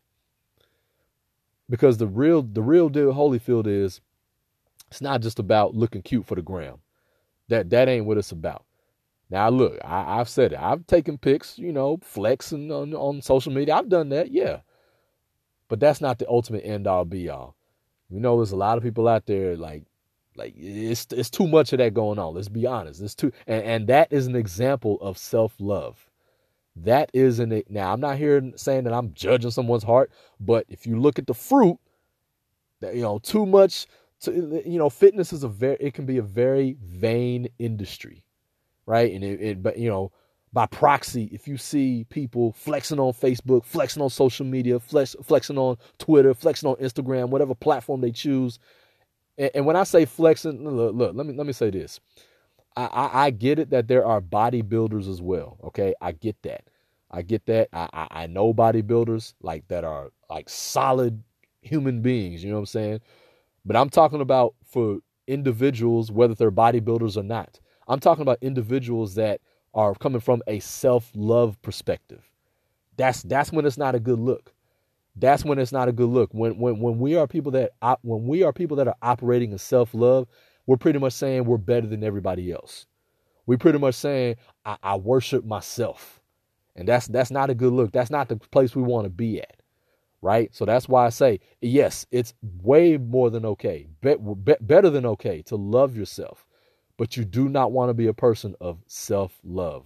[1.69, 4.02] because the real the real deal Holyfield is
[4.89, 6.77] it's not just about looking cute for the gram.
[7.49, 8.65] That that ain't what it's about.
[9.30, 10.60] Now look, I, have said it.
[10.60, 13.76] I've taken pics, you know, flexing on, on social media.
[13.76, 14.61] I've done that, yeah.
[15.68, 17.56] But that's not the ultimate end all be all.
[18.10, 19.84] You know, there's a lot of people out there like
[20.38, 22.35] like it's it's too much of that going on.
[22.35, 23.02] Let's be honest.
[23.02, 26.06] It's too and, and that is an example of self-love.
[26.83, 30.85] That is an now I'm not here saying that I'm judging someone's heart, but if
[30.85, 31.77] you look at the fruit,
[32.81, 33.87] that you know, too much
[34.21, 38.23] to, you know, fitness is a very it can be a very vain industry.
[38.85, 39.13] Right?
[39.13, 40.11] And it, it but you know,
[40.53, 45.57] by proxy, if you see people flexing on Facebook, flexing on social media, flex, flexing
[45.57, 48.59] on Twitter, flexing on Instagram, whatever platform they choose,
[49.37, 51.99] and, and when I say flexing, look, look, let me let me say this.
[52.77, 55.59] I, I, I get it that there are bodybuilders as well.
[55.65, 56.65] Okay, I get that.
[57.11, 57.69] I get that.
[57.73, 61.23] I, I, I know bodybuilders like that are like solid
[61.61, 62.43] human beings.
[62.43, 63.01] You know what I'm saying?
[63.65, 67.59] But I'm talking about for individuals, whether they're bodybuilders or not.
[67.87, 69.41] I'm talking about individuals that
[69.73, 72.23] are coming from a self-love perspective.
[72.97, 74.53] That's that's when it's not a good look.
[75.15, 76.31] That's when it's not a good look.
[76.33, 77.71] When when when we are people that
[78.01, 80.27] when we are people that are operating in self-love,
[80.68, 82.85] we're pretty much saying we're better than everybody else.
[83.48, 84.35] We're pretty much saying
[84.65, 86.19] I, I worship myself.
[86.76, 87.91] And that's that's not a good look.
[87.91, 89.64] That's not the place we want to be at.
[90.22, 90.53] Right?
[90.53, 93.88] So that's why I say, yes, it's way more than okay.
[94.02, 96.45] Be, be, better than okay to love yourself.
[96.98, 99.85] But you do not want to be a person of self-love.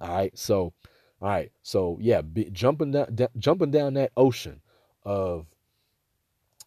[0.00, 0.36] All right?
[0.36, 0.72] So
[1.20, 1.50] all right.
[1.62, 4.60] So, yeah, be, jumping down jumping down that ocean
[5.04, 5.46] of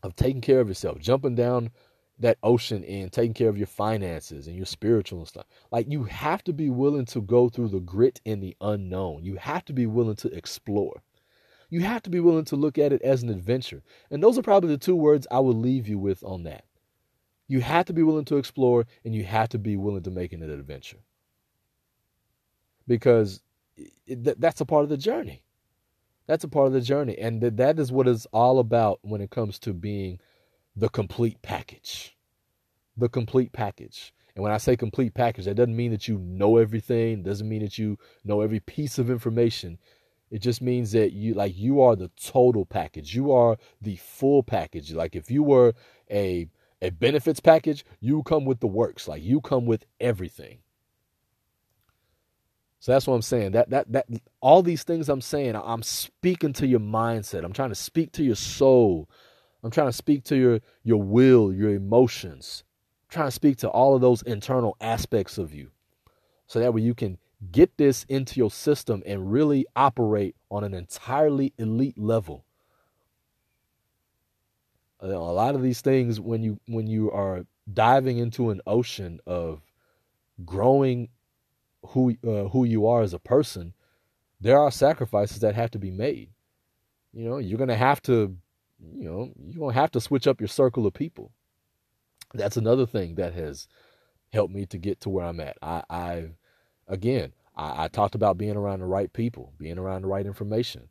[0.02, 1.72] of taking care of yourself, jumping down
[2.20, 5.46] that ocean and taking care of your finances and your spiritual and stuff.
[5.72, 9.24] Like you have to be willing to go through the grit and the unknown.
[9.24, 11.02] You have to be willing to explore.
[11.70, 13.84] You have to be willing to look at it as an adventure.
[14.12, 16.66] And those are probably the two words I will leave you with on that.
[17.48, 20.34] You have to be willing to explore and you have to be willing to make
[20.34, 21.00] it an adventure.
[22.88, 23.42] Because
[24.08, 25.44] that's a part of the journey.
[26.28, 27.18] That's a part of the journey.
[27.18, 30.20] And that is what it's all about when it comes to being
[30.76, 32.18] the complete package.
[32.98, 34.14] The complete package.
[34.36, 37.62] And when I say complete package, that doesn't mean that you know everything, doesn't mean
[37.62, 39.78] that you know every piece of information.
[40.32, 43.16] It just means that you like you are the total package.
[43.16, 44.94] You are the full package.
[44.94, 45.74] Like if you were
[46.12, 46.48] a
[46.82, 49.08] a benefits package, you come with the works.
[49.08, 50.60] Like you come with everything.
[52.80, 53.52] So that's what I'm saying.
[53.52, 54.06] That that that
[54.40, 57.44] all these things I'm saying, I'm speaking to your mindset.
[57.44, 59.10] I'm trying to speak to your soul.
[59.64, 62.64] I'm trying to speak to your your will, your emotions.
[63.04, 65.72] I'm trying to speak to all of those internal aspects of you.
[66.48, 67.18] So that way you can
[67.52, 72.46] get this into your system and really operate on an entirely elite level.
[75.02, 79.62] A lot of these things when you when you are diving into an ocean of
[80.44, 81.10] growing
[81.88, 83.74] who uh, who you are as a person,
[84.42, 86.30] there are sacrifices that have to be made.
[87.14, 88.36] You know, you're gonna have to
[88.80, 91.32] you know, you're going have to switch up your circle of people.
[92.34, 93.68] That's another thing that has
[94.32, 95.58] helped me to get to where I'm at.
[95.62, 96.36] I, I've,
[96.88, 100.90] again, I, I talked about being around the right people, being around the right information.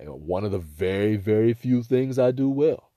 [0.00, 2.90] I, one of the very, very few things I do well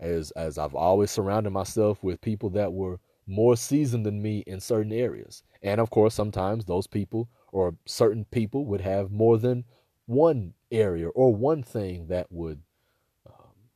[0.00, 4.60] is as I've always surrounded myself with people that were more seasoned than me in
[4.60, 5.42] certain areas.
[5.62, 9.64] And of course, sometimes those people or certain people would have more than
[10.06, 12.62] one area or one thing that would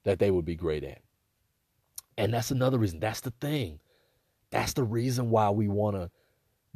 [0.05, 1.01] that they would be great at.
[2.17, 3.01] And that's another reason.
[3.01, 3.81] That's the thing.
[4.51, 6.11] That's the reason why we want to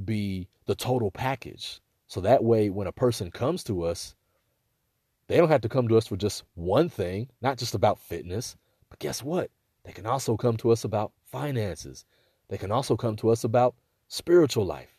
[0.04, 1.80] be the total package.
[2.08, 4.14] So that way, when a person comes to us,
[5.28, 8.56] they don't have to come to us for just one thing, not just about fitness.
[8.88, 9.50] But guess what?
[9.84, 12.04] They can also come to us about finances.
[12.48, 13.74] They can also come to us about
[14.08, 14.98] spiritual life.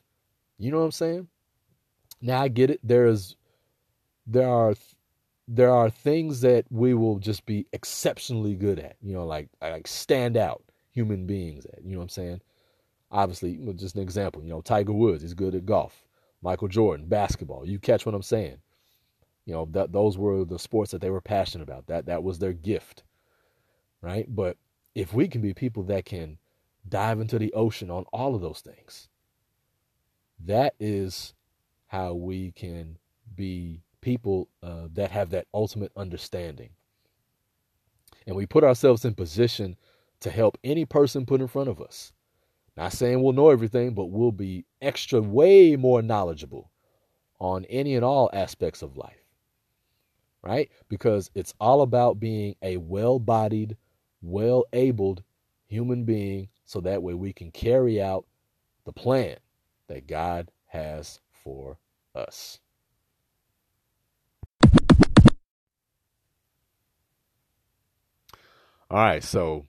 [0.58, 1.28] You know what I'm saying?
[2.22, 2.80] Now I get it.
[2.84, 3.36] There is
[4.28, 4.76] there are
[5.52, 9.88] there are things that we will just be exceptionally good at, you know, like like
[9.88, 12.42] stand out human beings at, you know what I'm saying?
[13.12, 16.06] Obviously, just an example, you know, Tiger Woods is good at golf.
[16.44, 17.68] Michael Jordan, basketball.
[17.68, 18.58] You catch what I'm saying?
[19.46, 21.88] You know, that those were the sports that they were passionate about.
[21.88, 23.04] That that was their gift.
[24.02, 24.28] Right?
[24.30, 24.56] But
[24.94, 26.38] if we can be people that can
[26.88, 29.10] dive into the ocean on all of those things,
[30.46, 31.34] that is
[31.88, 32.98] how we can
[33.36, 36.70] be people uh, that have that ultimate understanding.
[38.28, 39.78] And we put ourselves in position
[40.22, 42.12] to help any person put in front of us.
[42.78, 46.72] Not saying we'll know everything, but we'll be extra, way more knowledgeable
[47.40, 49.16] on any and all aspects of life.
[50.42, 50.70] Right?
[50.88, 53.76] Because it's all about being a well bodied,
[54.22, 55.24] well abled
[55.68, 58.26] human being so that way we can carry out
[58.86, 59.38] the plan
[59.88, 61.78] that God has for
[62.16, 62.60] us.
[68.92, 69.68] All right, so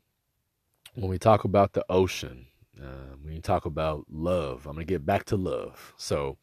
[0.94, 2.46] when we talk about the ocean,
[2.82, 5.92] uh, when you talk about love, I'm going to get back to love.
[5.98, 6.38] So,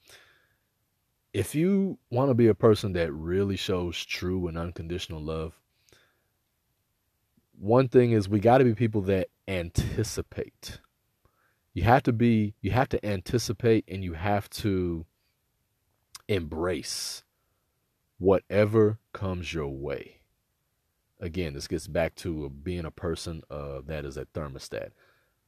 [1.33, 5.59] if you want to be a person that really shows true and unconditional love,
[7.57, 10.79] one thing is we got to be people that anticipate.
[11.73, 15.07] You have to be, you have to anticipate and you have to
[16.27, 17.23] embrace
[18.19, 20.16] whatever comes your way
[21.19, 24.89] again, this gets back to being a person uh, that is a thermostat.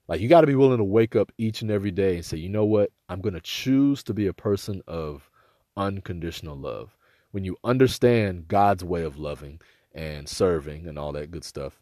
[0.08, 2.38] Like you got to be willing to wake up each and every day and say,
[2.38, 2.92] you know what?
[3.10, 5.30] I'm going to choose to be a person of
[5.78, 6.98] unconditional love.
[7.32, 9.62] When you understand God's way of loving
[9.94, 11.80] and serving and all that good stuff,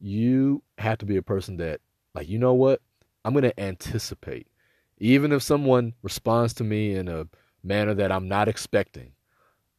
[0.00, 1.80] you have to be a person that,
[2.14, 2.82] like, you know what?
[3.24, 4.46] I'm going to anticipate.
[4.98, 7.26] Even if someone responds to me in a
[7.62, 9.12] manner that I'm not expecting,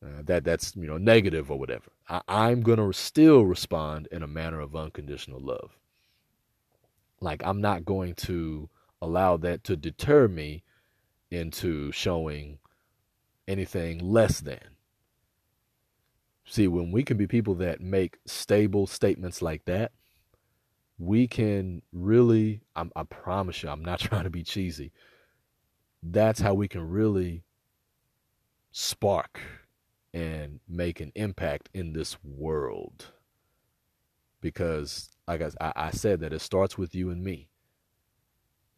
[0.04, 4.28] uh, that that's you know negative or whatever, I, I'm gonna still respond in a
[4.28, 5.78] manner of unconditional love.
[7.20, 8.70] Like I'm not going to
[9.02, 10.64] allow that to deter me
[11.32, 12.60] into showing
[13.48, 14.60] anything less than.
[16.46, 19.92] See, when we can be people that make stable statements like that,
[20.98, 24.92] we can really, I'm, i promise you, I'm not trying to be cheesy.
[26.04, 27.44] That's how we can really
[28.72, 29.40] spark
[30.14, 33.08] and make an impact in this world.
[34.42, 37.50] Because, like I, I said, that it starts with you and me.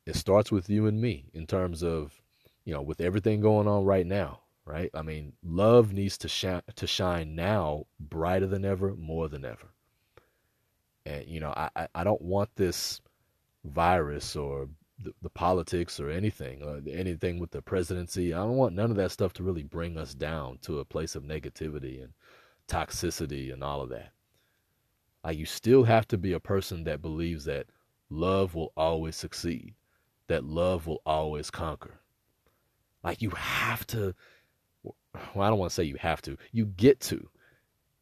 [0.06, 2.22] It starts with you and me in terms of,
[2.66, 4.90] you know, with everything going on right now, right?
[4.94, 9.70] I mean, love needs to shine to shine now brighter than ever, more than ever.
[11.06, 13.00] And you know, I I don't want this
[13.64, 14.68] virus or
[15.00, 18.34] the, the politics or anything, or anything with the presidency.
[18.34, 21.16] I don't want none of that stuff to really bring us down to a place
[21.16, 22.14] of negativity and
[22.68, 24.12] toxicity and all of that.
[25.24, 27.68] Like you still have to be a person that believes that
[28.10, 29.74] love will always succeed,
[30.28, 32.00] that love will always conquer.
[33.04, 34.14] Like you have to
[34.84, 34.96] well,
[35.36, 36.38] I don't want to say you have to.
[36.52, 37.30] You get to.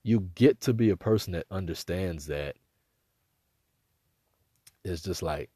[0.04, 2.56] You get to be a person that understands that
[4.84, 5.50] it's just like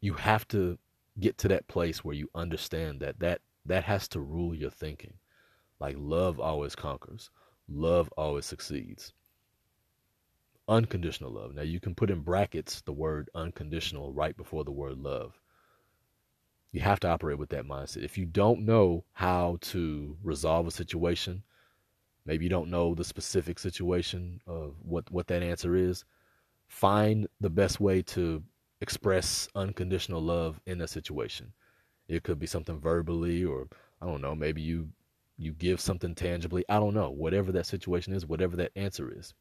[0.00, 0.78] you have to
[1.18, 5.14] get to that place where you understand that that that has to rule your thinking.
[5.80, 7.30] Like love always conquers.
[7.68, 9.12] Love always succeeds.
[10.68, 11.54] Unconditional love.
[11.54, 15.38] Now you can put in brackets the word unconditional right before the word love.
[16.72, 18.04] You have to operate with that mindset.
[18.04, 21.42] If you don't know how to resolve a situation,
[22.24, 26.04] maybe you don't know the specific situation of what, what that answer is,
[26.68, 28.42] find the best way to
[28.80, 31.52] express unconditional love in a situation.
[32.08, 33.68] It could be something verbally or
[34.00, 34.88] I don't know, maybe you
[35.38, 36.64] you give something tangibly.
[36.68, 37.10] I don't know.
[37.10, 39.34] Whatever that situation is, whatever that answer is.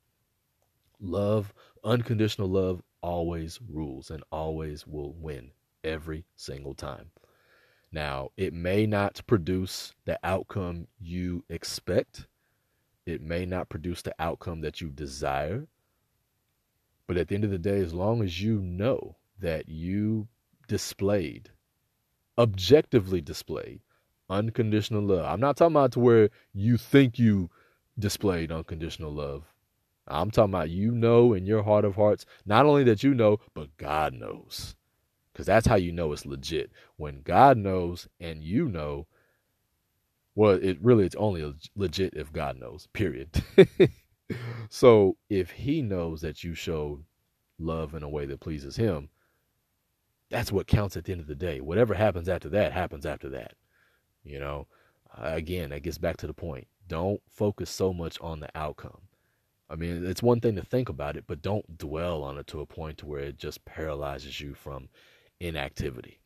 [0.99, 1.53] Love,
[1.83, 5.51] unconditional love always rules and always will win
[5.83, 7.11] every single time.
[7.91, 12.27] Now, it may not produce the outcome you expect.
[13.05, 15.67] It may not produce the outcome that you desire.
[17.07, 20.27] But at the end of the day, as long as you know that you
[20.67, 21.49] displayed,
[22.37, 23.81] objectively displayed,
[24.29, 25.25] unconditional love.
[25.25, 27.49] I'm not talking about to where you think you
[27.97, 29.43] displayed unconditional love.
[30.07, 33.39] I'm talking about you know in your heart of hearts, not only that you know,
[33.53, 34.75] but God knows.
[35.33, 36.71] Because that's how you know it's legit.
[36.95, 39.07] When God knows and you know,
[40.35, 43.43] well, it really it's only legit if God knows, period.
[44.69, 47.03] so if he knows that you showed
[47.57, 49.09] love in a way that pleases him,
[50.30, 51.61] that's what counts at the end of the day.
[51.61, 53.53] Whatever happens after that happens after that.
[54.23, 54.68] You know,
[55.15, 56.68] uh, again, that gets back to the point.
[56.88, 59.02] Don't focus so much on the outcome.
[59.69, 62.61] I mean, it's one thing to think about it, but don't dwell on it to
[62.61, 64.89] a point to where it just paralyzes you from
[65.39, 66.19] inactivity,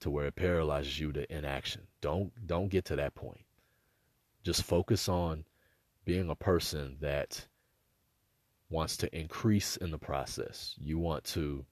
[0.00, 1.82] to where it paralyzes you to inaction.
[2.00, 3.44] Don't don't get to that point.
[4.42, 5.44] Just focus on
[6.04, 7.46] being a person that
[8.70, 10.74] wants to increase in the process.
[10.78, 11.64] You want to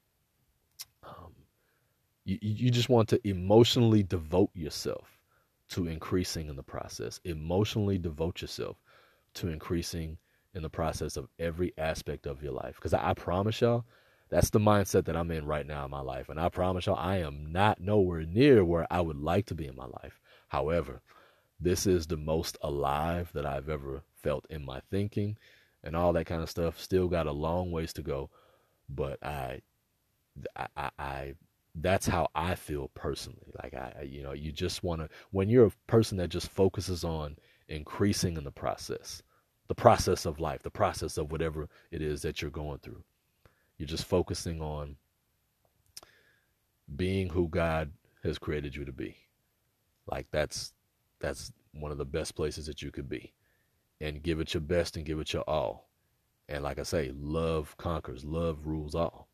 [2.25, 5.19] you, you just want to emotionally devote yourself
[5.69, 7.19] to increasing in the process.
[7.23, 8.77] Emotionally devote yourself
[9.35, 10.17] to increasing
[10.53, 12.75] in the process of every aspect of your life.
[12.75, 13.85] Because I, I promise y'all,
[14.29, 16.29] that's the mindset that I'm in right now in my life.
[16.29, 19.67] And I promise y'all, I am not nowhere near where I would like to be
[19.67, 20.19] in my life.
[20.47, 21.01] However,
[21.59, 25.37] this is the most alive that I've ever felt in my thinking
[25.83, 26.79] and all that kind of stuff.
[26.79, 28.29] Still got a long ways to go,
[28.89, 29.61] but I,
[30.55, 31.33] I, I
[31.75, 33.51] that's how I feel personally.
[33.61, 37.03] Like I, you know, you just want to when you're a person that just focuses
[37.03, 37.37] on
[37.67, 39.23] increasing in the process,
[39.67, 43.03] the process of life, the process of whatever it is that you're going through.
[43.77, 44.95] You're just focusing on
[46.95, 47.91] being who God
[48.23, 49.17] has created you to be.
[50.05, 50.73] Like that's
[51.19, 53.33] that's one of the best places that you could be.
[54.01, 55.89] And give it your best and give it your all.
[56.49, 59.29] And like I say, love conquers, love rules all.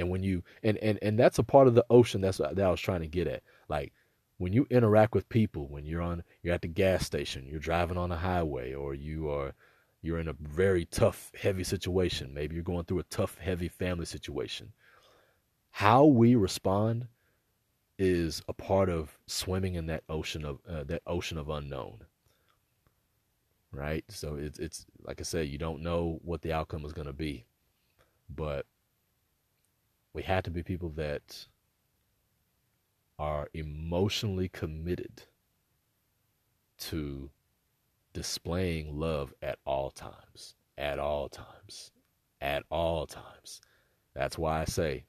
[0.00, 2.70] And when you and and and that's a part of the ocean that's that I
[2.72, 3.44] was trying to get at.
[3.68, 3.94] Like
[4.38, 7.98] when you interact with people, when you're on you're at the gas station, you're driving
[7.98, 9.54] on a highway, or you are
[10.02, 12.34] you're in a very tough, heavy situation.
[12.34, 14.72] Maybe you're going through a tough, heavy family situation.
[15.72, 17.08] how we respond
[17.98, 22.00] is a part of swimming in that ocean of uh, that ocean of unknown
[23.72, 27.06] right so it's it's like i said you don't know what the outcome is going
[27.06, 27.44] to be
[28.28, 28.66] but
[30.12, 31.46] we have to be people that
[33.18, 35.24] are emotionally committed
[36.78, 37.30] to
[38.12, 41.92] displaying love at all times at all times
[42.40, 43.60] at all times
[44.14, 45.04] that's why i say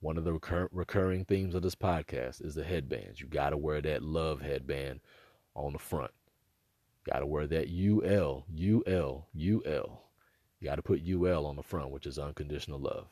[0.00, 3.20] one of the recur- recurring themes of this podcast is the headbands.
[3.20, 5.00] You got to wear that love headband
[5.54, 6.12] on the front.
[7.04, 10.02] Got to wear that UL, UL, UL.
[10.60, 13.06] You got to put UL on the front, which is unconditional love.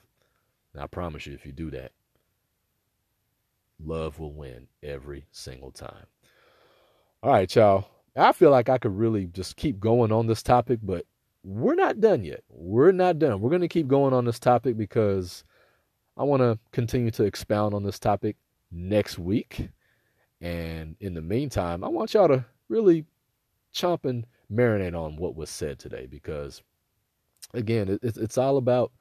[0.77, 1.93] And I promise you, if you do that,
[3.83, 6.05] love will win every single time.
[7.23, 7.87] All right, y'all.
[8.15, 11.07] I feel like I could really just keep going on this topic, but
[11.43, 12.45] we're not done yet.
[12.51, 13.41] We're not done.
[13.41, 15.45] We're going to keep going on this topic because
[16.15, 18.37] I want to continue to expound on this topic
[18.71, 19.71] next week.
[20.43, 23.07] And in the meantime, I want y'all to really
[23.75, 26.63] chomp and marinate on what was said today because,
[27.55, 28.93] again, it's, it's all about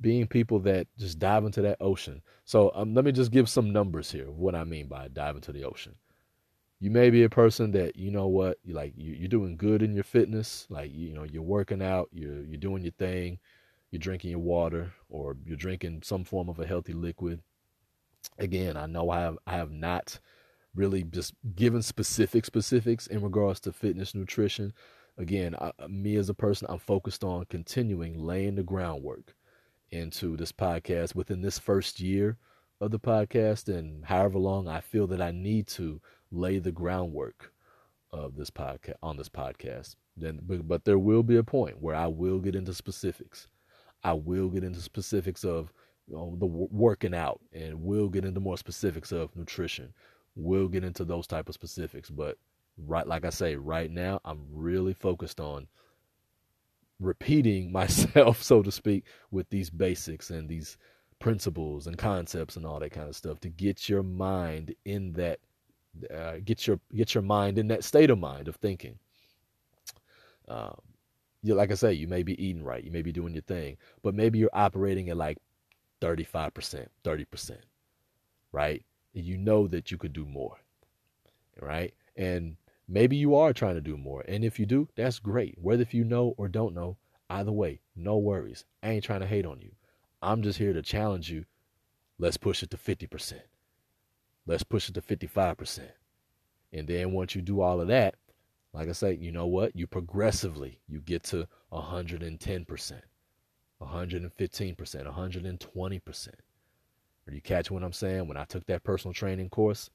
[0.00, 2.22] being people that just dive into that ocean.
[2.44, 4.30] So um, let me just give some numbers here.
[4.30, 5.94] What I mean by dive into the ocean.
[6.80, 8.94] You may be a person that you know what you like.
[8.96, 10.66] You, you're doing good in your fitness.
[10.68, 12.08] Like you know, you're working out.
[12.12, 13.38] You're you're doing your thing
[13.94, 17.40] you're drinking your water or you're drinking some form of a healthy liquid.
[18.40, 20.18] Again, I know I have I have not
[20.74, 24.72] really just given specific specifics in regards to fitness nutrition.
[25.16, 29.36] Again, I, me as a person, I'm focused on continuing laying the groundwork
[29.94, 32.36] into this podcast within this first year
[32.80, 36.00] of the podcast and however long I feel that I need to
[36.30, 37.52] lay the groundwork
[38.12, 39.96] of this podcast on this podcast.
[40.16, 43.48] Then but, but there will be a point where I will get into specifics
[44.04, 45.72] I will get into specifics of
[46.06, 49.94] you know, the working out and we'll get into more specifics of nutrition.
[50.36, 52.36] We'll get into those type of specifics, but
[52.76, 55.68] right like I say, right now I'm really focused on
[57.00, 60.76] repeating myself, so to speak, with these basics and these
[61.18, 65.38] principles and concepts and all that kind of stuff to get your mind in that
[66.12, 68.98] uh, get your get your mind in that state of mind of thinking.
[70.48, 70.76] Um,
[71.42, 73.76] you like I say, you may be eating right, you may be doing your thing,
[74.02, 75.38] but maybe you're operating at like
[76.00, 77.58] 35%, 30%,
[78.52, 78.84] right?
[79.14, 80.56] And you know that you could do more,
[81.60, 81.94] right?
[82.16, 82.56] And
[82.88, 84.24] maybe you are trying to do more.
[84.28, 85.56] And if you do, that's great.
[85.60, 86.96] Whether if you know or don't know,
[87.30, 88.64] either way, no worries.
[88.82, 89.72] I ain't trying to hate on you.
[90.22, 91.44] I'm just here to challenge you.
[92.18, 93.40] Let's push it to 50%.
[94.46, 95.80] Let's push it to 55%.
[96.72, 98.16] And then once you do all of that,
[98.72, 99.76] like I say, you know what?
[99.76, 103.00] You progressively you get to 110%,
[103.80, 104.26] 115%,
[105.06, 106.28] 120%.
[107.26, 108.28] Are you catch what I'm saying?
[108.28, 109.88] When I took that personal training course,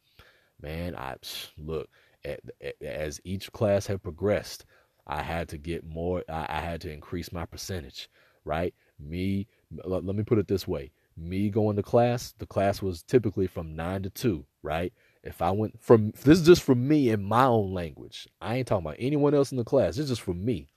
[0.61, 1.15] man, I
[1.57, 1.89] look
[2.81, 4.65] as each class had progressed,
[5.07, 6.23] I had to get more.
[6.29, 8.09] I, had to increase my percentage,
[8.45, 8.73] right?
[8.99, 9.47] Me,
[9.83, 13.75] let, me put it this way: me going to class, the class was typically from
[13.75, 14.93] nine to two, right?
[15.23, 18.27] If I went from this is just for me in my own language.
[18.41, 19.95] I ain't talking about anyone else in the class.
[19.95, 20.69] This is just for me.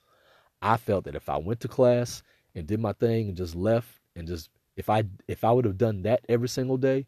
[0.60, 2.22] I felt that if I went to class
[2.54, 5.78] and did my thing and just left and just if I if I would have
[5.78, 7.06] done that every single day,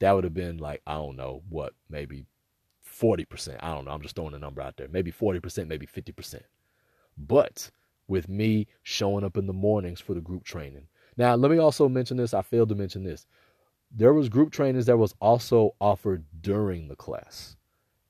[0.00, 2.26] that would have been like I don't know what maybe
[3.00, 3.56] 40%.
[3.60, 3.90] I don't know.
[3.90, 4.88] I'm just throwing a number out there.
[4.88, 6.40] Maybe 40%, maybe 50%.
[7.16, 7.70] But
[8.08, 10.86] with me showing up in the mornings for the group training.
[11.16, 12.34] Now, let me also mention this.
[12.34, 13.26] I failed to mention this
[13.94, 17.56] there was group trainings that was also offered during the class.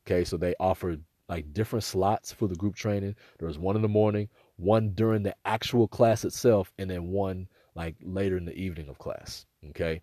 [0.06, 3.14] Okay, so they offered like different slots for the group training.
[3.38, 7.48] There was one in the morning, one during the actual class itself, and then one
[7.74, 9.46] like later in the evening of class.
[9.70, 10.00] Okay,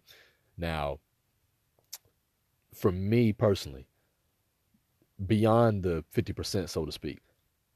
[0.57, 0.99] now
[2.73, 3.87] for me personally,
[5.27, 7.19] beyond the 50%, so to speak,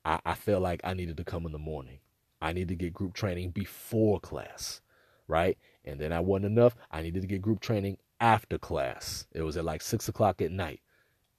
[0.04, 2.00] I, I felt like I needed to come in the morning.
[2.42, 4.82] I need to get group training before class,
[5.28, 5.58] right?
[5.84, 6.76] And then I wasn't enough.
[6.92, 9.26] I needed to get group training after class.
[9.34, 10.82] It was at like six o'clock at night.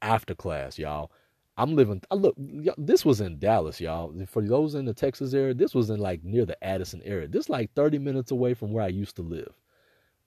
[0.02, 1.10] After class, y'all.
[1.58, 2.02] I'm living.
[2.10, 2.34] I look.
[2.76, 4.14] This was in Dallas, y'all.
[4.26, 7.28] For those in the Texas area, this was in like near the Addison area.
[7.28, 9.52] This like 30 minutes away from where I used to live.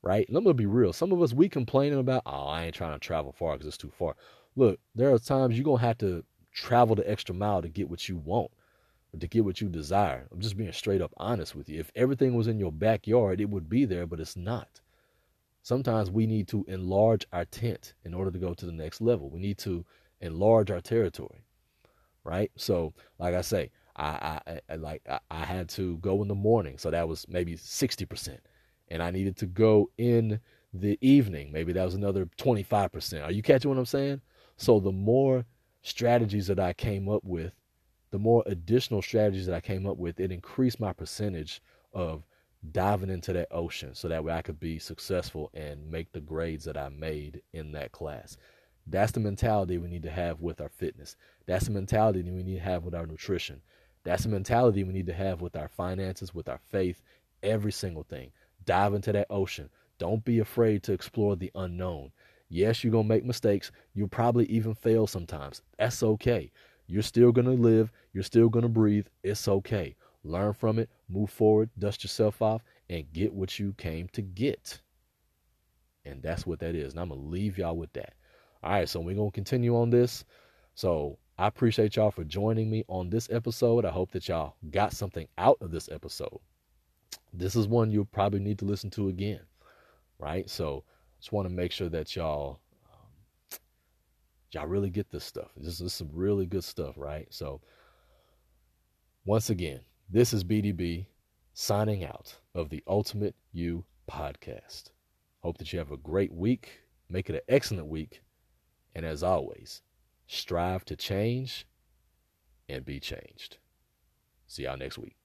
[0.02, 0.28] Right?
[0.28, 0.92] And I'm gonna be real.
[0.94, 3.78] Some of us we complaining about, oh, I ain't trying to travel far because it's
[3.78, 4.16] too far.
[4.60, 8.10] Look, there are times you're gonna have to travel the extra mile to get what
[8.10, 8.52] you want
[9.18, 10.28] to get what you desire.
[10.32, 11.80] I'm just being straight up honest with you.
[11.80, 14.82] If everything was in your backyard, it would be there, but it's not.
[15.64, 19.30] Sometimes we need to enlarge our tent in order to go to the next level.
[19.30, 19.86] We need to
[20.20, 21.46] enlarge our territory,
[22.26, 22.52] right?
[22.58, 26.36] So, like I say, I, I, I like I, I had to go in the
[26.36, 28.42] morning, so that was maybe sixty percent,
[28.90, 30.42] and I needed to go in
[30.74, 31.52] the evening.
[31.54, 33.24] Maybe that was another 25%.
[33.24, 34.22] Are you catching what I'm saying?
[34.60, 35.46] So the more
[35.84, 37.54] strategies that I came up with,
[38.12, 41.62] the more additional strategies that I came up with, it increased my percentage
[41.94, 42.26] of
[42.74, 46.66] diving into that ocean so that way I could be successful and make the grades
[46.66, 48.36] that I made in that class.
[48.86, 51.16] That's the mentality we need to have with our fitness.
[51.46, 53.62] That's the mentality we need to have with our nutrition.
[54.04, 57.02] That's the mentality we need to have with our finances, with our faith,
[57.44, 58.34] every single thing.
[58.66, 59.70] Dive into that ocean.
[60.00, 62.12] Don't be afraid to explore the unknown.
[62.50, 63.72] Yes, you're going to make mistakes.
[63.94, 65.62] You'll probably even fail sometimes.
[65.78, 66.52] That's okay.
[66.88, 67.92] You're still going to live.
[68.14, 69.06] You're still going to breathe.
[69.24, 69.96] It's okay.
[70.24, 74.82] Learn from it, move forward, dust yourself off, and get what you came to get.
[76.06, 76.94] And that's what that is.
[76.94, 78.14] And I'm going to leave y'all with that.
[78.64, 80.26] All right, so we're going to continue on this.
[80.76, 83.86] So I appreciate y'all for joining me on this episode.
[83.86, 86.40] I hope that y'all got something out of this episode.
[87.32, 89.42] This is one you'll probably need to listen to again,
[90.18, 90.50] right?
[90.50, 90.84] So
[91.20, 92.60] just want to make sure that y'all
[92.92, 93.60] um,
[94.52, 95.50] y'all really get this stuff.
[95.58, 97.28] This is some really good stuff, right?
[97.30, 97.62] So
[99.26, 101.06] once again, this is BDB
[101.54, 104.92] signing out of the Ultimate You podcast.
[105.42, 106.82] Hope that you have a great week.
[107.10, 108.22] Make it an excellent week.
[108.96, 109.82] And as always,
[110.28, 111.68] strive to change
[112.68, 113.58] and be changed.
[114.48, 115.19] See y'all next week.